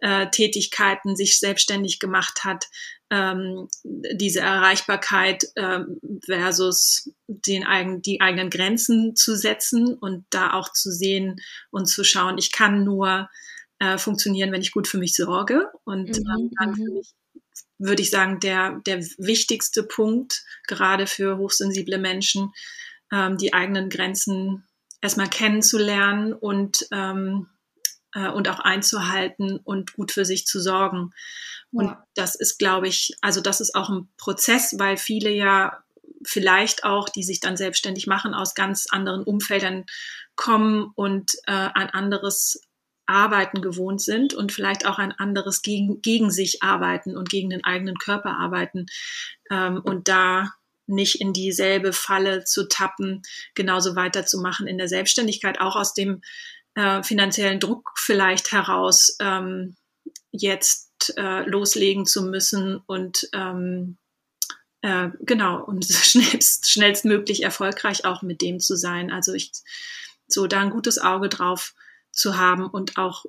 äh, 0.00 0.26
sich 1.14 1.38
selbstständig 1.40 1.98
gemacht 1.98 2.44
hat, 2.44 2.66
ähm, 3.10 3.68
diese 3.84 4.40
Erreichbarkeit 4.40 5.44
äh, 5.54 5.80
versus 6.24 7.10
den 7.26 7.64
eigen, 7.64 8.02
die 8.02 8.20
eigenen 8.20 8.50
Grenzen 8.50 9.16
zu 9.16 9.34
setzen 9.34 9.94
und 9.94 10.26
da 10.30 10.52
auch 10.52 10.72
zu 10.72 10.90
sehen 10.90 11.40
und 11.70 11.86
zu 11.86 12.04
schauen, 12.04 12.38
ich 12.38 12.52
kann 12.52 12.84
nur 12.84 13.28
äh, 13.78 13.98
funktionieren, 13.98 14.52
wenn 14.52 14.62
ich 14.62 14.72
gut 14.72 14.88
für 14.88 14.98
mich 14.98 15.14
sorge. 15.14 15.70
Und 15.84 16.08
mhm, 16.08 16.30
ähm, 16.30 16.50
dann 16.58 16.74
für 16.74 16.82
mhm. 16.82 16.94
mich 16.94 17.14
würde 17.78 18.02
ich 18.02 18.10
sagen, 18.10 18.40
der, 18.40 18.80
der 18.86 19.00
wichtigste 19.18 19.82
Punkt, 19.84 20.44
gerade 20.66 21.06
für 21.06 21.38
hochsensible 21.38 21.98
Menschen, 21.98 22.52
ähm, 23.12 23.38
die 23.38 23.54
eigenen 23.54 23.88
Grenzen 23.88 24.64
erstmal 25.00 25.30
kennenzulernen 25.30 26.32
und, 26.32 26.86
ähm, 26.92 27.48
äh, 28.14 28.28
und 28.28 28.48
auch 28.48 28.58
einzuhalten 28.58 29.58
und 29.62 29.94
gut 29.94 30.10
für 30.10 30.24
sich 30.24 30.46
zu 30.46 30.60
sorgen. 30.60 31.12
Und 31.70 31.86
ja. 31.86 32.06
das 32.14 32.34
ist, 32.34 32.58
glaube 32.58 32.88
ich, 32.88 33.16
also 33.20 33.40
das 33.40 33.60
ist 33.60 33.74
auch 33.74 33.90
ein 33.90 34.08
Prozess, 34.16 34.74
weil 34.78 34.96
viele 34.96 35.30
ja 35.30 35.84
vielleicht 36.24 36.84
auch, 36.84 37.08
die 37.08 37.22
sich 37.22 37.40
dann 37.40 37.56
selbstständig 37.56 38.06
machen, 38.06 38.34
aus 38.34 38.54
ganz 38.54 38.86
anderen 38.90 39.22
Umfeldern 39.22 39.84
kommen 40.34 40.90
und 40.94 41.34
äh, 41.46 41.52
ein 41.52 41.90
anderes 41.90 42.60
Arbeiten 43.08 43.62
gewohnt 43.62 44.00
sind 44.00 44.34
und 44.34 44.52
vielleicht 44.52 44.86
auch 44.86 44.98
ein 44.98 45.12
anderes 45.12 45.62
gegen, 45.62 46.02
gegen 46.02 46.30
sich 46.30 46.62
arbeiten 46.62 47.16
und 47.16 47.30
gegen 47.30 47.50
den 47.50 47.64
eigenen 47.64 47.96
Körper 47.96 48.36
arbeiten. 48.38 48.86
Ähm, 49.50 49.80
und 49.82 50.08
da 50.08 50.52
nicht 50.86 51.20
in 51.20 51.32
dieselbe 51.32 51.92
Falle 51.92 52.44
zu 52.44 52.68
tappen, 52.68 53.22
genauso 53.54 53.94
weiterzumachen 53.94 54.66
in 54.66 54.78
der 54.78 54.88
Selbstständigkeit, 54.88 55.60
auch 55.60 55.76
aus 55.76 55.94
dem 55.94 56.22
äh, 56.74 57.02
finanziellen 57.02 57.60
Druck 57.60 57.92
vielleicht 57.96 58.52
heraus, 58.52 59.16
ähm, 59.20 59.76
jetzt 60.30 61.14
äh, 61.16 61.42
loslegen 61.48 62.06
zu 62.06 62.22
müssen 62.22 62.80
und 62.86 63.28
ähm, 63.32 63.98
äh, 64.82 65.08
genau 65.20 65.62
und 65.62 65.84
schnellst, 65.90 66.70
schnellstmöglich 66.70 67.42
erfolgreich 67.42 68.04
auch 68.04 68.22
mit 68.22 68.40
dem 68.42 68.60
zu 68.60 68.76
sein. 68.76 69.10
Also 69.10 69.34
ich 69.34 69.52
so 70.26 70.46
da 70.46 70.60
ein 70.60 70.70
gutes 70.70 70.98
Auge 70.98 71.28
drauf 71.28 71.74
zu 72.18 72.36
haben 72.36 72.66
und 72.66 72.96
auch 72.96 73.24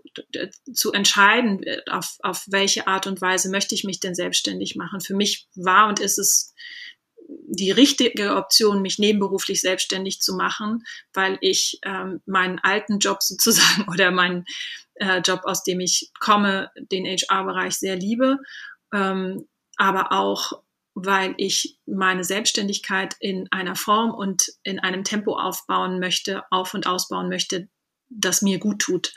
zu 0.74 0.92
entscheiden, 0.92 1.64
auf, 1.90 2.18
auf 2.24 2.46
welche 2.48 2.88
Art 2.88 3.06
und 3.06 3.22
Weise 3.22 3.50
möchte 3.50 3.76
ich 3.76 3.84
mich 3.84 4.00
denn 4.00 4.16
selbstständig 4.16 4.76
machen. 4.76 5.00
Für 5.00 5.14
mich 5.14 5.48
war 5.56 5.88
und 5.88 6.00
ist 6.00 6.18
es 6.18 6.56
die 7.28 7.70
richtige 7.70 8.36
Option, 8.36 8.82
mich 8.82 8.98
nebenberuflich 8.98 9.62
selbstständig 9.62 10.22
zu 10.22 10.36
machen, 10.36 10.84
weil 11.14 11.38
ich 11.42 11.80
ähm, 11.86 12.22
meinen 12.26 12.58
alten 12.60 12.98
Job 12.98 13.22
sozusagen 13.22 13.88
oder 13.92 14.10
meinen 14.10 14.46
äh, 14.96 15.20
Job, 15.20 15.42
aus 15.44 15.64
dem 15.64 15.80
ich 15.80 16.12
komme, 16.20 16.72
den 16.92 17.06
HR-Bereich 17.06 17.76
sehr 17.76 17.96
liebe, 17.96 18.38
ähm, 18.92 19.48
aber 19.78 20.12
auch 20.12 20.64
weil 20.96 21.34
ich 21.38 21.78
meine 21.86 22.26
Selbstständigkeit 22.26 23.16
in 23.20 23.48
einer 23.52 23.76
Form 23.76 24.12
und 24.12 24.52
in 24.64 24.80
einem 24.80 25.04
Tempo 25.04 25.38
aufbauen 25.38 26.00
möchte, 26.00 26.44
auf 26.50 26.74
und 26.74 26.88
ausbauen 26.88 27.30
möchte, 27.30 27.70
das 28.10 28.42
mir 28.42 28.60
gut 28.60 28.80
tut. 28.80 29.14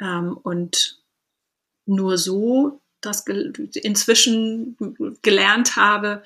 Ähm, 0.00 0.36
und 0.36 1.02
nur 1.86 2.18
so 2.18 2.80
das 3.00 3.24
inzwischen 3.26 4.76
gelernt 5.22 5.76
habe, 5.76 6.22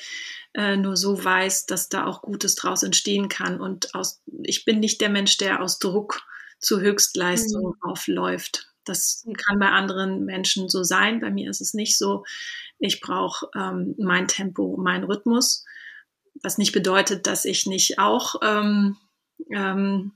äh, 0.54 0.76
nur 0.76 0.96
so 0.96 1.22
weiß, 1.22 1.66
dass 1.66 1.88
da 1.88 2.04
auch 2.06 2.22
Gutes 2.22 2.56
draus 2.56 2.82
entstehen 2.82 3.28
kann. 3.28 3.60
Und 3.60 3.94
aus, 3.94 4.22
ich 4.42 4.64
bin 4.64 4.80
nicht 4.80 5.00
der 5.00 5.08
Mensch, 5.08 5.36
der 5.36 5.62
aus 5.62 5.78
Druck 5.78 6.22
zu 6.58 6.80
Höchstleistung 6.80 7.74
mhm. 7.76 7.82
aufläuft. 7.82 8.72
Das 8.84 9.24
kann 9.46 9.58
bei 9.58 9.70
anderen 9.70 10.24
Menschen 10.24 10.68
so 10.68 10.82
sein. 10.82 11.20
Bei 11.20 11.30
mir 11.30 11.48
ist 11.48 11.60
es 11.60 11.74
nicht 11.74 11.96
so. 11.96 12.24
Ich 12.78 13.00
brauche 13.00 13.48
ähm, 13.54 13.94
mein 13.98 14.28
Tempo, 14.28 14.76
meinen 14.76 15.04
Rhythmus, 15.04 15.64
was 16.42 16.58
nicht 16.58 16.72
bedeutet, 16.72 17.26
dass 17.26 17.44
ich 17.44 17.66
nicht 17.66 17.98
auch 17.98 18.34
ähm, 18.42 18.96
ähm, 19.50 20.12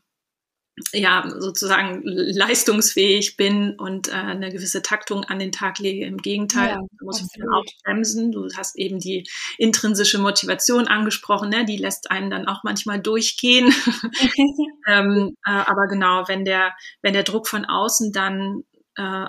ja, 0.93 1.29
sozusagen 1.39 2.03
leistungsfähig 2.05 3.37
bin 3.37 3.75
und 3.79 4.09
äh, 4.09 4.13
eine 4.13 4.51
gewisse 4.51 4.83
Taktung 4.83 5.25
an 5.25 5.39
den 5.39 5.53
Tag 5.53 5.79
lege. 5.79 6.07
Im 6.07 6.19
Gegenteil, 6.19 6.71
ja, 6.71 6.81
du 6.99 7.05
musst 7.05 7.23
absolut. 7.23 7.55
auch 7.55 7.65
bremsen. 7.85 8.33
Du 8.33 8.49
hast 8.57 8.77
eben 8.77 8.99
die 8.99 9.29
intrinsische 9.59 10.19
Motivation 10.19 10.87
angesprochen, 10.87 11.51
ne? 11.51 11.65
die 11.65 11.77
lässt 11.77 12.11
einen 12.11 12.31
dann 12.31 12.47
auch 12.47 12.63
manchmal 12.65 13.01
durchgehen. 13.01 13.73
ähm, 14.89 15.37
äh, 15.47 15.51
aber 15.51 15.87
genau, 15.87 16.27
wenn 16.29 16.45
der, 16.45 16.75
wenn 17.03 17.15
der 17.15 17.25
Druck 17.25 17.49
von 17.49 17.65
außen 17.65 18.13
dann 18.13 18.65
äh, 18.97 19.27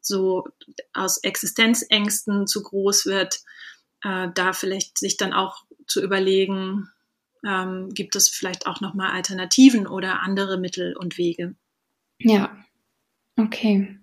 so 0.00 0.44
aus 0.92 1.18
Existenzängsten 1.18 2.46
zu 2.46 2.62
groß 2.62 3.06
wird, 3.06 3.40
äh, 4.02 4.28
da 4.34 4.52
vielleicht 4.52 4.98
sich 4.98 5.16
dann 5.16 5.32
auch 5.32 5.64
zu 5.86 6.02
überlegen, 6.02 6.88
ähm, 7.46 7.90
gibt 7.92 8.16
es 8.16 8.28
vielleicht 8.28 8.66
auch 8.66 8.80
nochmal 8.80 9.12
Alternativen 9.12 9.86
oder 9.86 10.22
andere 10.22 10.58
Mittel 10.58 10.96
und 10.96 11.18
Wege. 11.18 11.54
Ja, 12.18 12.56
okay. 13.36 13.98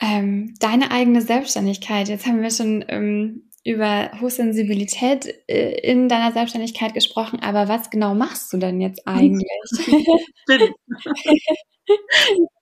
Ähm, 0.00 0.54
deine 0.58 0.90
eigene 0.90 1.20
Selbstständigkeit. 1.20 2.08
Jetzt 2.08 2.26
haben 2.26 2.42
wir 2.42 2.50
schon 2.50 2.84
ähm, 2.88 3.50
über 3.64 4.10
Hochsensibilität 4.20 5.32
äh, 5.48 5.80
in 5.80 6.08
deiner 6.08 6.32
Selbstständigkeit 6.32 6.94
gesprochen, 6.94 7.40
aber 7.40 7.68
was 7.68 7.90
genau 7.90 8.14
machst 8.14 8.52
du 8.52 8.58
denn 8.58 8.80
jetzt 8.80 9.06
eigentlich? 9.06 9.48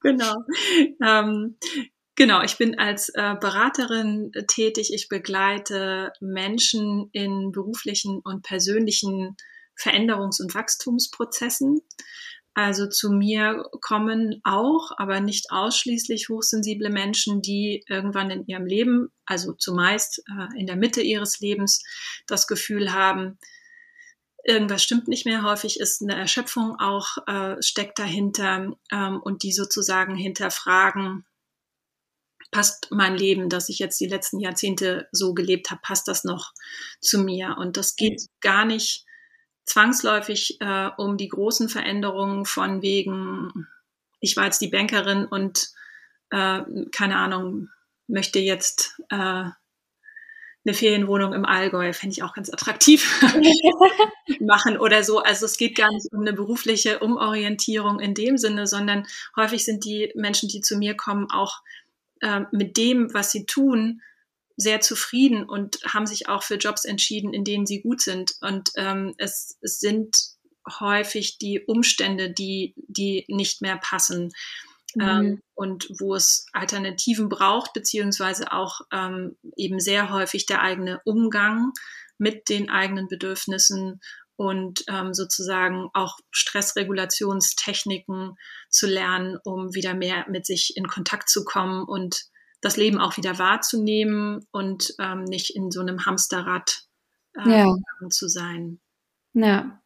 genau. 0.03 0.35
Ähm, 1.03 1.57
Genau, 2.15 2.43
ich 2.43 2.59
bin 2.59 2.79
als 2.79 3.09
äh, 3.09 3.35
Beraterin 3.41 4.33
tätig. 4.47 4.93
Ich 4.93 5.09
begleite 5.09 6.13
Menschen 6.21 7.09
in 7.13 7.53
beruflichen 7.53 8.21
und 8.23 8.43
persönlichen 8.43 9.35
Veränderungs- 9.77 10.41
und 10.41 10.55
Wachstumsprozessen. 10.55 11.81
Also 12.55 12.87
zu 12.87 13.11
mir 13.11 13.65
kommen 13.81 14.41
auch, 14.45 14.91
aber 14.99 15.21
nicht 15.21 15.47
ausschließlich 15.51 16.29
hochsensible 16.29 16.91
Menschen, 16.91 17.41
die 17.41 17.83
irgendwann 17.89 18.31
in 18.31 18.47
ihrem 18.47 18.67
Leben, 18.67 19.09
also 19.25 19.55
zumeist 19.55 20.23
äh, 20.29 20.61
in 20.61 20.67
der 20.67 20.77
Mitte 20.77 21.01
ihres 21.01 21.41
Lebens, 21.41 21.83
das 22.27 22.47
Gefühl 22.47 22.93
haben, 22.93 23.39
irgendwas 24.45 24.83
stimmt 24.83 25.09
nicht 25.09 25.25
mehr. 25.25 25.43
Häufig 25.45 25.81
ist 25.81 26.03
eine 26.03 26.15
Erschöpfung 26.15 26.77
auch 26.79 27.17
äh, 27.27 27.63
steckt 27.63 27.99
dahinter 27.99 28.77
ähm, 28.91 29.21
und 29.23 29.43
die 29.45 29.53
sozusagen 29.53 30.15
hinterfragen, 30.15 31.25
passt 32.51 32.89
mein 32.91 33.17
Leben, 33.17 33.49
das 33.49 33.69
ich 33.69 33.79
jetzt 33.79 33.99
die 33.99 34.09
letzten 34.09 34.39
Jahrzehnte 34.39 35.09
so 35.11 35.33
gelebt 35.33 35.71
habe, 35.71 35.81
passt 35.83 36.07
das 36.07 36.23
noch 36.23 36.53
zu 37.01 37.19
mir? 37.19 37.57
Und 37.59 37.77
das 37.77 37.97
geht 37.97 38.27
gar 38.41 38.65
nicht 38.65 39.07
zwangsläufig 39.65 40.61
äh, 40.61 40.91
um 40.97 41.17
die 41.17 41.29
großen 41.29 41.69
Veränderungen 41.69 42.45
von 42.45 42.83
wegen, 42.83 43.69
ich 44.21 44.37
war 44.37 44.45
jetzt 44.45 44.61
die 44.61 44.69
Bankerin 44.69 45.25
und 45.25 45.71
äh, 46.31 46.63
keine 46.91 47.17
Ahnung, 47.17 47.69
möchte 48.07 48.39
jetzt 48.39 49.01
äh, 49.11 49.51
eine 50.65 50.75
Ferienwohnung 50.75 51.33
im 51.33 51.45
Allgäu, 51.45 51.93
fände 51.93 52.15
ich 52.15 52.23
auch 52.23 52.35
ganz 52.35 52.53
attraktiv, 52.53 53.21
machen 54.41 54.79
oder 54.79 55.03
so. 55.03 55.19
Also 55.19 55.47
es 55.47 55.57
geht 55.57 55.77
gar 55.77 55.91
nicht 55.93 56.07
um 56.13 56.21
eine 56.21 56.33
berufliche 56.33 57.01
Umorientierung 57.01 57.99
in 57.99 58.15
dem 58.15 58.39
Sinne, 58.39 58.67
sondern 58.67 59.07
häufig 59.37 59.65
sind 59.65 59.85
die 59.85 60.13
Menschen, 60.15 60.49
die 60.49 60.61
zu 60.61 60.77
mir 60.77 60.97
kommen, 60.97 61.29
auch 61.31 61.63
äh, 62.21 62.43
mit 62.53 62.77
dem, 62.77 63.13
was 63.13 63.33
sie 63.33 63.45
tun, 63.45 64.03
sehr 64.63 64.81
zufrieden 64.81 65.45
und 65.45 65.79
haben 65.85 66.07
sich 66.07 66.29
auch 66.29 66.43
für 66.43 66.57
Jobs 66.57 66.85
entschieden, 66.85 67.35
in 67.35 67.45
denen 67.45 67.67
sie 67.67 67.83
gut 67.83 68.01
sind. 68.01 68.33
Und 68.41 68.71
ähm, 68.77 69.15
es, 69.19 69.59
es 69.61 69.81
sind 69.81 70.17
häufig 70.81 71.39
die 71.39 71.61
Umstände, 71.61 72.31
die, 72.31 72.75
die 72.77 73.25
nicht 73.29 73.63
mehr 73.63 73.77
passen. 73.77 74.33
Mhm. 74.95 75.03
Ähm, 75.03 75.43
und 75.55 75.89
wo 75.99 76.15
es 76.15 76.47
Alternativen 76.53 77.29
braucht, 77.29 77.73
beziehungsweise 77.73 78.53
auch 78.53 78.83
ähm, 78.93 79.37
eben 79.57 79.81
sehr 79.81 80.11
häufig 80.11 80.47
der 80.47 80.63
eigene 80.63 81.01
Umgang 81.05 81.73
mit 82.19 82.49
den 82.49 82.71
eigenen 82.71 83.09
Bedürfnissen 83.09 84.01
und 84.37 84.85
ähm, 84.89 85.15
sozusagen 85.15 85.89
auch 85.93 86.19
Stressregulationstechniken 86.31 88.37
zu 88.71 88.87
lernen, 88.87 89.37
um 89.45 89.75
wieder 89.75 89.95
mehr 89.95 90.27
mit 90.29 90.47
sich 90.47 90.77
in 90.77 90.87
Kontakt 90.89 91.29
zu 91.29 91.45
kommen 91.45 91.85
und 91.85 92.25
das 92.63 92.79
Leben 92.79 92.99
auch 92.99 93.19
wieder 93.19 93.39
wahrzunehmen 93.39 94.47
und 94.53 94.95
ähm, 94.99 95.25
nicht 95.25 95.55
in 95.55 95.71
so 95.71 95.81
einem 95.81 96.07
Hamsterrad 96.07 96.85
äh, 97.35 97.51
ja. 97.51 97.77
zu 98.09 98.29
sein. 98.29 98.81
Ja. 99.35 99.83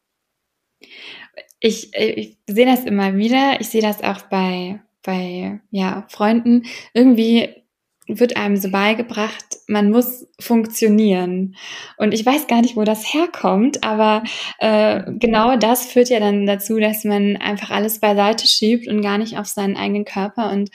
Ich, 1.58 1.94
ich 1.94 2.38
sehe 2.46 2.66
das 2.66 2.84
immer 2.84 3.16
wieder. 3.16 3.60
Ich 3.60 3.70
sehe 3.70 3.82
das 3.82 4.02
auch 4.02 4.22
bei, 4.22 4.80
bei 5.02 5.60
ja, 5.70 6.06
Freunden. 6.08 6.64
Irgendwie 6.92 7.65
wird 8.06 8.36
einem 8.36 8.56
so 8.56 8.70
beigebracht, 8.70 9.44
man 9.66 9.90
muss 9.90 10.26
funktionieren. 10.38 11.56
Und 11.96 12.12
ich 12.12 12.24
weiß 12.24 12.46
gar 12.46 12.60
nicht, 12.60 12.76
wo 12.76 12.84
das 12.84 13.12
herkommt, 13.12 13.84
aber 13.84 14.22
äh, 14.58 15.02
genau 15.18 15.56
das 15.56 15.86
führt 15.86 16.08
ja 16.08 16.20
dann 16.20 16.46
dazu, 16.46 16.78
dass 16.78 17.04
man 17.04 17.36
einfach 17.36 17.70
alles 17.70 18.00
beiseite 18.00 18.46
schiebt 18.46 18.88
und 18.88 19.02
gar 19.02 19.18
nicht 19.18 19.38
auf 19.38 19.46
seinen 19.46 19.76
eigenen 19.76 20.04
Körper 20.04 20.50
und 20.50 20.70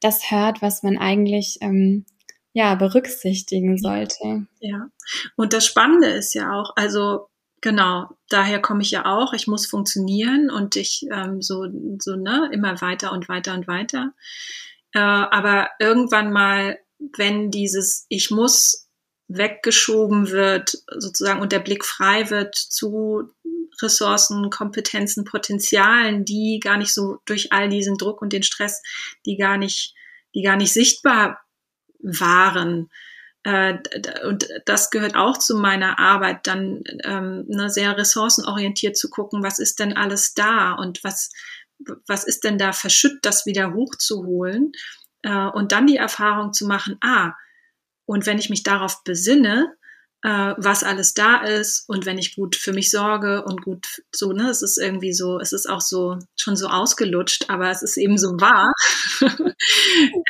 das 0.00 0.30
hört, 0.30 0.62
was 0.62 0.82
man 0.82 0.98
eigentlich 0.98 1.58
ähm, 1.60 2.04
ja 2.52 2.74
berücksichtigen 2.74 3.78
sollte. 3.78 4.46
Ja. 4.60 4.88
Und 5.36 5.52
das 5.52 5.64
Spannende 5.64 6.08
ist 6.08 6.34
ja 6.34 6.52
auch, 6.52 6.72
also 6.76 7.28
Genau, 7.62 8.08
daher 8.28 8.60
komme 8.60 8.82
ich 8.82 8.90
ja 8.90 9.06
auch. 9.06 9.32
Ich 9.34 9.46
muss 9.46 9.66
funktionieren 9.66 10.50
und 10.50 10.74
ich 10.74 11.06
ähm, 11.12 11.40
so, 11.40 11.64
so 12.00 12.16
ne, 12.16 12.50
immer 12.52 12.80
weiter 12.80 13.12
und 13.12 13.28
weiter 13.28 13.54
und 13.54 13.68
weiter. 13.68 14.14
Äh, 14.94 14.98
aber 15.00 15.70
irgendwann 15.78 16.32
mal, 16.32 16.78
wenn 17.16 17.50
dieses 17.50 18.06
Ich 18.08 18.30
muss 18.30 18.88
weggeschoben 19.28 20.30
wird, 20.30 20.76
sozusagen 20.96 21.40
und 21.40 21.52
der 21.52 21.60
Blick 21.60 21.84
frei 21.84 22.28
wird 22.30 22.54
zu 22.54 23.30
Ressourcen, 23.80 24.50
Kompetenzen, 24.50 25.24
Potenzialen, 25.24 26.24
die 26.24 26.60
gar 26.62 26.76
nicht 26.76 26.92
so 26.92 27.18
durch 27.24 27.52
all 27.52 27.68
diesen 27.68 27.96
Druck 27.96 28.20
und 28.20 28.32
den 28.32 28.42
Stress, 28.42 28.82
die 29.24 29.36
gar 29.36 29.56
nicht, 29.56 29.94
die 30.34 30.42
gar 30.42 30.56
nicht 30.56 30.72
sichtbar 30.72 31.40
waren, 32.00 32.90
äh, 33.44 33.78
und 34.24 34.48
das 34.66 34.90
gehört 34.90 35.16
auch 35.16 35.36
zu 35.36 35.56
meiner 35.56 35.98
Arbeit, 35.98 36.46
dann 36.46 36.84
ähm, 37.02 37.44
ne, 37.48 37.70
sehr 37.70 37.96
ressourcenorientiert 37.96 38.96
zu 38.96 39.10
gucken, 39.10 39.42
was 39.42 39.58
ist 39.58 39.80
denn 39.80 39.96
alles 39.96 40.34
da 40.34 40.72
und 40.72 41.02
was, 41.02 41.32
was 42.06 42.24
ist 42.24 42.44
denn 42.44 42.58
da 42.58 42.72
verschütt, 42.72 43.18
das 43.22 43.46
wieder 43.46 43.74
hochzuholen 43.74 44.72
äh, 45.22 45.46
und 45.46 45.72
dann 45.72 45.86
die 45.86 45.96
Erfahrung 45.96 46.52
zu 46.52 46.66
machen, 46.66 46.98
ah, 47.02 47.32
und 48.04 48.26
wenn 48.26 48.38
ich 48.38 48.50
mich 48.50 48.62
darauf 48.62 49.04
besinne, 49.04 49.74
äh, 50.22 50.54
was 50.56 50.84
alles 50.84 51.14
da 51.14 51.42
ist 51.42 51.88
und 51.88 52.06
wenn 52.06 52.18
ich 52.18 52.36
gut 52.36 52.56
für 52.56 52.72
mich 52.72 52.90
sorge 52.90 53.44
und 53.44 53.62
gut 53.62 53.86
so, 54.14 54.32
ne, 54.32 54.50
es 54.50 54.62
ist 54.62 54.78
irgendwie 54.78 55.12
so, 55.12 55.38
es 55.40 55.52
ist 55.52 55.68
auch 55.68 55.80
so 55.80 56.18
schon 56.36 56.56
so 56.56 56.68
ausgelutscht, 56.68 57.50
aber 57.50 57.70
es 57.70 57.82
ist 57.82 57.96
eben 57.96 58.18
so 58.18 58.40
wahr, 58.40 58.72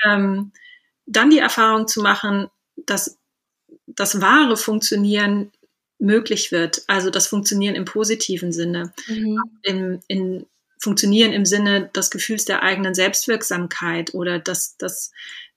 ähm, 0.07 0.53
dann 1.07 1.31
die 1.31 1.39
Erfahrung 1.39 1.89
zu 1.89 2.01
machen, 2.01 2.49
dass 2.77 3.19
das 3.87 4.21
wahre 4.21 4.57
Funktionieren 4.57 5.53
möglich 5.99 6.53
wird. 6.53 6.83
Also 6.89 7.11
das 7.11 7.27
Funktionieren 7.27 7.75
im 7.75 7.85
positiven 7.85 8.53
Sinne. 8.53 8.93
Mhm. 9.07 9.39
Im, 9.63 10.01
in 10.09 10.47
Funktionieren 10.83 11.33
im 11.33 11.45
Sinne 11.45 11.91
des 11.95 12.11
Gefühls 12.11 12.45
der 12.45 12.63
eigenen 12.63 12.95
Selbstwirksamkeit 12.95 14.15
oder 14.15 14.39
das, 14.39 14.77
das 14.77 15.13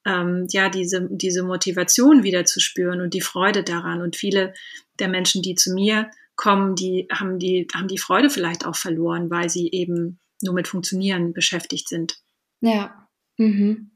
ähm, 0.05 0.47
ja, 0.51 0.69
diese, 0.69 1.07
diese 1.09 1.43
Motivation 1.43 2.23
wieder 2.23 2.45
zu 2.45 2.59
spüren 2.59 3.01
und 3.01 3.13
die 3.13 3.21
Freude 3.21 3.63
daran. 3.63 4.01
Und 4.01 4.15
viele 4.15 4.53
der 4.99 5.07
Menschen, 5.07 5.41
die 5.41 5.55
zu 5.55 5.73
mir 5.73 6.11
kommen, 6.35 6.75
die 6.75 7.07
haben 7.11 7.39
die, 7.39 7.67
haben 7.73 7.87
die 7.87 7.97
Freude 7.97 8.29
vielleicht 8.29 8.65
auch 8.65 8.75
verloren, 8.75 9.29
weil 9.29 9.49
sie 9.49 9.71
eben 9.71 10.19
nur 10.41 10.53
mit 10.53 10.67
Funktionieren 10.67 11.33
beschäftigt 11.33 11.89
sind. 11.89 12.19
Ja. 12.61 13.07
Mhm. 13.37 13.91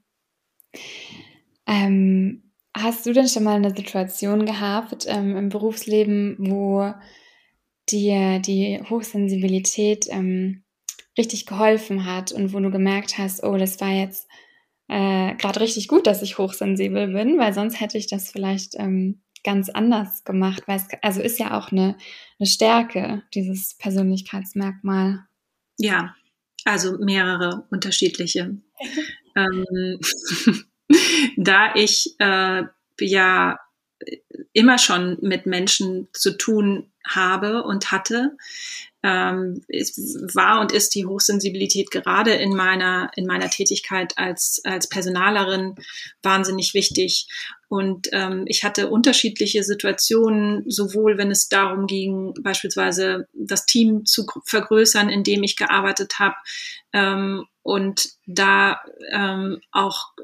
Ähm, 1.66 2.50
Hast 2.76 3.04
du 3.04 3.12
denn 3.12 3.26
schon 3.26 3.42
mal 3.42 3.56
eine 3.56 3.74
Situation 3.74 4.46
gehabt 4.46 5.04
ähm, 5.08 5.36
im 5.36 5.48
Berufsleben, 5.48 6.36
wo 6.38 6.94
dir 7.88 8.38
die 8.38 8.80
Hochsensibilität 8.88 10.06
ähm, 10.08 10.62
richtig 11.20 11.44
geholfen 11.44 12.06
hat 12.06 12.32
und 12.32 12.54
wo 12.54 12.60
du 12.60 12.70
gemerkt 12.70 13.18
hast, 13.18 13.44
oh, 13.44 13.56
das 13.58 13.78
war 13.80 13.90
jetzt 13.90 14.26
äh, 14.88 15.34
gerade 15.34 15.60
richtig 15.60 15.86
gut, 15.86 16.06
dass 16.06 16.22
ich 16.22 16.38
hochsensibel 16.38 17.08
bin, 17.08 17.38
weil 17.38 17.52
sonst 17.52 17.78
hätte 17.78 17.98
ich 17.98 18.06
das 18.06 18.32
vielleicht 18.32 18.74
ähm, 18.76 19.20
ganz 19.44 19.68
anders 19.68 20.24
gemacht, 20.24 20.62
weil 20.66 20.78
es 20.78 20.88
also 21.02 21.20
ist 21.20 21.38
ja 21.38 21.58
auch 21.58 21.72
eine, 21.72 21.96
eine 22.38 22.46
Stärke, 22.46 23.22
dieses 23.34 23.76
Persönlichkeitsmerkmal. 23.76 25.26
Ja, 25.78 26.14
also 26.64 26.96
mehrere 26.98 27.66
unterschiedliche. 27.70 28.56
ähm, 29.36 29.98
da 31.36 31.74
ich 31.74 32.16
äh, 32.18 32.62
ja 33.00 33.58
immer 34.52 34.78
schon 34.78 35.18
mit 35.20 35.44
Menschen 35.44 36.08
zu 36.12 36.36
tun 36.36 36.90
habe 37.06 37.62
und 37.62 37.92
hatte, 37.92 38.36
ähm, 39.02 39.62
war 40.34 40.60
und 40.60 40.72
ist 40.72 40.94
die 40.94 41.06
Hochsensibilität 41.06 41.90
gerade 41.90 42.32
in 42.32 42.54
meiner 42.54 43.10
in 43.16 43.26
meiner 43.26 43.48
Tätigkeit 43.48 44.12
als 44.16 44.60
als 44.64 44.88
Personalerin 44.88 45.74
wahnsinnig 46.22 46.74
wichtig. 46.74 47.26
Und 47.68 48.08
ähm, 48.12 48.44
ich 48.46 48.64
hatte 48.64 48.90
unterschiedliche 48.90 49.62
Situationen, 49.62 50.64
sowohl 50.68 51.18
wenn 51.18 51.30
es 51.30 51.48
darum 51.48 51.86
ging, 51.86 52.34
beispielsweise 52.42 53.28
das 53.32 53.64
Team 53.64 54.04
zu 54.04 54.26
vergrößern, 54.44 55.08
in 55.08 55.22
dem 55.22 55.44
ich 55.44 55.56
gearbeitet 55.56 56.18
habe, 56.18 56.34
ähm, 56.92 57.46
und 57.62 58.08
da 58.26 58.80
ähm, 59.12 59.60
auch 59.70 60.14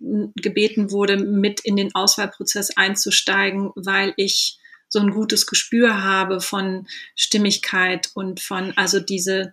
gebeten 0.00 0.90
wurde, 0.90 1.16
mit 1.16 1.60
in 1.60 1.76
den 1.76 1.94
Auswahlprozess 1.94 2.76
einzusteigen, 2.76 3.70
weil 3.74 4.14
ich 4.16 4.58
so 4.88 5.00
ein 5.00 5.10
gutes 5.10 5.46
Gespür 5.46 6.02
habe 6.02 6.40
von 6.40 6.86
Stimmigkeit 7.14 8.10
und 8.14 8.40
von, 8.40 8.72
also 8.76 9.00
diese, 9.00 9.52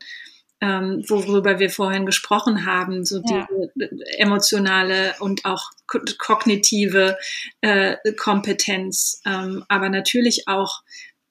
ähm, 0.61 1.03
worüber 1.07 1.59
wir 1.59 1.69
vorhin 1.69 2.05
gesprochen 2.05 2.65
haben, 2.65 3.05
so 3.05 3.21
ja. 3.27 3.47
diese 3.49 3.89
emotionale 4.17 5.15
und 5.19 5.45
auch 5.45 5.71
kognitive 6.17 7.17
äh, 7.61 7.97
Kompetenz, 8.13 9.21
ähm, 9.25 9.65
aber 9.67 9.89
natürlich 9.89 10.47
auch 10.47 10.81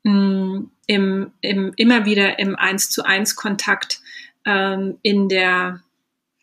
mh, 0.03 0.13
mm, 0.13 0.71
im, 0.87 1.33
im, 1.41 1.73
immer 1.77 2.05
wieder 2.05 2.39
im 2.39 2.57
Eins 2.57 2.91
zu 2.91 3.05
eins 3.05 3.37
Kontakt 3.37 4.01
ähm, 4.45 4.99
in 5.03 5.29
der, 5.29 5.81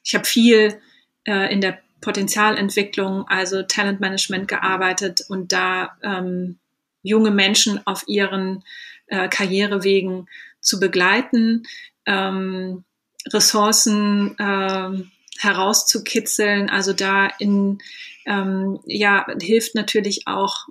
ich 0.03 0.15
habe 0.15 0.25
viel 0.25 0.79
äh, 1.25 1.53
in 1.53 1.61
der 1.61 1.79
Potenzialentwicklung, 2.01 3.27
also 3.27 3.61
Talentmanagement 3.61 4.47
gearbeitet 4.47 5.23
und 5.29 5.51
da 5.51 5.95
ähm, 6.01 6.57
junge 7.03 7.31
Menschen 7.31 7.85
auf 7.85 8.03
ihren 8.07 8.63
äh, 9.07 9.27
Karrierewegen 9.27 10.27
zu 10.59 10.79
begleiten, 10.79 11.63
ähm, 12.05 12.83
Ressourcen 13.27 14.35
ähm, 14.39 15.11
herauszukitzeln. 15.39 16.69
Also 16.69 16.93
da 16.93 17.27
in 17.39 17.79
ähm, 18.25 18.79
ja 18.85 19.25
hilft 19.41 19.75
natürlich 19.75 20.27
auch 20.27 20.67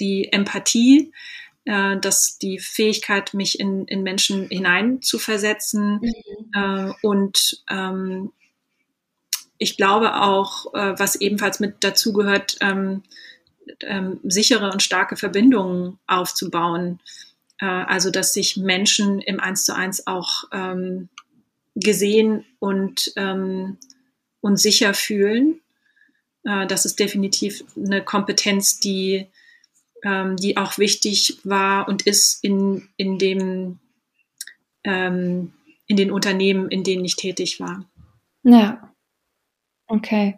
die 0.00 0.32
Empathie, 0.32 1.12
äh, 1.64 1.98
dass 1.98 2.38
die 2.38 2.58
Fähigkeit, 2.58 3.34
mich 3.34 3.60
in, 3.60 3.86
in 3.86 4.02
Menschen 4.02 4.48
hinein 4.48 5.02
zu 5.02 5.18
versetzen 5.18 6.00
mhm. 6.00 6.12
äh, 6.54 6.92
und 7.02 7.62
ähm, 7.68 8.32
ich 9.58 9.76
glaube 9.76 10.20
auch, 10.20 10.74
äh, 10.74 10.98
was 10.98 11.16
ebenfalls 11.16 11.60
mit 11.60 11.82
dazugehört, 11.82 12.56
ähm, 12.60 13.02
ähm, 13.80 14.20
sichere 14.24 14.70
und 14.70 14.82
starke 14.82 15.16
Verbindungen 15.16 15.98
aufzubauen. 16.06 17.00
Äh, 17.58 17.66
also, 17.66 18.10
dass 18.10 18.32
sich 18.32 18.56
Menschen 18.56 19.20
im 19.20 19.40
Eins 19.40 19.64
zu 19.64 19.74
eins 19.74 20.06
auch 20.06 20.44
ähm, 20.52 21.08
gesehen 21.74 22.44
und, 22.58 23.12
ähm, 23.16 23.78
und 24.40 24.58
sicher 24.58 24.94
fühlen. 24.94 25.60
Äh, 26.44 26.66
das 26.66 26.84
ist 26.84 26.98
definitiv 26.98 27.64
eine 27.76 28.02
Kompetenz, 28.02 28.80
die, 28.80 29.26
ähm, 30.02 30.36
die 30.36 30.56
auch 30.56 30.78
wichtig 30.78 31.38
war 31.44 31.88
und 31.88 32.02
ist 32.02 32.42
in, 32.42 32.88
in, 32.96 33.18
dem, 33.18 33.78
ähm, 34.84 35.52
in 35.86 35.96
den 35.96 36.10
Unternehmen, 36.10 36.70
in 36.70 36.82
denen 36.82 37.04
ich 37.04 37.16
tätig 37.16 37.60
war. 37.60 37.84
Ja, 38.42 38.92
okay. 39.86 40.36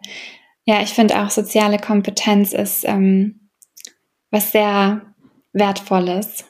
Ja, 0.69 0.83
ich 0.83 0.91
finde 0.91 1.19
auch 1.19 1.31
soziale 1.31 1.79
Kompetenz 1.79 2.53
ist 2.53 2.85
ähm, 2.85 3.49
was 4.29 4.51
sehr 4.51 5.01
Wertvolles. 5.51 6.45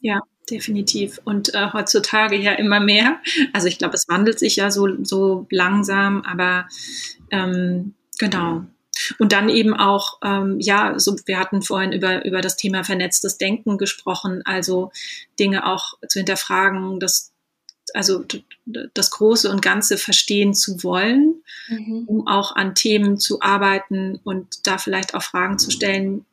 Ja, 0.00 0.22
definitiv. 0.50 1.20
Und 1.22 1.54
äh, 1.54 1.70
heutzutage 1.74 2.36
ja 2.36 2.52
immer 2.52 2.80
mehr. 2.80 3.20
Also 3.52 3.68
ich 3.68 3.76
glaube, 3.76 3.94
es 3.94 4.08
wandelt 4.08 4.38
sich 4.38 4.56
ja 4.56 4.70
so, 4.70 4.88
so 5.04 5.46
langsam, 5.50 6.22
aber 6.22 6.66
ähm, 7.30 7.92
genau. 8.18 8.64
Und 9.18 9.32
dann 9.32 9.50
eben 9.50 9.74
auch, 9.74 10.16
ähm, 10.24 10.56
ja, 10.58 10.98
so, 10.98 11.14
wir 11.26 11.38
hatten 11.38 11.60
vorhin 11.60 11.92
über, 11.92 12.24
über 12.24 12.40
das 12.40 12.56
Thema 12.56 12.84
vernetztes 12.84 13.36
Denken 13.36 13.76
gesprochen, 13.76 14.40
also 14.46 14.92
Dinge 15.38 15.66
auch 15.66 15.92
zu 16.08 16.20
hinterfragen, 16.20 17.00
das 17.00 17.34
also 17.94 18.24
das 18.64 19.10
Große 19.10 19.50
und 19.50 19.62
Ganze 19.62 19.98
verstehen 19.98 20.54
zu 20.54 20.82
wollen, 20.82 21.42
mhm. 21.68 22.04
um 22.06 22.26
auch 22.26 22.54
an 22.56 22.74
Themen 22.74 23.18
zu 23.18 23.40
arbeiten 23.40 24.20
und 24.24 24.66
da 24.66 24.78
vielleicht 24.78 25.14
auch 25.14 25.22
Fragen 25.22 25.58
zu 25.58 25.70
stellen, 25.70 26.24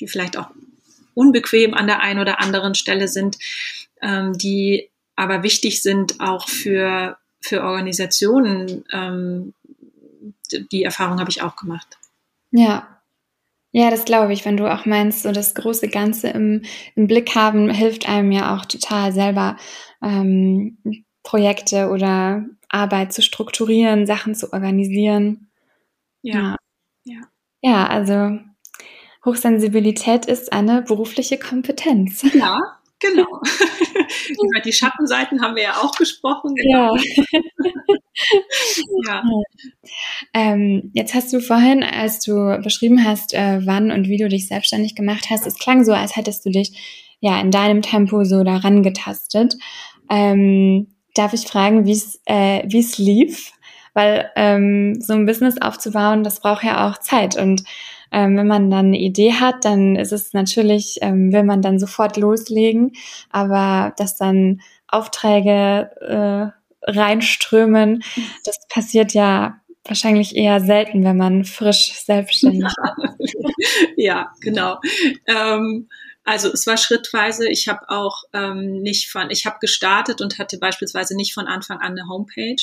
die 0.00 0.08
vielleicht 0.08 0.36
auch 0.36 0.48
unbequem 1.14 1.74
an 1.74 1.86
der 1.86 2.00
einen 2.00 2.20
oder 2.20 2.40
anderen 2.40 2.74
Stelle 2.74 3.08
sind, 3.08 3.38
ähm, 4.00 4.36
die 4.36 4.88
aber 5.16 5.42
wichtig 5.42 5.82
sind 5.82 6.20
auch 6.20 6.48
für, 6.48 7.18
für 7.40 7.62
Organisationen. 7.62 8.84
Ähm, 8.92 9.54
die 10.70 10.84
Erfahrung 10.84 11.20
habe 11.20 11.30
ich 11.30 11.42
auch 11.42 11.56
gemacht. 11.56 11.98
Ja. 12.50 12.91
Ja, 13.72 13.90
das 13.90 14.04
glaube 14.04 14.34
ich, 14.34 14.44
wenn 14.44 14.58
du 14.58 14.72
auch 14.72 14.84
meinst, 14.84 15.22
so 15.22 15.32
das 15.32 15.54
große 15.54 15.88
Ganze 15.88 16.28
im, 16.28 16.62
im 16.94 17.06
Blick 17.06 17.34
haben, 17.34 17.70
hilft 17.70 18.06
einem 18.06 18.30
ja 18.30 18.54
auch 18.54 18.66
total 18.66 19.12
selber 19.12 19.56
ähm, 20.02 20.78
Projekte 21.22 21.88
oder 21.88 22.44
Arbeit 22.68 23.14
zu 23.14 23.22
strukturieren, 23.22 24.06
Sachen 24.06 24.34
zu 24.34 24.52
organisieren. 24.52 25.50
Ja. 26.20 26.56
Ja, 27.04 27.20
ja 27.62 27.86
also 27.86 28.38
Hochsensibilität 29.24 30.26
ist 30.26 30.52
eine 30.52 30.82
berufliche 30.82 31.38
Kompetenz. 31.38 32.22
Ja, 32.34 32.58
genau. 33.02 33.40
Über 34.30 34.60
die 34.64 34.72
Schattenseiten 34.72 35.42
haben 35.42 35.56
wir 35.56 35.64
ja 35.64 35.76
auch 35.76 35.92
gesprochen. 35.92 36.54
Genau. 36.54 36.96
Ja. 39.06 39.22
ja. 39.24 39.42
Ähm, 40.34 40.90
jetzt 40.92 41.14
hast 41.14 41.32
du 41.32 41.40
vorhin, 41.40 41.82
als 41.82 42.20
du 42.20 42.60
beschrieben 42.62 43.04
hast, 43.04 43.32
äh, 43.32 43.60
wann 43.64 43.90
und 43.90 44.06
wie 44.06 44.18
du 44.18 44.28
dich 44.28 44.48
selbstständig 44.48 44.94
gemacht 44.94 45.28
hast, 45.30 45.46
es 45.46 45.58
klang 45.58 45.82
so, 45.84 45.92
als 45.92 46.14
hättest 46.14 46.44
du 46.44 46.50
dich 46.50 47.16
ja 47.20 47.40
in 47.40 47.50
deinem 47.50 47.80
Tempo 47.80 48.24
so 48.24 48.44
daran 48.44 48.82
getastet. 48.82 49.56
Ähm, 50.10 50.94
darf 51.14 51.32
ich 51.32 51.46
fragen, 51.46 51.86
wie 51.86 51.92
es 51.92 52.20
äh, 52.26 52.66
es 52.78 52.98
lief? 52.98 53.52
Weil 53.94 54.30
ähm, 54.36 55.00
so 55.00 55.14
ein 55.14 55.26
Business 55.26 55.60
aufzubauen, 55.60 56.22
das 56.22 56.40
braucht 56.40 56.64
ja 56.64 56.88
auch 56.88 56.98
Zeit 56.98 57.36
und 57.36 57.62
ähm, 58.12 58.36
wenn 58.36 58.46
man 58.46 58.70
dann 58.70 58.86
eine 58.86 58.98
Idee 58.98 59.32
hat, 59.34 59.64
dann 59.64 59.96
ist 59.96 60.12
es 60.12 60.32
natürlich, 60.32 60.98
ähm, 61.00 61.32
will 61.32 61.44
man 61.44 61.62
dann 61.62 61.78
sofort 61.78 62.16
loslegen, 62.16 62.92
aber 63.30 63.94
dass 63.96 64.16
dann 64.16 64.60
Aufträge 64.86 65.90
äh, 66.00 66.90
reinströmen, 66.90 68.02
das 68.44 68.58
passiert 68.68 69.14
ja 69.14 69.60
wahrscheinlich 69.84 70.36
eher 70.36 70.60
selten, 70.60 71.04
wenn 71.04 71.16
man 71.16 71.44
frisch 71.44 71.92
selbstständig 71.92 72.64
ist. 73.18 73.34
ja, 73.96 74.30
genau. 74.40 74.78
Ähm, 75.26 75.88
also 76.24 76.52
es 76.52 76.66
war 76.66 76.76
schrittweise. 76.76 77.48
Ich 77.48 77.66
habe 77.66 77.88
auch 77.88 78.22
ähm, 78.32 78.80
nicht 78.80 79.10
von, 79.10 79.30
ich 79.30 79.44
habe 79.44 79.56
gestartet 79.60 80.20
und 80.20 80.38
hatte 80.38 80.58
beispielsweise 80.58 81.16
nicht 81.16 81.34
von 81.34 81.46
Anfang 81.46 81.78
an 81.78 81.92
eine 81.92 82.08
Homepage. 82.08 82.62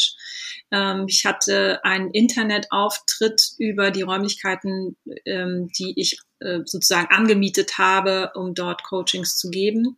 Ähm, 0.71 1.05
ich 1.07 1.25
hatte 1.25 1.83
einen 1.83 2.11
Internetauftritt 2.11 3.53
über 3.57 3.91
die 3.91 4.03
Räumlichkeiten, 4.03 4.97
ähm, 5.25 5.69
die 5.77 5.93
ich 5.99 6.17
äh, 6.39 6.59
sozusagen 6.65 7.07
angemietet 7.13 7.77
habe, 7.77 8.31
um 8.35 8.53
dort 8.53 8.83
Coachings 8.83 9.37
zu 9.37 9.49
geben. 9.49 9.97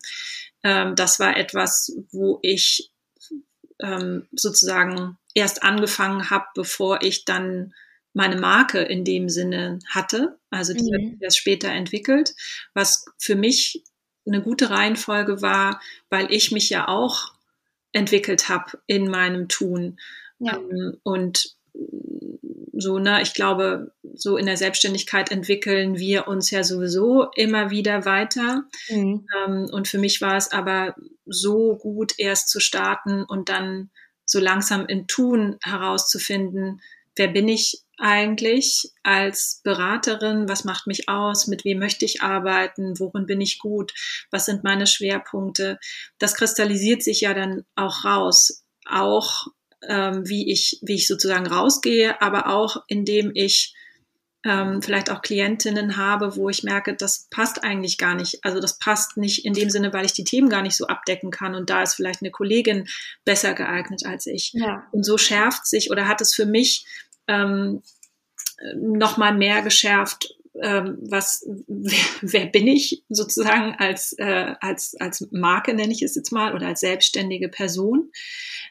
Ähm, 0.63 0.95
das 0.95 1.19
war 1.19 1.37
etwas, 1.37 1.95
wo 2.11 2.39
ich 2.41 2.89
sozusagen 4.33 5.17
erst 5.33 5.63
angefangen 5.63 6.29
habe, 6.29 6.45
bevor 6.53 7.01
ich 7.01 7.25
dann 7.25 7.73
meine 8.13 8.39
Marke 8.39 8.79
in 8.79 9.03
dem 9.03 9.27
Sinne 9.27 9.79
hatte. 9.89 10.37
Also 10.51 10.73
die 10.73 10.91
mhm. 10.91 11.13
hat 11.13 11.21
erst 11.21 11.39
später 11.39 11.69
entwickelt, 11.69 12.35
was 12.75 13.05
für 13.17 13.35
mich 13.35 13.83
eine 14.27 14.41
gute 14.41 14.69
Reihenfolge 14.69 15.41
war, 15.41 15.81
weil 16.09 16.31
ich 16.31 16.51
mich 16.51 16.69
ja 16.69 16.87
auch 16.87 17.33
entwickelt 17.91 18.49
habe 18.49 18.79
in 18.87 19.09
meinem 19.09 19.47
Tun. 19.47 19.99
Ja. 20.41 20.57
Ähm, 20.57 20.97
und 21.03 21.55
so, 22.73 22.99
ne, 22.99 23.21
ich 23.21 23.33
glaube, 23.33 23.93
so 24.13 24.37
in 24.37 24.45
der 24.45 24.57
Selbstständigkeit 24.57 25.31
entwickeln 25.31 25.97
wir 25.97 26.27
uns 26.27 26.49
ja 26.51 26.63
sowieso 26.63 27.29
immer 27.35 27.69
wieder 27.69 28.05
weiter. 28.05 28.63
Mhm. 28.89 29.25
Ähm, 29.37 29.69
und 29.71 29.87
für 29.87 29.99
mich 29.99 30.19
war 30.21 30.35
es 30.35 30.51
aber 30.51 30.95
so 31.25 31.77
gut, 31.77 32.13
erst 32.17 32.49
zu 32.49 32.59
starten 32.59 33.23
und 33.23 33.49
dann 33.49 33.91
so 34.25 34.39
langsam 34.39 34.85
im 34.87 35.07
Tun 35.07 35.57
herauszufinden, 35.61 36.81
wer 37.15 37.27
bin 37.27 37.47
ich 37.47 37.83
eigentlich 37.97 38.91
als 39.03 39.61
Beraterin? 39.63 40.49
Was 40.49 40.63
macht 40.63 40.87
mich 40.87 41.07
aus? 41.07 41.47
Mit 41.47 41.63
wem 41.65 41.77
möchte 41.77 42.03
ich 42.05 42.21
arbeiten? 42.21 42.99
Worin 42.99 43.27
bin 43.27 43.41
ich 43.41 43.59
gut? 43.59 43.93
Was 44.31 44.45
sind 44.45 44.63
meine 44.63 44.87
Schwerpunkte? 44.87 45.77
Das 46.17 46.35
kristallisiert 46.35 47.03
sich 47.03 47.21
ja 47.21 47.33
dann 47.33 47.63
auch 47.75 48.03
raus. 48.03 48.63
Auch 48.89 49.47
ähm, 49.87 50.27
wie 50.27 50.51
ich, 50.51 50.79
wie 50.81 50.95
ich 50.95 51.07
sozusagen 51.07 51.47
rausgehe, 51.47 52.21
aber 52.21 52.47
auch 52.47 52.83
indem 52.87 53.31
ich 53.33 53.75
ähm, 54.43 54.81
vielleicht 54.81 55.11
auch 55.11 55.21
Klientinnen 55.21 55.97
habe, 55.97 56.35
wo 56.35 56.49
ich 56.49 56.63
merke, 56.63 56.95
das 56.95 57.27
passt 57.29 57.63
eigentlich 57.63 57.97
gar 57.97 58.15
nicht. 58.15 58.43
Also 58.43 58.59
das 58.59 58.79
passt 58.79 59.17
nicht 59.17 59.45
in 59.45 59.53
dem 59.53 59.69
Sinne, 59.69 59.93
weil 59.93 60.05
ich 60.05 60.13
die 60.13 60.23
Themen 60.23 60.49
gar 60.49 60.63
nicht 60.63 60.75
so 60.75 60.87
abdecken 60.87 61.29
kann 61.29 61.53
und 61.53 61.69
da 61.69 61.83
ist 61.83 61.93
vielleicht 61.93 62.21
eine 62.21 62.31
Kollegin 62.31 62.87
besser 63.23 63.53
geeignet 63.53 64.05
als 64.05 64.25
ich. 64.25 64.51
Ja. 64.53 64.87
Und 64.91 65.03
so 65.03 65.17
schärft 65.17 65.67
sich 65.67 65.91
oder 65.91 66.07
hat 66.07 66.21
es 66.21 66.33
für 66.33 66.47
mich 66.47 66.85
ähm, 67.27 67.83
noch 68.75 69.17
mal 69.17 69.35
mehr 69.35 69.61
geschärft, 69.61 70.33
ähm, 70.61 70.97
was 71.01 71.47
wer, 71.67 71.99
wer 72.21 72.45
bin 72.47 72.67
ich 72.67 73.03
sozusagen 73.09 73.75
als 73.75 74.13
äh, 74.17 74.55
als 74.59 74.95
als 74.99 75.27
Marke 75.31 75.73
nenne 75.73 75.93
ich 75.93 76.01
es 76.01 76.15
jetzt 76.15 76.31
mal 76.31 76.53
oder 76.53 76.67
als 76.67 76.81
selbstständige 76.81 77.49
Person? 77.49 78.11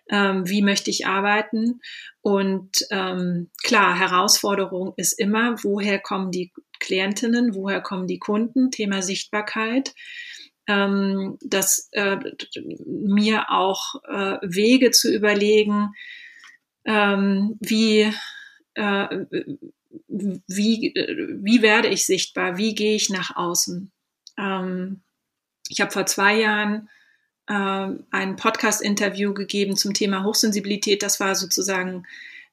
Ähm, 0.09 0.49
wie 0.49 0.62
möchte 0.62 0.91
ich 0.91 1.07
arbeiten? 1.07 1.81
Und 2.20 2.87
ähm, 2.91 3.51
klar 3.62 3.99
Herausforderung 3.99 4.93
ist 4.97 5.18
immer 5.18 5.57
woher 5.62 5.99
kommen 5.99 6.31
die 6.31 6.53
Klientinnen 6.81 7.55
woher 7.55 7.81
kommen 7.81 8.07
die 8.07 8.18
Kunden? 8.18 8.70
Thema 8.70 9.03
Sichtbarkeit. 9.03 9.95
Ähm, 10.66 11.39
das 11.43 11.89
äh, 11.93 12.18
mir 12.87 13.51
auch 13.51 13.97
äh, 14.09 14.39
Wege 14.43 14.91
zu 14.91 15.12
überlegen 15.12 15.91
ähm, 16.85 17.57
wie 17.61 18.12
äh, 18.74 19.24
wie, 20.09 20.95
wie 20.97 21.62
werde 21.62 21.88
ich 21.88 22.07
sichtbar, 22.07 22.57
wie 22.57 22.74
gehe 22.74 22.95
ich 22.95 23.11
nach 23.11 23.36
außen. 23.36 23.91
Ähm, 24.38 25.03
ich 25.68 25.80
habe 25.80 25.91
vor 25.91 26.07
zwei 26.07 26.38
Jahren 26.38 26.88
ähm, 27.49 28.07
ein 28.11 28.36
Podcast-Interview 28.36 29.34
gegeben 29.34 29.76
zum 29.76 29.95
Thema 29.95 30.24
Hochsensibilität. 30.24 31.03
Das 31.03 31.20
war 31.20 31.34
sozusagen 31.34 32.07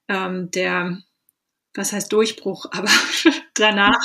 ähm, 0.08 0.50
der, 0.52 0.98
was 1.76 1.94
heißt 1.94 2.12
Durchbruch, 2.12 2.66
aber 2.72 2.90
danach. 3.54 4.04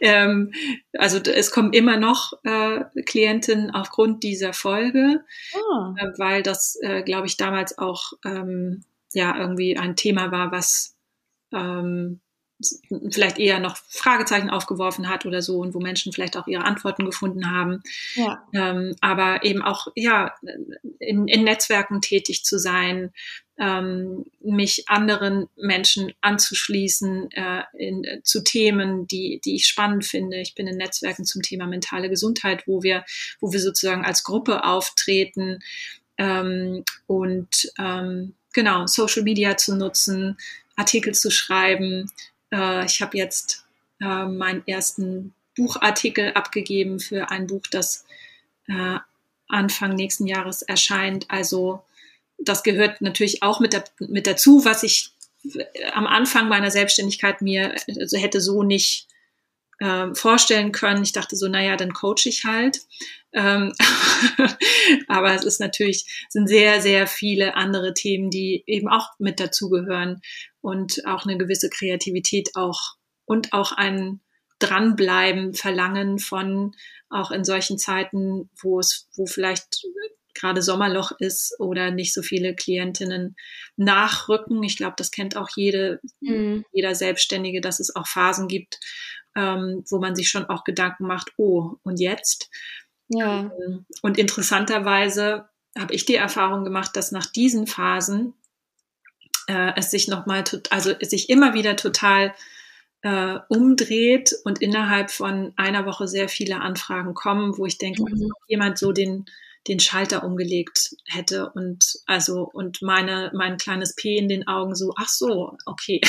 ähm, 0.00 0.52
also 0.98 1.18
es 1.18 1.50
kommen 1.50 1.72
immer 1.72 1.96
noch 1.96 2.34
äh, 2.44 2.84
Klienten 3.06 3.70
aufgrund 3.70 4.22
dieser 4.22 4.52
Folge, 4.52 5.24
oh. 5.54 5.94
äh, 5.96 6.18
weil 6.18 6.42
das, 6.42 6.78
äh, 6.82 7.02
glaube 7.02 7.26
ich, 7.26 7.38
damals 7.38 7.78
auch 7.78 8.12
ähm, 8.26 8.84
ja 9.14 9.38
irgendwie 9.38 9.78
ein 9.78 9.96
Thema 9.96 10.30
war, 10.32 10.52
was 10.52 10.96
ähm, 11.52 12.20
vielleicht 13.10 13.38
eher 13.38 13.60
noch 13.60 13.76
Fragezeichen 13.88 14.50
aufgeworfen 14.50 15.08
hat 15.08 15.26
oder 15.26 15.42
so 15.42 15.58
und 15.58 15.74
wo 15.74 15.80
Menschen 15.80 16.12
vielleicht 16.12 16.36
auch 16.36 16.46
ihre 16.46 16.64
Antworten 16.64 17.04
gefunden 17.04 17.50
haben. 17.50 17.82
Ja. 18.14 18.42
Ähm, 18.52 18.96
aber 19.00 19.44
eben 19.44 19.62
auch 19.62 19.88
ja 19.94 20.34
in, 20.98 21.28
in 21.28 21.44
Netzwerken 21.44 22.00
tätig 22.00 22.44
zu 22.44 22.58
sein, 22.58 23.12
ähm, 23.58 24.24
mich 24.40 24.88
anderen 24.88 25.48
Menschen 25.56 26.12
anzuschließen 26.20 27.30
äh, 27.32 27.62
in, 27.76 28.04
äh, 28.04 28.22
zu 28.22 28.42
Themen, 28.44 29.06
die, 29.08 29.40
die 29.44 29.56
ich 29.56 29.66
spannend 29.66 30.04
finde. 30.04 30.40
Ich 30.40 30.54
bin 30.54 30.68
in 30.68 30.76
Netzwerken 30.76 31.24
zum 31.24 31.42
Thema 31.42 31.66
mentale 31.66 32.08
Gesundheit, 32.08 32.66
wo 32.66 32.82
wir, 32.82 33.04
wo 33.40 33.52
wir 33.52 33.60
sozusagen 33.60 34.04
als 34.04 34.22
Gruppe 34.22 34.64
auftreten 34.64 35.58
ähm, 36.18 36.84
und 37.06 37.72
ähm, 37.78 38.34
genau 38.52 38.86
Social 38.86 39.22
Media 39.22 39.56
zu 39.56 39.76
nutzen, 39.76 40.36
Artikel 40.76 41.14
zu 41.14 41.30
schreiben. 41.30 42.10
Äh, 42.52 42.84
ich 42.86 43.00
habe 43.00 43.16
jetzt 43.16 43.64
äh, 44.00 44.26
meinen 44.26 44.62
ersten 44.66 45.34
Buchartikel 45.56 46.32
abgegeben 46.34 47.00
für 47.00 47.30
ein 47.30 47.46
Buch, 47.46 47.62
das 47.70 48.04
äh, 48.68 48.98
Anfang 49.48 49.94
nächsten 49.94 50.26
Jahres 50.26 50.62
erscheint. 50.62 51.26
Also 51.28 51.82
das 52.38 52.62
gehört 52.62 53.00
natürlich 53.00 53.42
auch 53.42 53.60
mit, 53.60 53.72
der, 53.72 53.84
mit 53.98 54.26
dazu, 54.26 54.64
was 54.64 54.82
ich 54.82 55.12
am 55.92 56.06
Anfang 56.06 56.48
meiner 56.48 56.70
Selbstständigkeit 56.70 57.42
mir 57.42 57.74
also 57.86 58.18
hätte 58.18 58.40
so 58.40 58.62
nicht 58.62 59.08
äh, 59.78 60.14
vorstellen 60.14 60.72
können. 60.72 61.02
Ich 61.02 61.12
dachte 61.12 61.36
so, 61.36 61.48
naja, 61.48 61.76
dann 61.76 61.92
coach 61.92 62.26
ich 62.26 62.44
halt. 62.44 62.80
Ähm, 63.32 63.72
aber 65.08 65.34
es 65.34 65.44
ist 65.44 65.60
natürlich, 65.60 66.26
sind 66.28 66.48
sehr, 66.48 66.80
sehr 66.80 67.06
viele 67.06 67.56
andere 67.56 67.94
Themen, 67.94 68.30
die 68.30 68.64
eben 68.66 68.88
auch 68.88 69.08
mit 69.18 69.40
dazugehören 69.40 70.20
und 70.60 71.06
auch 71.06 71.24
eine 71.24 71.38
gewisse 71.38 71.70
Kreativität 71.70 72.50
auch 72.54 72.96
und 73.24 73.52
auch 73.52 73.72
ein 73.72 74.20
Dranbleiben 74.58 75.54
verlangen 75.54 76.18
von 76.18 76.74
auch 77.10 77.30
in 77.30 77.44
solchen 77.44 77.78
Zeiten, 77.78 78.50
wo 78.60 78.80
es, 78.80 79.08
wo 79.14 79.26
vielleicht 79.26 79.82
gerade 80.34 80.62
Sommerloch 80.62 81.12
ist 81.18 81.54
oder 81.58 81.90
nicht 81.90 82.14
so 82.14 82.22
viele 82.22 82.54
Klientinnen 82.54 83.36
nachrücken. 83.76 84.62
Ich 84.62 84.76
glaube, 84.76 84.94
das 84.96 85.10
kennt 85.10 85.36
auch 85.36 85.48
jede, 85.56 86.00
mhm. 86.20 86.64
jeder 86.72 86.94
Selbstständige, 86.94 87.60
dass 87.60 87.80
es 87.80 87.94
auch 87.94 88.06
Phasen 88.06 88.48
gibt, 88.48 88.78
ähm, 89.36 89.84
wo 89.88 89.98
man 89.98 90.16
sich 90.16 90.28
schon 90.30 90.46
auch 90.46 90.64
Gedanken 90.64 91.06
macht, 91.06 91.32
oh, 91.36 91.76
und 91.82 92.00
jetzt? 92.00 92.50
Ja. 93.08 93.50
Ähm, 93.64 93.86
und 94.02 94.18
interessanterweise 94.18 95.48
habe 95.78 95.94
ich 95.94 96.04
die 96.04 96.16
Erfahrung 96.16 96.64
gemacht, 96.64 96.96
dass 96.96 97.12
nach 97.12 97.26
diesen 97.26 97.66
Phasen 97.66 98.34
äh, 99.46 99.72
es 99.76 99.90
sich 99.90 100.08
nochmal, 100.08 100.44
also 100.70 100.92
es 100.98 101.10
sich 101.10 101.30
immer 101.30 101.54
wieder 101.54 101.76
total 101.76 102.34
äh, 103.02 103.38
umdreht 103.48 104.34
und 104.44 104.60
innerhalb 104.60 105.10
von 105.10 105.52
einer 105.56 105.86
Woche 105.86 106.08
sehr 106.08 106.28
viele 106.28 106.60
Anfragen 106.60 107.14
kommen, 107.14 107.56
wo 107.56 107.66
ich 107.66 107.78
denke, 107.78 108.02
mhm. 108.02 108.30
jemand 108.46 108.78
so 108.78 108.92
den 108.92 109.26
den 109.66 109.80
Schalter 109.80 110.24
umgelegt 110.24 110.96
hätte 111.04 111.50
und 111.50 111.98
also 112.06 112.48
und 112.52 112.80
meine 112.80 113.30
mein 113.34 113.58
kleines 113.58 113.94
P 113.94 114.16
in 114.16 114.28
den 114.28 114.46
Augen 114.46 114.74
so 114.74 114.94
ach 114.96 115.08
so 115.08 115.56
okay 115.66 116.00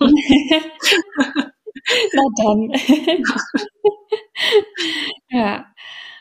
na 2.12 2.22
dann. 2.36 2.72
Ja 5.30 5.66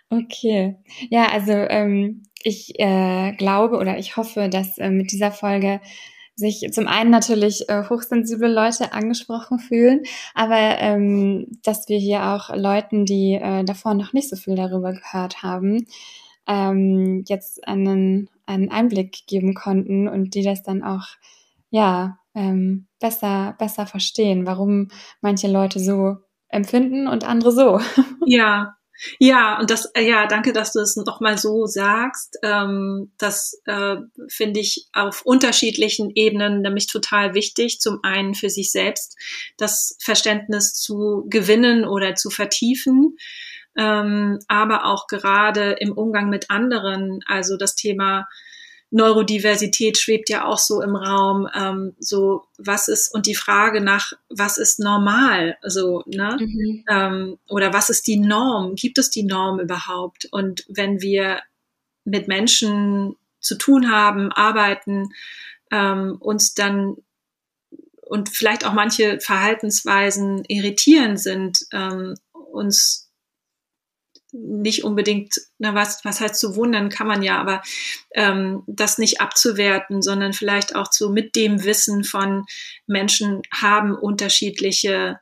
okay. 0.10 0.76
Ja 1.10 1.28
also 1.32 1.52
ähm, 1.54 2.24
ich 2.44 2.80
äh, 2.80 3.34
glaube 3.34 3.78
oder 3.78 3.98
ich 3.98 4.18
hoffe 4.18 4.50
dass 4.50 4.78
äh, 4.78 4.90
mit 4.90 5.12
dieser 5.12 5.32
Folge 5.32 5.82
sich 6.38 6.70
zum 6.72 6.88
einen 6.88 7.10
natürlich 7.10 7.68
äh, 7.68 7.84
hochsensible 7.90 8.48
Leute 8.48 8.94
angesprochen 8.94 9.58
fühlen, 9.60 10.04
aber 10.36 10.78
ähm, 10.80 11.48
dass 11.64 11.90
wir 11.90 11.98
hier 11.98 12.28
auch 12.28 12.56
Leuten, 12.56 13.06
die 13.06 13.34
äh, 13.34 13.64
davor 13.64 13.96
noch 13.96 14.14
nicht 14.14 14.30
so 14.30 14.36
viel 14.36 14.56
darüber 14.56 14.94
gehört 14.94 15.42
haben, 15.42 15.88
ähm, 16.48 17.24
jetzt 17.28 17.68
einen, 17.68 18.30
einen 18.46 18.70
Einblick 18.70 19.26
geben 19.26 19.56
konnten 19.56 20.08
und 20.08 20.36
die 20.36 20.44
das 20.44 20.62
dann 20.62 20.84
auch 20.84 21.08
ja 21.70 22.18
ähm, 22.36 22.88
besser 23.00 23.56
besser 23.60 23.88
verstehen, 23.88 24.46
warum 24.46 24.90
manche 25.22 25.48
Leute 25.48 25.80
so 25.80 26.18
empfinden 26.50 27.08
und 27.08 27.24
andere 27.24 27.52
so. 27.52 27.80
Ja, 28.30 28.78
ja, 29.20 29.60
und 29.60 29.70
das, 29.70 29.86
äh, 29.94 30.08
ja, 30.08 30.26
danke, 30.26 30.54
dass 30.54 30.74
du 30.74 30.80
es 30.80 30.96
nochmal 30.96 31.38
so 31.38 31.66
sagst. 31.66 32.38
Ähm, 32.44 33.12
das 33.18 33.62
äh, 33.66 33.98
finde 34.28 34.60
ich 34.60 34.88
auf 34.94 35.22
unterschiedlichen 35.24 36.12
Ebenen 36.16 36.62
nämlich 36.62 36.88
total 36.88 37.36
wichtig. 37.36 37.80
Zum 37.80 38.00
einen 38.04 38.34
für 38.34 38.50
sich 38.50 38.72
selbst 38.72 39.16
das 39.58 39.96
Verständnis 40.02 40.74
zu 40.74 41.26
gewinnen 41.30 41.86
oder 41.86 42.16
zu 42.16 42.30
vertiefen, 42.30 43.18
ähm, 43.78 44.40
aber 44.48 44.86
auch 44.86 45.06
gerade 45.08 45.74
im 45.80 45.92
Umgang 45.92 46.30
mit 46.30 46.50
anderen, 46.50 47.20
also 47.28 47.58
das 47.58 47.76
Thema 47.76 48.26
Neurodiversität 48.90 49.98
schwebt 49.98 50.30
ja 50.30 50.46
auch 50.46 50.58
so 50.58 50.82
im 50.82 50.96
Raum, 50.96 51.48
ähm, 51.54 51.96
so 52.00 52.44
was 52.58 52.88
ist 52.88 53.14
und 53.14 53.26
die 53.26 53.36
Frage 53.36 53.82
nach 53.82 54.14
was 54.30 54.58
ist 54.58 54.80
normal, 54.80 55.58
so 55.62 56.04
ne 56.06 56.38
mhm. 56.40 56.84
ähm, 56.90 57.38
oder 57.50 57.74
was 57.74 57.90
ist 57.90 58.08
die 58.08 58.18
Norm? 58.18 58.76
Gibt 58.76 58.98
es 58.98 59.10
die 59.10 59.24
Norm 59.24 59.60
überhaupt? 59.60 60.28
Und 60.32 60.64
wenn 60.70 61.02
wir 61.02 61.42
mit 62.06 62.30
Menschen 62.30 63.16
zu 63.42 63.56
tun 63.56 63.92
haben, 63.92 64.32
arbeiten, 64.32 65.10
ähm, 65.72 66.16
uns 66.20 66.54
dann 66.54 66.96
und 68.02 68.30
vielleicht 68.30 68.66
auch 68.66 68.74
manche 68.74 69.20
Verhaltensweisen 69.20 70.46
irritierend 70.48 71.20
sind, 71.20 71.60
ähm, 71.74 72.16
uns 72.32 73.07
nicht 74.32 74.84
unbedingt, 74.84 75.36
na 75.58 75.74
was, 75.74 76.04
was 76.04 76.20
heißt 76.20 76.40
zu 76.40 76.56
wundern, 76.56 76.90
kann 76.90 77.08
man 77.08 77.24
ja, 77.24 77.40
aber 77.40 77.62
ähm, 78.14 78.64
das 78.68 78.98
nicht 78.98 79.22
abzuwerten, 79.22 80.02
sondern 80.02 80.34
vielleicht 80.34 80.76
auch 80.76 80.90
zu 80.90 81.10
mit 81.10 81.36
dem 81.36 81.64
Wissen 81.64 82.04
von 82.04 82.46
Menschen 82.88 83.42
haben 83.54 83.96
unterschiedliche 83.96 85.20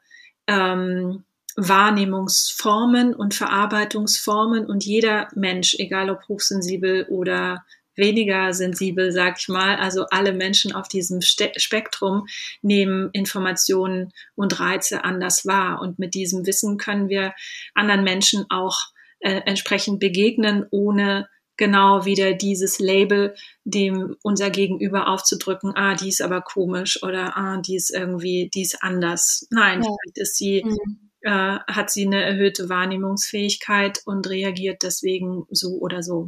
ähm, 0.47 1.23
Wahrnehmungsformen 1.55 3.15
und 3.15 3.33
Verarbeitungsformen 3.33 4.65
und 4.65 4.83
jeder 4.83 5.29
Mensch, 5.35 5.75
egal 5.77 6.09
ob 6.09 6.27
hochsensibel 6.27 7.05
oder 7.09 7.63
weniger 7.95 8.53
sensibel, 8.53 9.11
sag 9.11 9.39
ich 9.39 9.47
mal, 9.47 9.77
also 9.77 10.05
alle 10.09 10.33
Menschen 10.33 10.73
auf 10.73 10.89
diesem 10.89 11.21
Spektrum 11.21 12.27
nehmen 12.61 13.09
Informationen 13.13 14.11
und 14.35 14.59
Reize 14.59 15.05
anders 15.05 15.45
wahr. 15.45 15.81
Und 15.81 15.97
mit 15.97 16.13
diesem 16.13 16.45
Wissen 16.45 16.77
können 16.77 17.07
wir 17.07 17.33
anderen 17.73 18.03
Menschen 18.03 18.45
auch 18.49 18.77
äh, 19.25 19.41
entsprechend 19.45 19.99
begegnen, 19.99 20.67
ohne 20.69 21.27
genau 21.57 22.05
wieder 22.05 22.33
dieses 22.33 22.77
Label 22.77 23.33
dem 23.63 24.15
unser 24.21 24.51
Gegenüber 24.51 25.07
aufzudrücken, 25.07 25.71
ah, 25.75 25.95
die 25.95 26.09
ist 26.09 26.21
aber 26.21 26.41
komisch 26.41 27.01
oder 27.01 27.35
ah, 27.35 27.57
die 27.57 27.75
ist 27.75 27.89
irgendwie, 27.89 28.51
die 28.53 28.61
ist 28.61 28.83
anders. 28.83 29.47
Nein, 29.49 29.81
ja. 29.81 29.87
vielleicht 29.87 30.17
ist 30.19 30.37
sie, 30.37 30.63
mhm. 30.63 31.09
äh, 31.21 31.57
hat 31.65 31.89
sie 31.89 32.05
eine 32.05 32.23
erhöhte 32.23 32.69
Wahrnehmungsfähigkeit 32.69 34.01
und 34.05 34.29
reagiert 34.29 34.83
deswegen 34.83 35.45
so 35.49 35.79
oder 35.79 36.03
so. 36.03 36.27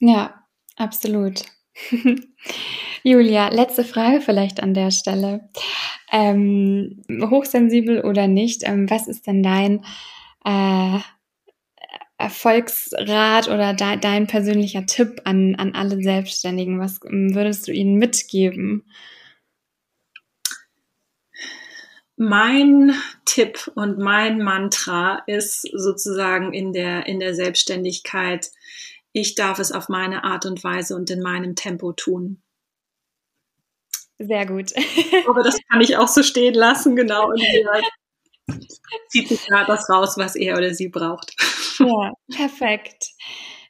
Ja, 0.00 0.42
absolut. 0.74 1.44
Julia, 3.04 3.50
letzte 3.50 3.84
Frage 3.84 4.20
vielleicht 4.20 4.60
an 4.60 4.74
der 4.74 4.90
Stelle. 4.90 5.48
Ähm, 6.10 7.04
hochsensibel 7.08 8.00
oder 8.00 8.26
nicht, 8.26 8.62
ähm, 8.64 8.90
was 8.90 9.06
ist 9.06 9.28
denn 9.28 9.44
dein 9.44 9.84
äh, 10.44 10.98
Erfolgsrat 12.22 13.48
oder 13.48 13.74
de 13.74 13.98
dein 13.98 14.26
persönlicher 14.26 14.86
Tipp 14.86 15.22
an, 15.24 15.56
an 15.56 15.74
alle 15.74 16.00
Selbstständigen? 16.00 16.78
Was 16.78 17.00
ähm, 17.04 17.34
würdest 17.34 17.66
du 17.66 17.72
ihnen 17.72 17.96
mitgeben? 17.96 18.84
Mein 22.16 22.94
Tipp 23.24 23.70
und 23.74 23.98
mein 23.98 24.38
Mantra 24.42 25.22
ist 25.26 25.62
sozusagen 25.72 26.52
in 26.52 26.72
der, 26.72 27.06
in 27.06 27.18
der 27.18 27.34
Selbstständigkeit, 27.34 28.50
ich 29.12 29.34
darf 29.34 29.58
es 29.58 29.72
auf 29.72 29.88
meine 29.88 30.24
Art 30.24 30.46
und 30.46 30.62
Weise 30.62 30.94
und 30.94 31.10
in 31.10 31.20
meinem 31.20 31.56
Tempo 31.56 31.92
tun. 31.92 32.40
Sehr 34.18 34.46
gut. 34.46 34.72
Aber 35.26 35.42
das 35.42 35.58
kann 35.68 35.80
ich 35.80 35.96
auch 35.96 36.08
so 36.08 36.22
stehen 36.22 36.54
lassen, 36.54 36.94
genau. 36.94 37.26
Und 37.30 37.42
zieht 39.08 39.28
sich 39.28 39.46
da 39.48 39.64
das 39.64 39.88
raus, 39.88 40.14
was 40.16 40.36
er 40.36 40.56
oder 40.56 40.74
sie 40.74 40.88
braucht. 40.88 41.34
Ja, 41.78 42.12
perfekt. 42.34 43.08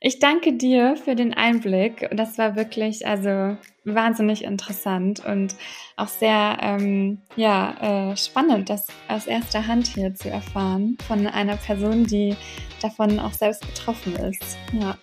Ich 0.00 0.18
danke 0.18 0.54
dir 0.54 0.96
für 0.96 1.14
den 1.14 1.32
Einblick. 1.32 2.08
Das 2.12 2.36
war 2.36 2.56
wirklich 2.56 3.06
also 3.06 3.56
wahnsinnig 3.84 4.42
interessant 4.42 5.24
und 5.24 5.54
auch 5.96 6.08
sehr 6.08 6.58
ähm, 6.60 7.18
ja, 7.36 8.10
äh, 8.10 8.16
spannend, 8.16 8.68
das 8.68 8.88
aus 9.06 9.26
erster 9.26 9.66
Hand 9.66 9.86
hier 9.86 10.12
zu 10.14 10.28
erfahren 10.28 10.98
von 11.06 11.26
einer 11.28 11.56
Person, 11.56 12.04
die 12.04 12.36
davon 12.80 13.20
auch 13.20 13.32
selbst 13.32 13.64
betroffen 13.64 14.16
ist. 14.16 14.58
Ja. 14.72 14.98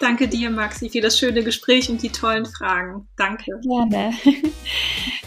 Danke 0.00 0.28
dir, 0.28 0.50
Maxi, 0.50 0.90
für 0.90 1.00
das 1.00 1.18
schöne 1.18 1.42
Gespräch 1.42 1.88
und 1.88 2.02
die 2.02 2.10
tollen 2.10 2.44
Fragen. 2.44 3.08
Danke. 3.16 3.58
Gerne. 3.62 4.12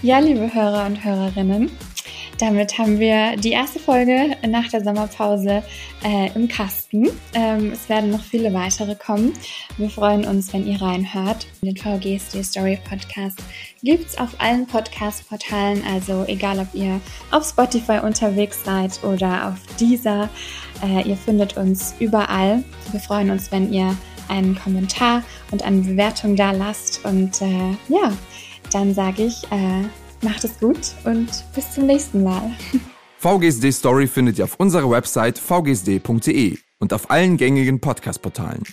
Ja, 0.01 0.19
liebe 0.19 0.53
Hörer 0.53 0.85
und 0.85 1.03
Hörerinnen, 1.03 1.71
damit 2.39 2.77
haben 2.77 2.99
wir 2.99 3.37
die 3.37 3.51
erste 3.51 3.79
Folge 3.79 4.35
nach 4.47 4.67
der 4.69 4.83
Sommerpause 4.83 5.63
äh, 6.03 6.29
im 6.35 6.47
Kasten. 6.47 7.09
Ähm, 7.33 7.71
es 7.71 7.87
werden 7.89 8.11
noch 8.11 8.23
viele 8.23 8.53
weitere 8.53 8.95
kommen. 8.95 9.33
Wir 9.77 9.89
freuen 9.89 10.25
uns, 10.25 10.53
wenn 10.53 10.67
ihr 10.67 10.81
reinhört. 10.81 11.47
Den 11.61 11.77
VGSD 11.77 12.43
Story 12.43 12.79
Podcast 12.87 13.39
gibt 13.83 14.07
es 14.07 14.17
auf 14.17 14.29
allen 14.39 14.67
Podcast-Portalen, 14.67 15.83
also 15.93 16.25
egal 16.27 16.59
ob 16.59 16.73
ihr 16.73 16.99
auf 17.31 17.47
Spotify 17.47 17.99
unterwegs 18.03 18.63
seid 18.63 19.03
oder 19.03 19.49
auf 19.49 19.75
dieser. 19.77 20.29
Äh, 20.83 21.07
ihr 21.07 21.17
findet 21.17 21.57
uns 21.57 21.95
überall. 21.99 22.63
Wir 22.91 22.99
freuen 22.99 23.29
uns, 23.29 23.51
wenn 23.51 23.71
ihr 23.71 23.95
einen 24.27 24.55
Kommentar 24.55 25.23
und 25.51 25.63
eine 25.63 25.81
Bewertung 25.81 26.35
da 26.35 26.51
lasst. 26.51 27.03
Und 27.05 27.41
äh, 27.41 27.71
ja, 27.87 28.11
dann 28.71 28.93
sage 28.93 29.23
ich, 29.23 29.43
äh, 29.51 29.83
Macht 30.21 30.43
es 30.43 30.59
gut 30.59 30.93
und 31.03 31.29
bis 31.53 31.71
zum 31.73 31.85
nächsten 31.85 32.23
Mal. 32.23 32.51
VGSD 33.19 33.71
Story 33.71 34.07
findet 34.07 34.37
ihr 34.37 34.45
auf 34.45 34.59
unserer 34.59 34.89
Website 34.89 35.39
vgsd.de 35.39 36.57
und 36.79 36.93
auf 36.93 37.09
allen 37.09 37.37
gängigen 37.37 37.79
Podcast-Portalen. 37.79 38.63